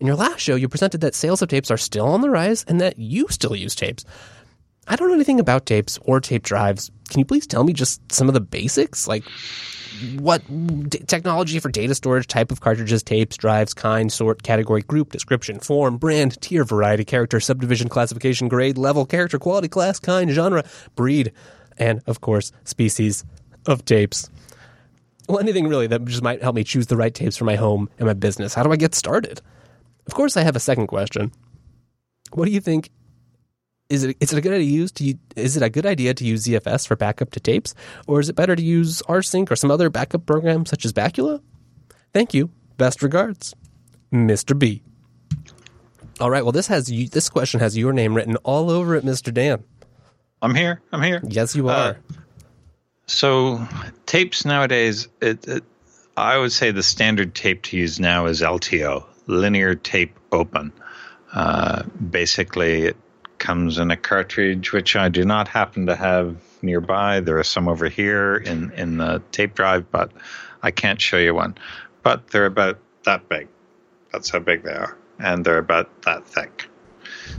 [0.00, 2.64] In your last show, you presented that sales of tapes are still on the rise
[2.68, 4.04] and that you still use tapes.
[4.90, 6.90] I don't know anything about tapes or tape drives.
[7.08, 9.06] Can you please tell me just some of the basics?
[9.06, 9.22] Like,
[10.18, 10.42] what
[10.90, 15.60] d- technology for data storage, type of cartridges, tapes, drives, kind, sort, category, group, description,
[15.60, 20.64] form, brand, tier, variety, character, subdivision, classification, grade, level, character, quality, class, kind, genre,
[20.96, 21.30] breed,
[21.78, 23.24] and of course, species
[23.66, 24.28] of tapes.
[25.28, 27.88] Well, anything really that just might help me choose the right tapes for my home
[27.98, 28.54] and my business.
[28.54, 29.40] How do I get started?
[30.08, 31.30] Of course, I have a second question.
[32.32, 32.90] What do you think
[33.90, 36.14] is it is it a good idea to use to is it a good idea
[36.14, 37.74] to use ZFS for backup to tapes,
[38.06, 41.42] or is it better to use rsync or some other backup program such as Bacula?
[42.14, 42.50] Thank you.
[42.76, 43.54] Best regards,
[44.12, 44.58] Mr.
[44.58, 44.82] B.
[46.20, 46.42] All right.
[46.42, 49.32] Well, this has you, this question has your name written all over it, Mr.
[49.34, 49.64] Dan.
[50.42, 50.80] I'm here.
[50.92, 51.20] I'm here.
[51.26, 51.90] Yes, you are.
[51.90, 51.94] Uh,
[53.06, 53.66] so
[54.06, 55.64] tapes nowadays, it, it,
[56.16, 60.72] I would say the standard tape to use now is LTO, linear tape open.
[61.32, 62.92] Uh, basically,
[63.40, 67.18] comes in a cartridge, which I do not happen to have nearby.
[67.18, 70.12] There are some over here in, in the tape drive, but
[70.62, 71.56] I can't show you one.
[72.04, 73.48] But they're about that big.
[74.12, 74.96] That's how big they are.
[75.18, 76.66] And they're about that thick.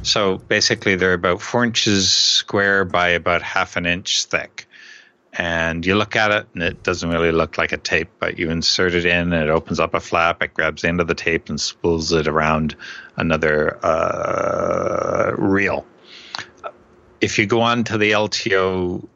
[0.04, 4.68] So basically, they're about four inches square by about half an inch thick.
[5.34, 8.50] And you look at it, and it doesn't really look like a tape, but you
[8.50, 10.44] insert it in, and it opens up a flap.
[10.44, 12.76] It grabs the end of the tape and spools it around
[13.16, 15.86] another uh, reel
[17.22, 19.08] if you go on to the LTO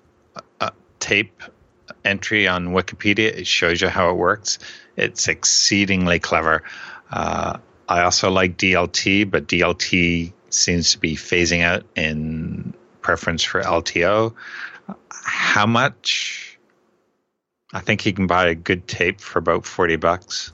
[0.62, 0.70] uh,
[1.00, 1.42] tape
[2.06, 4.60] entry on Wikipedia, it shows you how it works.
[4.96, 6.64] It's exceedingly clever.
[7.12, 7.58] Uh,
[7.90, 14.34] I also like DLT, but DLT seems to be phasing out in preference for LTO.
[15.10, 16.58] How much?
[17.74, 20.54] I think you can buy a good tape for about 40 bucks.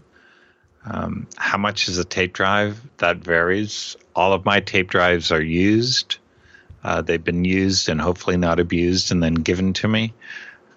[0.85, 2.81] Um, how much is a tape drive?
[2.97, 3.95] That varies.
[4.15, 6.17] All of my tape drives are used.
[6.83, 10.13] Uh, they've been used and hopefully not abused and then given to me.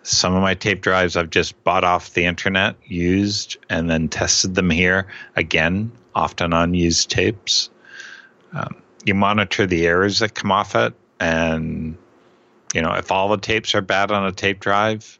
[0.02, 4.54] Some of my tape drives I've just bought off the internet, used, and then tested
[4.54, 7.70] them here again, often on used tapes.
[8.52, 11.96] Um, you monitor the errors that come off it, and
[12.74, 15.18] you know if all the tapes are bad on a tape drive,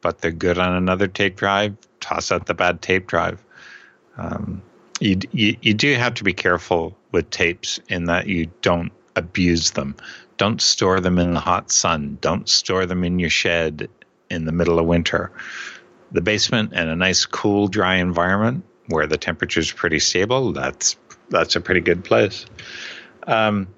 [0.00, 3.42] but they're good on another tape drive, toss out the bad tape drive.
[4.16, 4.62] Um,
[5.00, 9.72] you, you you do have to be careful with tapes in that you don't abuse
[9.72, 9.96] them.
[10.36, 12.18] Don't store them in the hot sun.
[12.20, 13.88] Don't store them in your shed
[14.30, 15.30] in the middle of winter.
[16.12, 20.96] The basement and a nice, cool, dry environment where the temperature is pretty stable, that's
[21.30, 22.44] that's a pretty good place.
[23.26, 23.68] Um,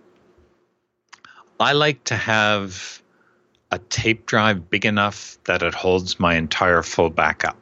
[1.60, 3.02] I like to have
[3.70, 7.56] a tape drive big enough that it holds my entire full backup.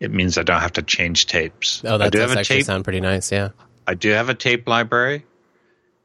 [0.00, 1.82] It means I don't have to change tapes.
[1.84, 2.66] Oh, that do does have a actually tape.
[2.66, 3.32] sound pretty nice.
[3.32, 3.50] Yeah.
[3.86, 5.24] I do have a tape library,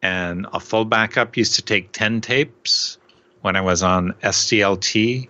[0.02, 2.98] and a full backup used to take 10 tapes
[3.42, 5.30] when I was on SDLT.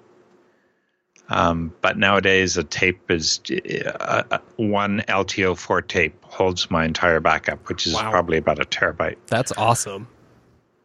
[1.29, 7.69] Um, but nowadays, a tape is uh, uh, one LTO4 tape holds my entire backup,
[7.69, 8.11] which is Wow.
[8.11, 9.15] probably about a terabyte.
[9.27, 10.07] That's awesome.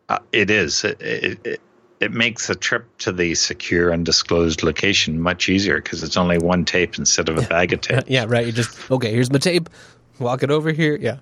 [0.08, 0.84] Uh, it is.
[0.84, 1.60] It, it, it,
[1.98, 6.64] it makes a trip to the secure undisclosed location much easier because it's only one
[6.64, 8.04] tape instead of a bag of tape.
[8.06, 8.46] Yeah, right.
[8.46, 9.10] You just okay.
[9.10, 9.68] Here's my tape.
[10.20, 10.96] Walk it over here.
[10.96, 11.18] Yeah.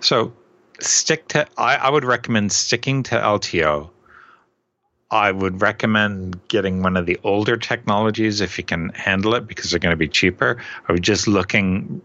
[0.00, 0.34] So
[0.82, 1.46] stick to.
[1.56, 3.90] I, I would recommend sticking to LTO.
[5.10, 9.70] I would recommend getting one of the older technologies if you can handle it because
[9.70, 10.62] they're going to be cheaper.
[10.88, 12.00] I was just looking,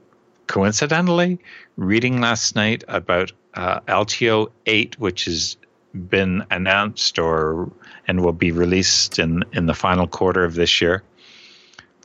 [0.47, 1.39] coincidentally,
[1.77, 5.55] reading last night about uh, LTO 8, which has
[6.09, 7.71] been announced or
[8.07, 11.03] and will be released in, in the final quarter of this year.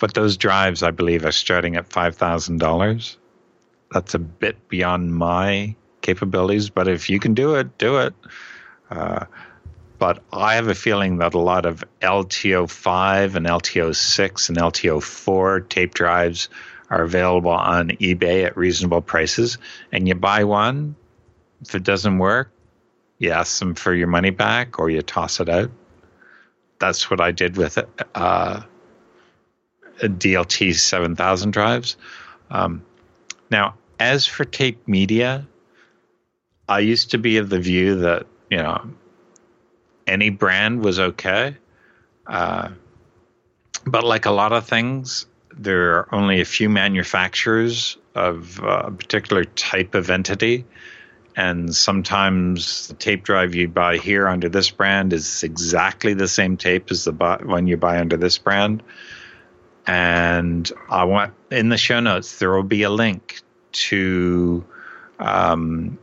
[0.00, 3.16] But those drives, I believe, are starting at $5,000
[3.92, 8.14] that's a bit beyond my capabilities, but if you can do it, do it.
[8.90, 9.24] Uh,
[9.98, 15.94] but I have a feeling that a lot of LTO5 and LTO6 and LTO4 tape
[15.94, 16.48] drives
[16.90, 19.58] are available on eBay at reasonable prices.
[19.92, 20.96] And you buy one,
[21.60, 22.50] if it doesn't work,
[23.18, 25.70] you ask them for your money back or you toss it out.
[26.80, 27.78] That's what I did with
[28.16, 28.62] uh,
[30.00, 31.96] DLT 7000 drives.
[32.50, 32.84] Um,
[33.50, 35.46] now, as for tape media,
[36.72, 38.82] I used to be of the view that, you know,
[40.06, 41.54] any brand was okay.
[42.26, 42.70] Uh,
[43.84, 48.90] but like a lot of things, there are only a few manufacturers of uh, a
[48.90, 50.64] particular type of entity.
[51.36, 56.56] And sometimes the tape drive you buy here under this brand is exactly the same
[56.56, 58.82] tape as the one you buy under this brand.
[59.86, 63.42] And I want in the show notes, there will be a link
[63.72, 64.64] to
[65.18, 65.98] um,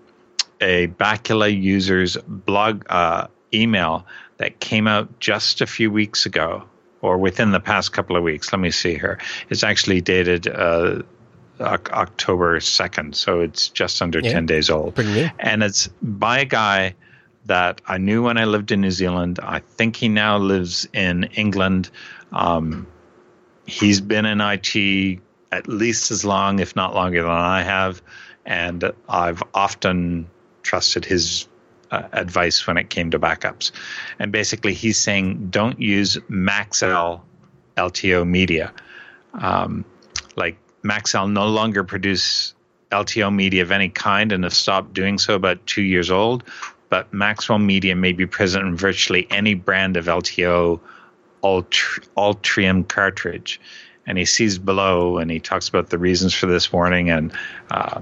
[0.61, 4.06] a Bacula user's blog uh, email
[4.38, 6.64] that came out just a few weeks ago
[7.02, 8.52] or within the past couple of weeks.
[8.52, 9.19] Let me see here.
[9.49, 11.02] It's actually dated uh,
[11.60, 14.34] Oc- October 2nd, so it's just under Yeah.
[14.34, 14.95] 10 days old.
[14.95, 15.30] Pretty new.
[15.40, 16.95] And it's by a guy
[17.45, 19.40] that I knew when I lived in New Zealand.
[19.41, 21.90] I think he now lives in England.
[22.31, 22.86] Um,
[23.65, 25.19] he's been in IT
[25.52, 28.02] at least as long, if not longer than I have,
[28.45, 30.30] and I've often
[30.70, 31.48] trusted his
[31.90, 33.72] uh, advice when it came to backups.
[34.20, 37.22] And basically, he's saying don't use Maxell
[37.76, 38.72] LTO media.
[39.34, 39.84] Um,
[40.36, 42.54] like Maxell no longer produce
[42.91, 46.44] LTO media of any kind and have stopped doing so about two years old.
[46.90, 50.80] But Maxell Media may be present in virtually any brand of LTO
[51.44, 53.60] Altr- Ultrium cartridge.
[54.06, 57.32] And he sees below and he talks about the reasons for this warning and
[57.72, 58.02] uh,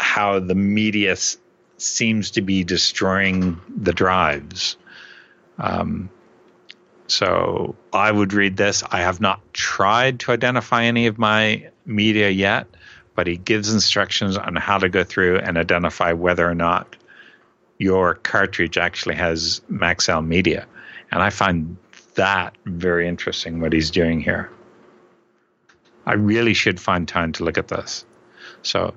[0.00, 1.14] how the media
[1.80, 4.76] seems to be destroying the drives.
[5.58, 6.10] Um,
[7.06, 8.84] so I would read this.
[8.90, 12.66] I have not tried to identify any of my media yet,
[13.14, 16.96] but he gives instructions on how to go through and identify whether or not
[17.78, 20.66] your cartridge actually has Maxell media.
[21.10, 21.76] And I find
[22.14, 24.50] that very interesting what he's doing here.
[26.06, 28.04] I really should find time to look at this.
[28.62, 28.94] So,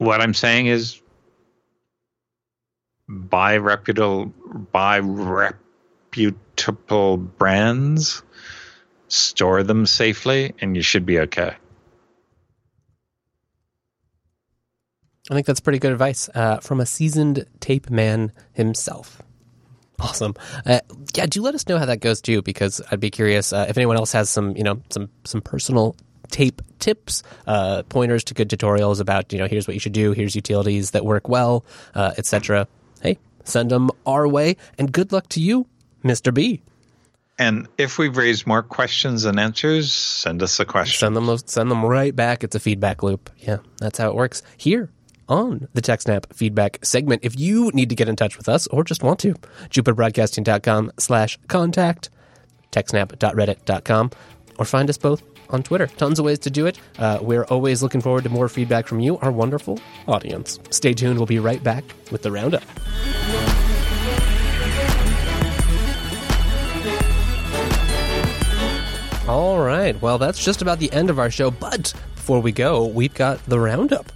[0.00, 1.02] what I'm saying is
[3.06, 4.32] buy reputable,
[4.72, 8.22] buy reputable brands,
[9.08, 11.54] store them safely, and you should be okay.
[15.30, 19.20] I think that's pretty good advice uh, from a seasoned tape man himself.
[20.00, 20.34] Awesome.
[20.64, 20.80] Uh,
[21.14, 23.76] yeah, do let us know how that goes too, because I'd be curious uh, if
[23.76, 25.94] anyone else has some, you know, some some personal
[26.30, 30.12] tape tips, uh, pointers to good tutorials about, you know, here's what you should do,
[30.12, 32.66] here's utilities that work well, uh, etc.
[33.02, 35.66] Hey, send them our way, and good luck to you,
[36.02, 36.62] Mister B.
[37.38, 40.98] And if we've raised more questions than answers, send us a question.
[40.98, 42.44] Send them send them right back.
[42.44, 43.30] It's a feedback loop.
[43.38, 44.90] Yeah, that's how it works here
[45.26, 47.24] on the TechSnap feedback segment.
[47.24, 49.34] If you need to get in touch with us or just want to,
[49.70, 52.10] jupiterbroadcasting.com slash contact,
[52.72, 54.10] techsnap.reddit.com,
[54.58, 55.86] or find us both on Twitter.
[55.86, 56.78] Tons of ways to do it.
[56.98, 59.78] Uh, we're always looking forward to more feedback from you, our wonderful
[60.08, 60.58] audience.
[60.70, 61.18] Stay tuned.
[61.18, 62.62] We'll be right back with the roundup.
[69.28, 70.00] All right.
[70.02, 71.52] Well, that's just about the end of our show.
[71.52, 74.10] But before we go, we've got the roundup.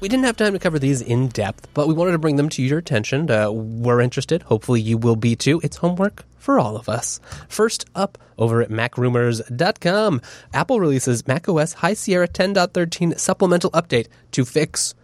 [0.00, 2.48] We didn't have time to cover these in depth, but we wanted to bring them
[2.50, 3.30] to your attention.
[3.30, 4.42] Uh, we're interested.
[4.44, 5.60] Hopefully, you will be too.
[5.62, 7.20] It's homework for all of us.
[7.48, 10.20] First up, over at MacRumors.com,
[10.52, 14.96] Apple releases macOS High Sierra 10.13 supplemental update to fix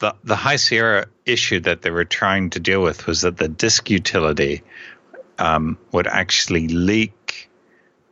[0.00, 3.48] the the High Sierra issue that they were trying to deal with was that the
[3.48, 4.62] disk utility
[5.38, 7.50] um, would actually leak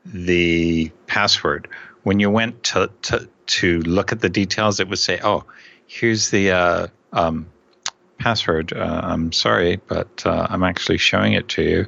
[0.04, 1.68] the password
[2.02, 4.80] when you went to to to look at the details.
[4.80, 5.44] It would say, "Oh,
[5.86, 7.46] here's the." Uh, um,
[8.18, 8.72] password.
[8.72, 11.86] Uh, I'm sorry, but uh, I'm actually showing it to you.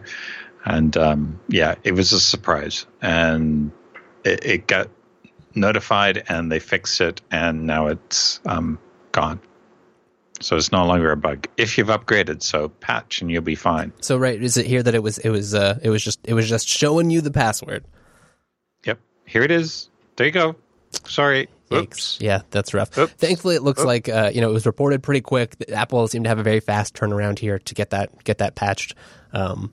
[0.64, 2.86] And um, yeah, it was a surprise.
[3.02, 3.72] And
[4.24, 4.88] it, it got
[5.54, 8.78] notified and they fixed it, and now it's um,
[9.12, 9.40] gone.
[10.40, 12.42] So it's no longer a bug if you've upgraded.
[12.42, 13.92] So patch and you'll be fine.
[14.00, 15.18] So right, is it here that it was?
[15.18, 15.54] It was.
[15.54, 16.18] Uh, it was just.
[16.24, 17.84] It was just showing you the password.
[18.84, 19.90] Yep, here it is.
[20.16, 20.56] There you go.
[21.06, 21.48] Sorry.
[21.70, 21.82] Yikes.
[21.82, 22.18] Oops.
[22.20, 22.96] Yeah, that's rough.
[22.98, 23.12] Oops.
[23.14, 23.86] Thankfully, it looks Oops.
[23.86, 25.54] like uh, you know it was reported pretty quick.
[25.72, 28.94] Apple seemed to have a very fast turnaround here to get that get that patched.
[29.32, 29.72] Um,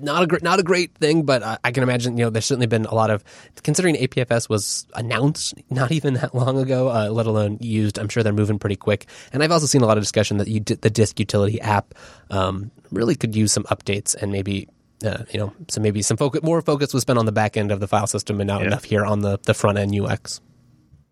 [0.00, 2.44] not a great not a great thing, but I, I can imagine you know there's
[2.44, 3.24] certainly been a lot of
[3.62, 7.98] considering APFS was announced not even that long ago, uh, let alone used.
[7.98, 10.48] I'm sure they're moving pretty quick, and I've also seen a lot of discussion that
[10.48, 11.94] you the disk utility app
[12.30, 14.68] um, really could use some updates and maybe.
[15.06, 17.70] Uh, you know, so maybe some focus, more focus was spent on the back end
[17.70, 18.66] of the file system and not Yeah.
[18.66, 20.40] enough here on the, the front end UX.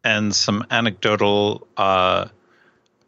[0.07, 2.29] And some anecdotal uh,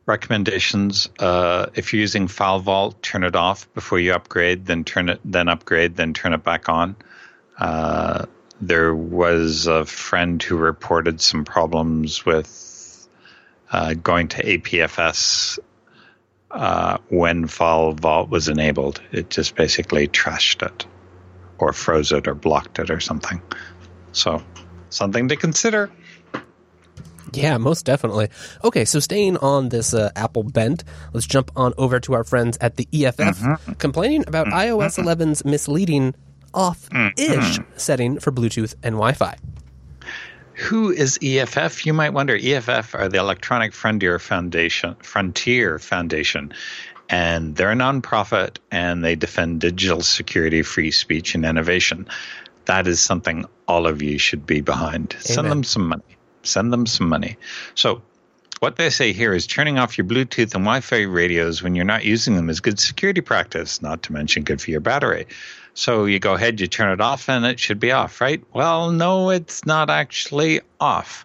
[0.05, 1.09] recommendations.
[1.21, 4.67] Uh, if you're using FileVault, turn it off before you upgrade.
[4.67, 6.97] Then turn it, then upgrade, then turn it back on.
[7.57, 8.27] Uh,
[8.61, 13.09] there was a friend who reported some problems with
[13.71, 15.61] uh, going to APFS
[16.51, 19.01] uh, when FileVault was enabled.
[19.13, 20.85] It just basically trashed it,
[21.59, 23.41] or froze it, or blocked it, or something.
[24.11, 24.43] So,
[24.91, 25.93] something to consider.
[27.33, 28.29] Yeah, most definitely.
[28.65, 32.59] Okay, so staying on this uh, Apple bent, let's jump on over to our friends
[32.61, 33.73] at the EFF mm-hmm.
[33.75, 34.81] complaining about mm-hmm.
[34.81, 36.15] iOS 11's misleading
[36.55, 37.73] off-ish mm-hmm.
[37.77, 39.37] setting for Bluetooth and Wi-Fi.
[40.55, 41.87] Who is EFF?
[41.87, 42.37] You might wonder.
[42.37, 46.53] EFF are the Electronic Frontier Foundation, Frontier Foundation,
[47.09, 52.09] and they're a nonprofit and they defend digital security, free speech, and innovation.
[52.65, 55.17] That is something all of you should be behind.
[55.21, 56.18] Send them some money.
[56.43, 57.37] Send them some money.
[57.75, 58.03] So,
[58.61, 61.85] what they say here is turning off your Bluetooth and Wi Fi radios when you're
[61.85, 65.27] not using them is good security practice, not to mention good for your battery.
[65.75, 68.43] So you go ahead, you turn it off, and it should be off, right?
[68.53, 71.25] Well, no, it's not actually off.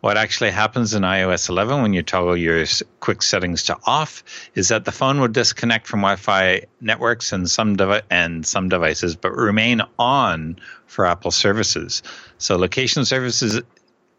[0.00, 2.64] What actually happens in iOS 11 when you toggle your
[3.00, 4.24] quick settings to off
[4.54, 9.14] is that the phone will disconnect from Wi-Fi networks and some devi- and some devices,
[9.14, 12.02] but remain on for Apple services.
[12.36, 13.62] So location services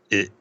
[0.09, 0.31] it,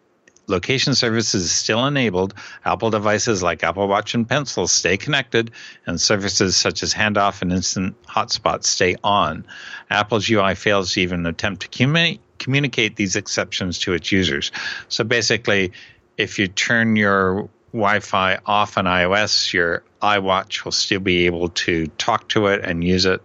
[0.46, 2.34] location services is still enabled.
[2.64, 5.50] Apple devices like Apple Watch and Pencil stay connected,
[5.86, 9.44] and services such as handoff and instant hotspots stay on.
[9.90, 14.52] Apple's UI fails to even attempt to communi- communicate these exceptions to its users.
[14.88, 15.72] So basically,
[16.16, 21.86] if you turn your Wi-Fi off on iOS, your iWatch will still be able to
[21.98, 23.20] talk to it and use it.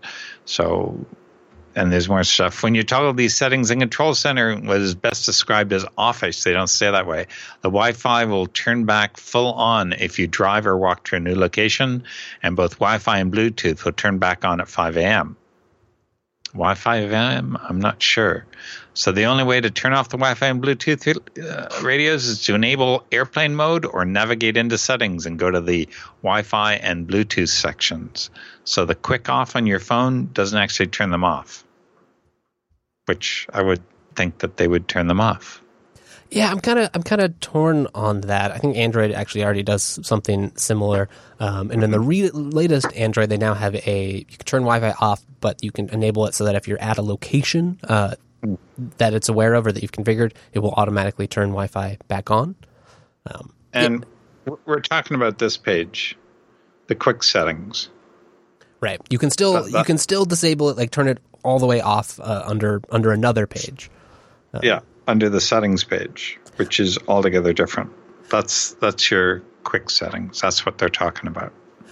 [0.46, 1.06] So
[1.80, 2.62] and there's more stuff.
[2.62, 6.52] When you toggle these settings in Control Center, what is best described as office, they
[6.52, 7.28] don't say that way.
[7.62, 11.36] The Wi-Fi will turn back full on if you drive or walk to a new
[11.36, 12.04] location,
[12.44, 15.38] and both Wi-Fi and Bluetooth will turn back on at 5 a.m.
[16.54, 17.58] Wi-Fi AM?
[17.62, 18.46] I'm not sure.
[18.94, 21.08] So the only way to turn off the Wi-Fi and Bluetooth
[21.42, 25.88] uh, radios is to enable airplane mode or navigate into settings and go to the
[26.24, 28.30] Wi-Fi and Bluetooth sections.
[28.66, 31.64] So the quick off on your phone doesn't actually turn them off,
[33.10, 33.82] which I would
[34.16, 35.64] think that they would turn them off.
[36.30, 38.52] Yeah, I'm kind of I'm kind of torn on that.
[38.52, 41.10] I think Android actually already does something similar,
[41.40, 44.94] um, and in the re- latest Android, they now have a you can turn Wi-Fi
[45.04, 48.14] off, but you can enable it so that if you're at a location uh,
[49.00, 52.56] that it's aware of or that you've configured, it will automatically turn Wi-Fi back on.
[53.26, 54.06] Um, and
[54.46, 54.54] yeah.
[54.68, 56.16] we're talking about this page,
[56.86, 57.90] the quick settings.
[58.82, 59.02] Right.
[59.10, 62.20] You can still you can still disable it, like turn it all the way off
[62.20, 63.90] uh, under under another page.
[64.54, 64.80] Uh, yeah
[65.10, 67.92] under the settings page, which is altogether different.
[68.30, 70.40] That's that's your quick settings.
[70.40, 71.52] That's what they're talking about.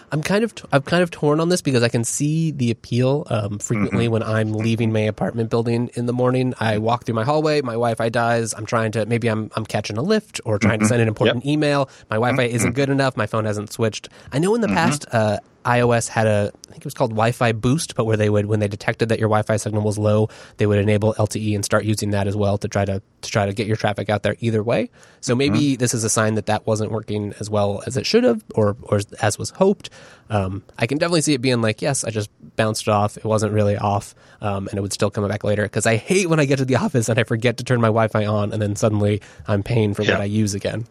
[0.10, 3.26] I'm kind of I'm kind of torn on this because I can see the appeal.
[3.30, 4.14] Um, frequently, mm-hmm.
[4.14, 7.62] when I'm leaving my apartment building in the morning, I walk through my hallway.
[7.62, 8.54] My Wi-Fi dies.
[8.54, 10.84] I'm trying to maybe I'm I'm catching a lift or trying mm-hmm.
[10.84, 11.52] to send an important yep.
[11.52, 11.90] email.
[12.10, 12.56] My Wi-Fi mm-hmm.
[12.56, 13.18] isn't good enough.
[13.18, 14.08] My phone hasn't switched.
[14.32, 14.76] I know in the mm-hmm.
[14.76, 18.30] past uh, iOS had a, I think it was called Wi-Fi Boost, but where they
[18.30, 21.66] would, when they detected that your Wi-Fi signal was low, they would enable LTE and
[21.66, 24.24] start using that as well to try to to try to get your traffic out
[24.24, 24.90] there either way.
[25.20, 25.80] So maybe mm-hmm.
[25.80, 28.78] this is a sign that that wasn't working as well as it should have, or
[28.84, 29.90] or as was hoped.
[30.30, 33.18] Um, I can definitely see it being like, yes, I just bounced off.
[33.18, 35.64] It wasn't really off, um, and it would still come back later.
[35.64, 37.88] Because I hate when I get to the office and I forget to turn my
[37.88, 40.14] Wi-Fi on, and then suddenly I'm paying for yeah.
[40.14, 40.86] what I use again.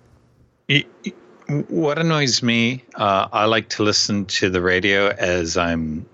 [0.69, 0.86] It,
[1.48, 6.06] what annoys me, uh, I like to listen to the radio as I'm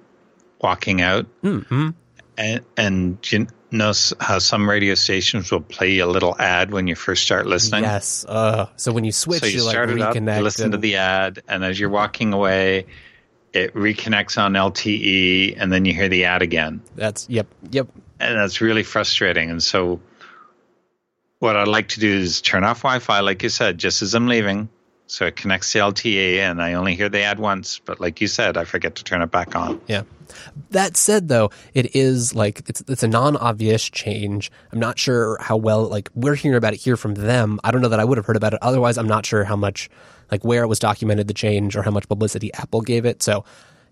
[0.60, 1.90] walking out, mm-hmm.
[2.36, 6.94] and and you know how some radio stations will play a little ad when you
[6.94, 7.84] first start listening.
[7.84, 8.24] Yes.
[8.28, 10.72] Uh, so when you switch, so you, start like it up, listen and...
[10.72, 12.86] to the ad, and as you're walking away,
[13.52, 16.82] it reconnects on LTE, and then you hear the ad again.
[16.94, 17.88] That's yep, yep,
[18.20, 19.50] and that's really frustrating.
[19.50, 20.00] And so,
[21.38, 24.26] what I'd like to do is turn off Wi-Fi, like you said, just as I'm
[24.26, 24.68] leaving
[25.12, 27.78] so it connects to LTE, and I only hear the ad once.
[27.78, 29.78] But like you said, I forget to turn it back on.
[29.86, 30.04] Yeah.
[30.70, 34.50] That said, though, it is like it's it's a non-obvious change.
[34.72, 37.60] I'm not sure how well like we're hearing about it here from them.
[37.62, 38.96] I don't know that I would have heard about it otherwise.
[38.96, 39.90] I'm not sure how much
[40.30, 43.22] like where it was documented the change or how much publicity Apple gave it.
[43.22, 43.44] So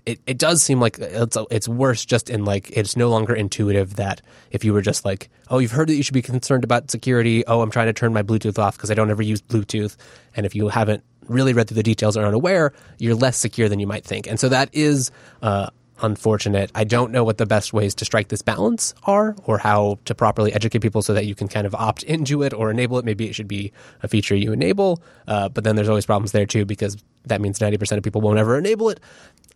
[0.06, 3.96] it, it does seem like it's it's worse just in like it's no longer intuitive
[3.96, 6.90] that if you were just like oh you've heard that you should be concerned about
[6.90, 9.96] security oh I'm trying to turn my Bluetooth off because I don't ever use Bluetooth
[10.34, 13.80] and if you haven't really read through the details or unaware you're less secure than
[13.80, 15.10] you might think and so that is
[15.42, 15.68] uh,
[16.02, 16.70] unfortunate.
[16.74, 20.14] I don't know what the best ways to strike this balance are or how to
[20.14, 23.04] properly educate people so that you can kind of opt into it or enable it.
[23.04, 26.46] Maybe it should be a feature you enable, uh, but then there's always problems there
[26.46, 26.96] too because
[27.26, 29.00] that means 90% of people won't ever enable it.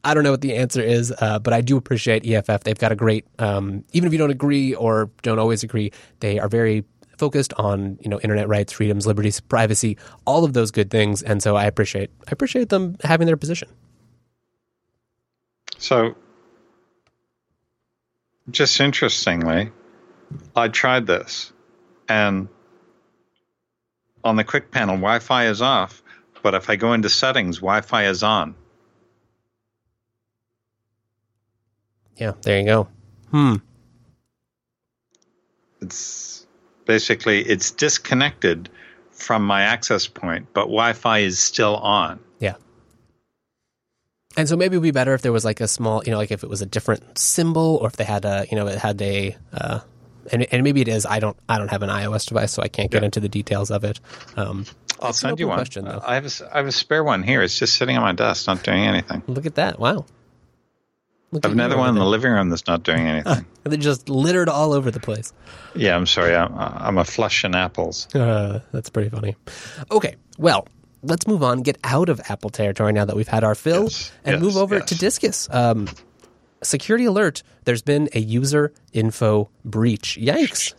[0.04, 2.64] I don't know what the answer is, uh, but I do appreciate EFF.
[2.64, 6.38] They've got a great, um, even if you don't agree or don't always agree, they
[6.38, 6.84] are very
[7.18, 9.96] focused on you know internet rights, freedoms, liberties, privacy,
[10.26, 13.68] all of those good things, and so I appreciate I appreciate them having their position.
[15.78, 16.14] So,
[18.50, 19.70] just interestingly,
[20.56, 21.52] I tried this,
[22.08, 22.48] and
[24.24, 26.02] on the quick panel, Wi-Fi is off,
[26.42, 28.54] but if I go into settings, Wi-Fi is on.
[32.16, 32.88] Yeah, there you go.
[33.30, 33.56] Hmm.
[35.80, 36.33] It's
[36.86, 38.68] basically it's disconnected
[39.10, 42.20] from my access point, but Wi-Fi is still on.
[42.40, 42.54] Yeah.
[44.36, 46.18] And so maybe it would be better if there was like a small, you know,
[46.18, 48.78] like if it was a different symbol or if they had a, you know, it
[48.78, 49.80] had a, uh,
[50.32, 51.06] and, and maybe it is.
[51.06, 53.06] I don't, I don't have an iOS device, so I can't get yeah.
[53.06, 54.00] into the details of it.
[54.36, 54.66] Um,
[55.00, 55.58] I'll send you one.
[55.58, 56.00] Question, though.
[56.04, 57.42] I have a, I have a spare one here.
[57.42, 59.22] It's just sitting on my desk, not doing anything.
[59.26, 59.78] Look at that!
[59.78, 60.06] Wow.
[61.34, 63.44] Look I have another one in the living room that's not doing anything.
[63.64, 65.32] they just littered all over the place.
[65.74, 66.32] Yeah, I'm sorry.
[66.36, 68.06] I'm, I'm a flush in apples.
[68.14, 69.34] Uh, that's pretty funny.
[69.90, 70.68] Okay, well,
[71.02, 71.62] let's move on.
[71.62, 74.56] Get out of Apple territory now that we've had our fill, yes, and yes, move
[74.56, 74.88] over yes.
[74.90, 75.52] to Disqus.
[75.52, 75.88] Um,
[76.62, 80.16] security alert: There's been a user info breach.
[80.20, 80.72] Yikes!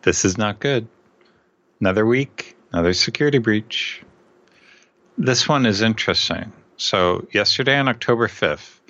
[0.00, 0.88] This is not good.
[1.80, 4.02] Another week, another security breach.
[5.18, 6.50] This one is interesting.
[6.78, 8.80] So, yesterday on October 5th,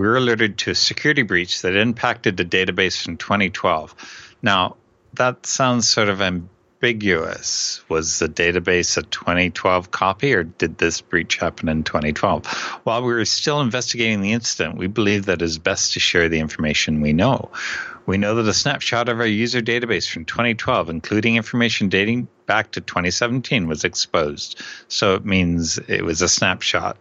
[0.00, 3.94] we were alerted to a security breach that impacted the database in 2012.
[4.40, 4.78] Now,
[5.12, 7.82] that sounds sort of ambiguous.
[7.90, 12.46] Was the database a 2012 copy, or did this breach happen in 2012?
[12.84, 16.30] While we were still investigating the incident, we believe that it is best to share
[16.30, 17.50] the information we know.
[18.06, 22.70] We know that a snapshot of our user database from 2012, including information dating back
[22.70, 24.62] to 2017, was exposed.
[24.88, 26.96] So it means it was a snapshot,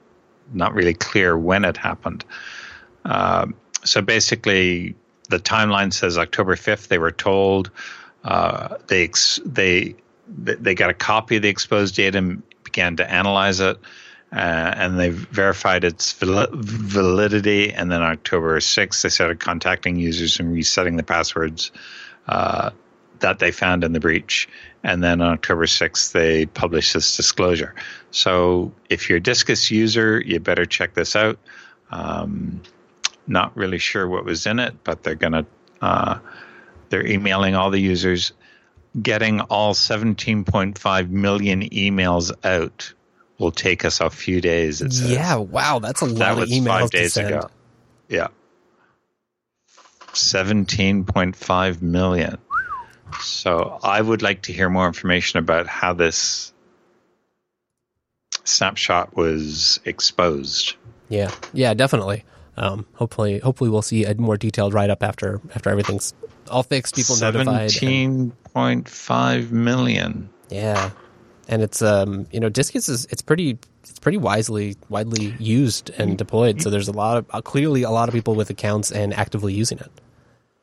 [0.52, 2.26] not really clear when it happened.
[3.06, 4.96] Um, so basically,
[5.30, 6.88] the timeline says October 5th.
[6.88, 7.72] They were told
[8.24, 9.96] uh, they ex- they
[10.28, 13.78] they got a copy of the exposed data and began to analyze it.
[14.32, 17.74] Uh, and they verified its validity.
[17.74, 21.72] And then October 6th, they started contacting users and resetting the passwords
[22.28, 22.70] uh,
[23.22, 24.48] that they found in the breach.
[24.84, 27.74] And then on October 6th, they published this disclosure.
[28.12, 31.40] So if you're a Disqus user, you better check this out.
[31.90, 32.62] Um,
[33.28, 35.46] not really sure what was in it, but they're going to,
[35.82, 36.20] uh,
[36.90, 38.32] they're emailing all the users.
[39.00, 42.94] Getting all 17.5 million emails out
[43.40, 44.82] will take us a few days.
[44.82, 45.12] It says.
[45.12, 47.50] Yeah, wow, that's a lot that of emails five days ago.
[48.10, 48.28] Yeah,
[50.14, 52.38] seventeen point five million.
[53.22, 56.54] So I would like to hear more information about how this
[58.44, 60.76] snapshot was exposed.
[61.08, 62.24] Yeah, yeah, definitely.
[62.60, 66.14] Um, hopefully, hopefully we'll see a more detailed write up after after everything's
[66.52, 66.96] all fixed.
[66.96, 67.72] People notified.
[67.72, 70.30] Seventeen point five million.
[70.50, 70.92] Yeah,
[71.48, 76.18] and it's um you know Disqus is it's pretty it's pretty wisely widely used and
[76.18, 76.62] deployed.
[76.62, 79.54] So there's a lot of uh, clearly a lot of people with accounts and actively
[79.54, 79.92] using it.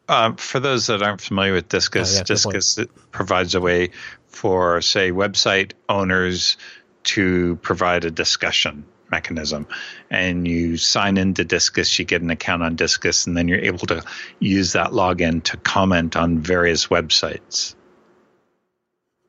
[0.06, 3.90] Uh, for those that aren't familiar with Disqus, oh, yeah, Disqus provides a way
[4.28, 6.59] for say website owners
[7.05, 9.66] to provide a discussion mechanism
[10.11, 13.87] and you sign into disqus you get an account on disqus and then you're able
[13.87, 14.03] to
[14.41, 17.77] use that login to comment on various websites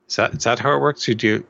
[0.08, 1.08] is that is that how it works?
[1.08, 1.46] You do.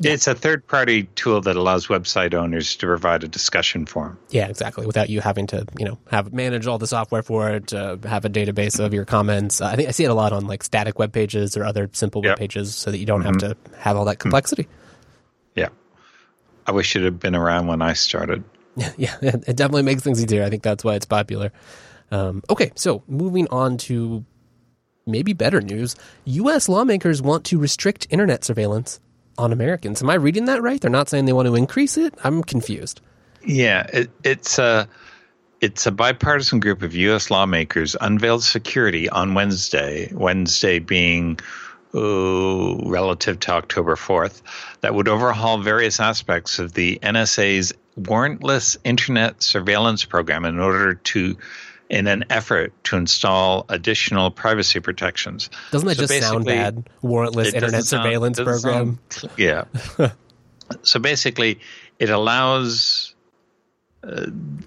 [0.00, 0.12] Yeah.
[0.12, 4.16] It's a third party tool that allows website owners to provide a discussion forum.
[4.30, 4.86] Yeah, exactly.
[4.86, 8.24] Without you having to, you know, have manage all the software for it, uh, have
[8.24, 9.60] a database of your comments.
[9.60, 11.90] Uh, I think I see it a lot on like static web pages or other
[11.92, 13.40] simple web pages, so that you don't mm-hmm.
[13.40, 14.64] have to have all that complexity.
[14.64, 14.77] Mm-hmm.
[16.68, 18.44] I wish it had been around when I started.
[18.96, 20.44] yeah, it definitely makes things easier.
[20.44, 21.50] I think that's why it's popular.
[22.10, 24.24] Um, okay, so moving on to
[25.06, 25.96] maybe better news
[26.26, 26.68] U.S.
[26.68, 29.00] lawmakers want to restrict internet surveillance
[29.38, 30.02] on Americans.
[30.02, 30.78] Am I reading that right?
[30.78, 32.14] They're not saying they want to increase it?
[32.22, 33.00] I'm confused.
[33.44, 34.88] Yeah, it, it's a.
[35.60, 37.32] It's a bipartisan group of U.S.
[37.32, 41.40] lawmakers unveiled security on Wednesday, Wednesday being
[41.92, 44.42] relative to October 4th,
[44.80, 51.36] that would overhaul various aspects of the NSA's warrantless internet surveillance program in order to
[51.88, 55.48] in an effort to install additional privacy protections.
[55.70, 56.88] Doesn't that so just sound bad?
[57.02, 58.98] Warrantless internet surveillance sound, program.
[59.08, 59.64] Sound, yeah.
[60.82, 61.60] so basically,
[61.98, 63.14] it allows
[64.04, 64.26] uh,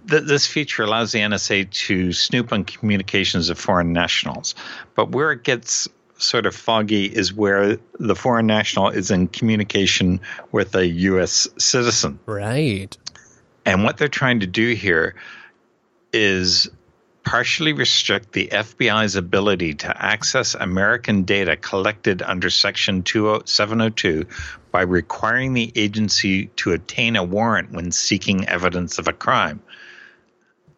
[0.09, 4.55] th- this feature allows the NSA to snoop on communications of foreign nationals.
[4.95, 5.87] But where it gets
[6.21, 10.19] sort of foggy is where the foreign national is in communication
[10.51, 11.47] with a U.S.
[11.57, 12.19] citizen.
[12.25, 12.95] Right.
[13.65, 15.15] And what they're trying to do here
[16.13, 16.69] is
[17.23, 24.25] partially restrict the FBI's ability to access American data collected under Section 702
[24.71, 29.61] by requiring the agency to obtain a warrant when seeking evidence of a crime.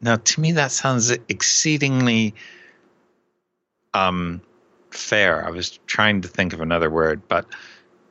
[0.01, 2.35] Now, to me, that sounds exceedingly
[3.93, 4.41] um,
[4.93, 5.45] fair.
[5.45, 7.45] I was trying to think of another word, but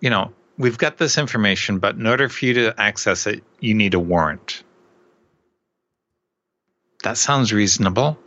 [0.00, 3.74] you know, we've got this information, but in order for you to access it, you
[3.74, 4.62] need a warrant.
[7.04, 8.18] That sounds reasonable.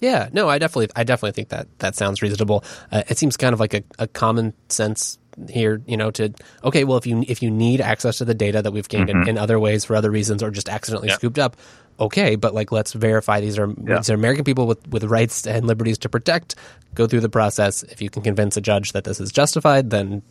[0.00, 2.64] Yeah, no, I definitely, I definitely think that that sounds reasonable.
[2.92, 5.18] Uh, it seems kind of like a, a, common sense
[5.48, 6.32] here, you know, to
[6.62, 9.22] okay, well, if you if you need access to the data that we've gained mm-hmm.
[9.22, 11.56] in, in, other ways for other reasons, or just accidentally scooped up,
[11.98, 15.66] okay, but like let's verify these are these are American people with with rights and
[15.66, 16.54] liberties to protect.
[16.94, 17.82] Go through the process.
[17.82, 20.22] If you can convince a judge that this is justified, then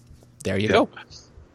[0.43, 0.89] there you go.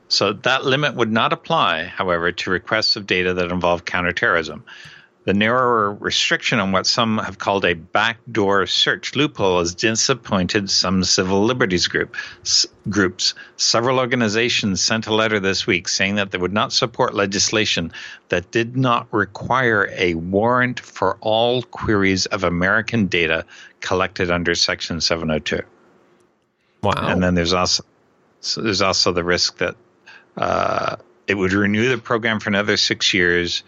[0.09, 4.65] So that limit would not apply, however, to requests of data that involve counterterrorism.
[5.29, 11.05] The narrower restriction on what some have called a backdoor search loophole has disappointed some
[11.05, 13.35] civil liberties group, s- groups.
[13.59, 17.93] Several organizations sent a letter this week saying that they would not support legislation
[18.31, 23.45] that did not require a warrant for all queries of American data
[23.81, 25.61] collected under Section 702.
[26.83, 26.93] Wow.
[26.97, 27.85] And then there's also
[28.41, 29.77] so there's also the risk that
[30.39, 30.97] uh,
[31.27, 33.63] it would renew the program for another six years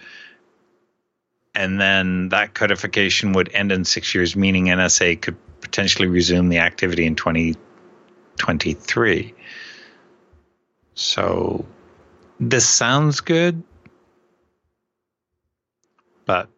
[1.54, 6.58] and then that codification would end in six years, meaning NSA could potentially resume the
[6.58, 9.34] activity in 2023.
[10.94, 11.64] So
[12.38, 13.62] this sounds good,
[16.24, 16.48] but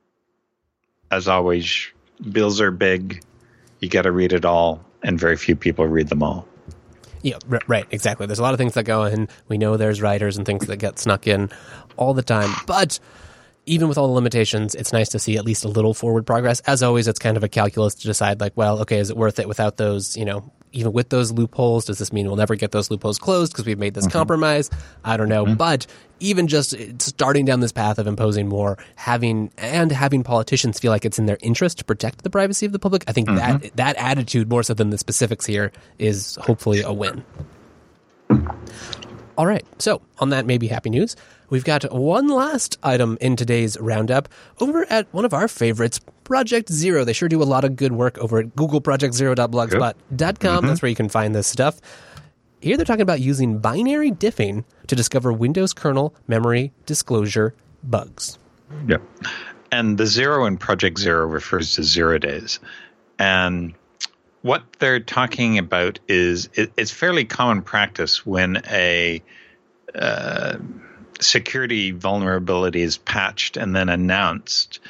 [1.10, 1.88] as always,
[2.30, 3.24] bills are big.
[3.80, 6.46] You got to read it all, and very few people read them all.
[7.22, 7.38] Yeah,
[7.68, 8.26] right, exactly.
[8.26, 9.28] There's a lot of things that go in.
[9.48, 11.50] We know there's writers and things that get snuck in
[11.96, 12.98] all the time, but
[13.66, 16.60] even with all the limitations, it's nice to see at least a little forward progress.
[16.60, 19.38] As always, it's kind of a calculus to decide, like, well, okay, is it worth
[19.38, 21.84] it without those, you know, even with those loopholes?
[21.84, 24.18] Does this mean we'll never get those loopholes closed because we've made this mm-hmm.
[24.18, 24.70] compromise?
[25.04, 25.44] I don't know.
[25.44, 25.54] Mm-hmm.
[25.54, 25.86] But
[26.18, 31.04] even just starting down this path of imposing more, having and having politicians feel like
[31.04, 33.76] it's in their interest to protect the privacy of the public, I think that mm-hmm.
[33.76, 37.24] that attitude more so than the specifics here is hopefully a win.
[39.36, 39.64] All right.
[39.78, 41.16] So, on that maybe happy news,
[41.50, 44.28] we've got one last item in today's roundup
[44.60, 47.04] over at one of our favorites, Project Zero.
[47.04, 49.94] They sure do a lot of good work over at googleprojectzero.blogspot.com.
[50.18, 50.66] Mm-hmm.
[50.66, 51.80] That's where you can find this stuff.
[52.60, 58.38] Here they're talking about using binary diffing to discover Windows kernel memory disclosure bugs.
[58.86, 58.98] Yeah.
[59.72, 62.60] And the zero in Project Zero refers to zero days.
[63.18, 63.74] And
[64.42, 69.22] what they're talking about is it, it's fairly common practice when a
[69.94, 70.58] uh,
[71.20, 74.80] security vulnerability is patched and then announced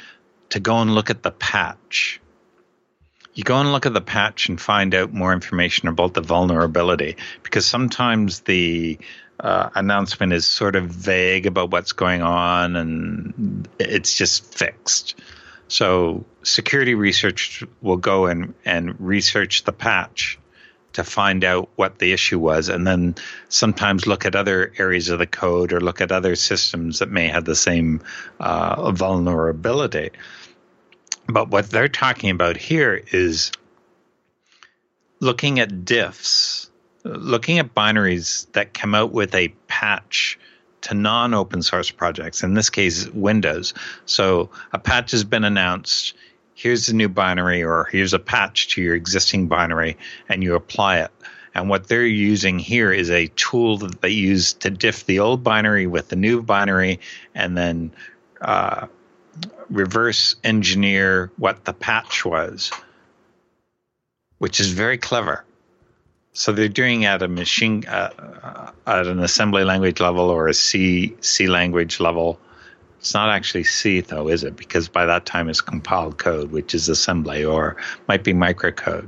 [0.49, 2.19] to go and look at the patch.
[3.35, 7.17] You go and look at the patch and find out more information about the vulnerability
[7.41, 8.99] because sometimes the
[9.39, 15.15] uh, announcement is sort of vague about what's going on and it's just fixed.
[15.73, 20.37] So security research will go and, and research the patch
[20.91, 23.15] to find out what the issue was, and then
[23.49, 27.27] sometimes look at other areas of the code or look at other systems that may
[27.27, 28.01] have the same
[28.39, 30.11] uh, vulnerability.
[31.25, 33.51] But what they're talking about here is
[35.19, 36.69] looking at diffs,
[37.03, 40.37] looking at binaries that come out with a patch
[40.83, 43.73] to non open source projects, in this case, Windows.
[44.05, 46.13] So a patch has been announced.
[46.55, 49.97] Here's a new binary, or here's a patch to your existing binary,
[50.29, 51.11] and you apply it.
[51.55, 55.43] And what they're using here is a tool that they use to diff the old
[55.43, 56.99] binary with the new binary
[57.35, 57.91] and then
[58.41, 58.87] uh,
[59.69, 62.71] reverse engineer what the patch was,
[64.39, 65.45] which is very clever.
[66.33, 71.15] So they're doing at a machine uh, at an assembly language level or a C
[71.21, 72.39] C language level.
[72.99, 74.55] It's not actually C though, is it?
[74.55, 77.75] Because by that time it's compiled code, which is assembly or
[78.07, 79.07] might be microcode.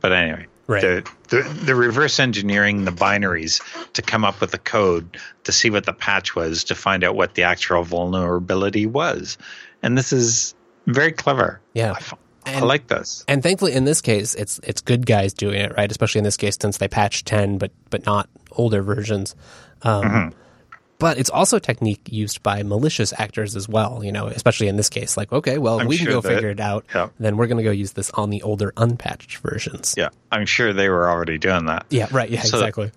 [0.00, 0.82] But anyway, Right.
[0.82, 3.62] the, the the reverse engineering the binaries
[3.94, 7.16] to come up with the code to see what the patch was to find out
[7.16, 9.38] what the actual vulnerability was,
[9.82, 10.54] and this is
[10.86, 11.60] very clever.
[11.72, 11.92] Yeah.
[11.92, 12.16] I,
[12.48, 13.24] f- I And- like this.
[13.28, 15.90] And thankfully, in this case, it's it's good guys doing it, right?
[15.90, 19.34] Especially in this case, since they patched ten, but but not older versions.
[19.82, 20.28] Um, Mm-hmm.
[21.00, 24.02] But it's also a technique used by malicious actors as well.
[24.02, 26.48] You know, especially in this case, like okay, well, I'm we can go that- figure
[26.50, 26.84] it out.
[26.92, 27.10] yeah.
[27.20, 29.94] Then we're going to go use this on the older unpatched versions.
[29.96, 31.86] Yeah, I'm sure they were already doing that.
[31.90, 32.28] Yeah, right.
[32.28, 32.90] Yeah, So- exactly.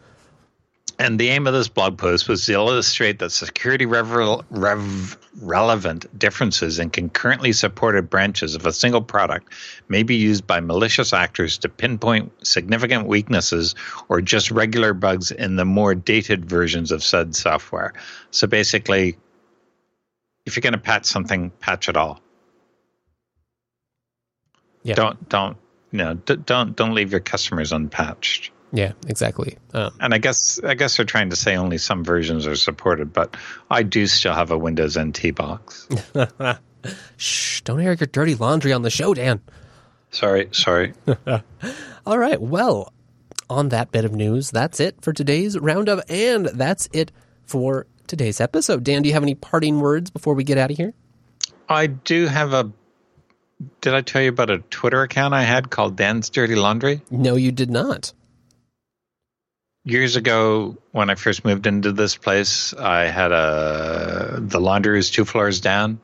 [1.01, 6.05] And the aim of this blog post was to illustrate that security revel- rev- relevant
[6.19, 9.51] differences in concurrently supported branches of a single product
[9.89, 13.73] may be used by malicious actors to pinpoint significant weaknesses
[14.09, 17.93] or just regular bugs in the more dated versions of said software.
[18.29, 19.17] So basically,
[20.45, 22.21] if you're going to patch something, patch it all.
[24.83, 24.95] Yeah.
[24.95, 25.57] Don't don't
[25.91, 28.51] you know d- don't don't leave your customers unpatched.
[28.73, 29.57] Yeah, exactly.
[29.73, 33.11] Um, And I guess I guess they're trying to say only some versions are supported,
[33.11, 33.35] but
[33.69, 35.87] I do still have a Windows NT box.
[37.17, 37.61] shh!
[37.61, 39.41] Don't air your dirty laundry on the show, Dan.
[40.11, 40.93] sorry, sorry.
[42.05, 42.41] All right.
[42.41, 42.93] Well,
[43.49, 47.11] on that bit of news, that's it for today's roundup, and that's it
[47.45, 48.83] for today's episode.
[48.83, 50.93] Dan, do you have any parting words before we get out of here?
[51.69, 52.71] I do have a.
[53.81, 57.01] Did I tell you about a Twitter account I had called Dan's Dirty Laundry?
[57.11, 58.11] No, you did not.
[59.83, 65.09] Years ago, when I first moved into this place, I had a the laundry was
[65.09, 65.99] two floors down,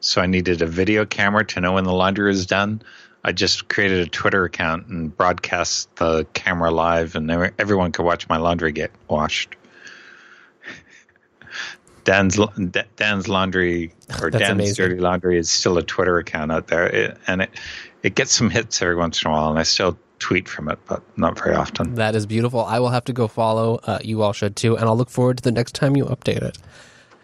[0.00, 2.82] so I needed a video camera to know when the laundry was done.
[3.22, 8.28] I just created a Twitter account and broadcast the camera live, and everyone could watch
[8.28, 9.54] my laundry get washed.
[12.04, 12.36] Dan's
[12.96, 14.88] Dan's laundry or Dan's amazing.
[14.88, 17.50] dirty laundry is still a Twitter account out there, it, and it
[18.02, 20.78] it gets some hits every once in a while, and I still tweet from it,
[20.86, 21.94] but not very often.
[21.96, 22.64] That is beautiful.
[22.64, 23.78] I will have to go follow.
[23.84, 26.42] Uh, you all should too, and I'll look forward to the next time you update
[26.42, 26.56] it.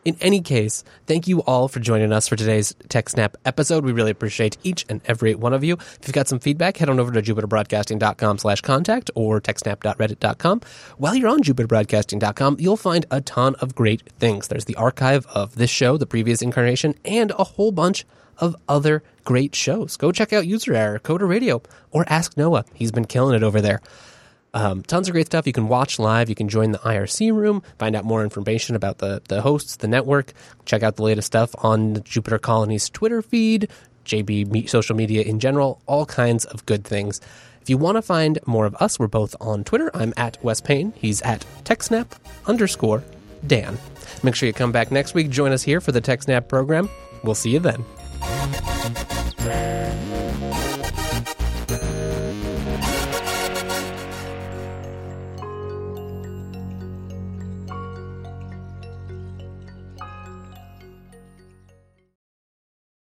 [0.04, 3.84] In any case, thank you all for joining us for today's TechSnap episode.
[3.84, 5.74] We really appreciate each and every one of you.
[5.74, 10.60] If you've got some feedback, head on over to jupiterbroadcasting.com slash contact or techsnap.reddit.com.
[10.98, 14.48] While you're on jupiterbroadcasting.com, you'll find a ton of great things.
[14.48, 18.06] There's the archive of this show, the previous incarnation, and a whole bunch
[18.40, 19.96] of other great shows.
[19.96, 22.64] Go check out User Error, Coder Radio, or Ask Noah.
[22.74, 23.80] He's been killing it over there.
[24.52, 25.46] Um, tons of great stuff.
[25.46, 26.28] You can watch live.
[26.28, 29.86] You can join the IRC room, find out more information about the, the hosts, the
[29.86, 30.32] network,
[30.64, 33.68] check out the latest stuff on Jupiter Colony's Twitter feed,
[34.04, 37.20] JB social media in general, all kinds of good things.
[37.62, 39.90] If you want to find more of us, we're both on Twitter.
[39.94, 40.92] I'm at Wes Payne.
[40.96, 42.06] He's at TechSnap
[42.46, 43.04] underscore
[43.46, 43.78] Dan.
[44.22, 45.30] Make sure you come back next week.
[45.30, 46.88] Join us here for the TechSnap program.
[47.22, 47.84] We'll see you then.
[48.20, 48.54] Thank
[50.42, 50.49] you.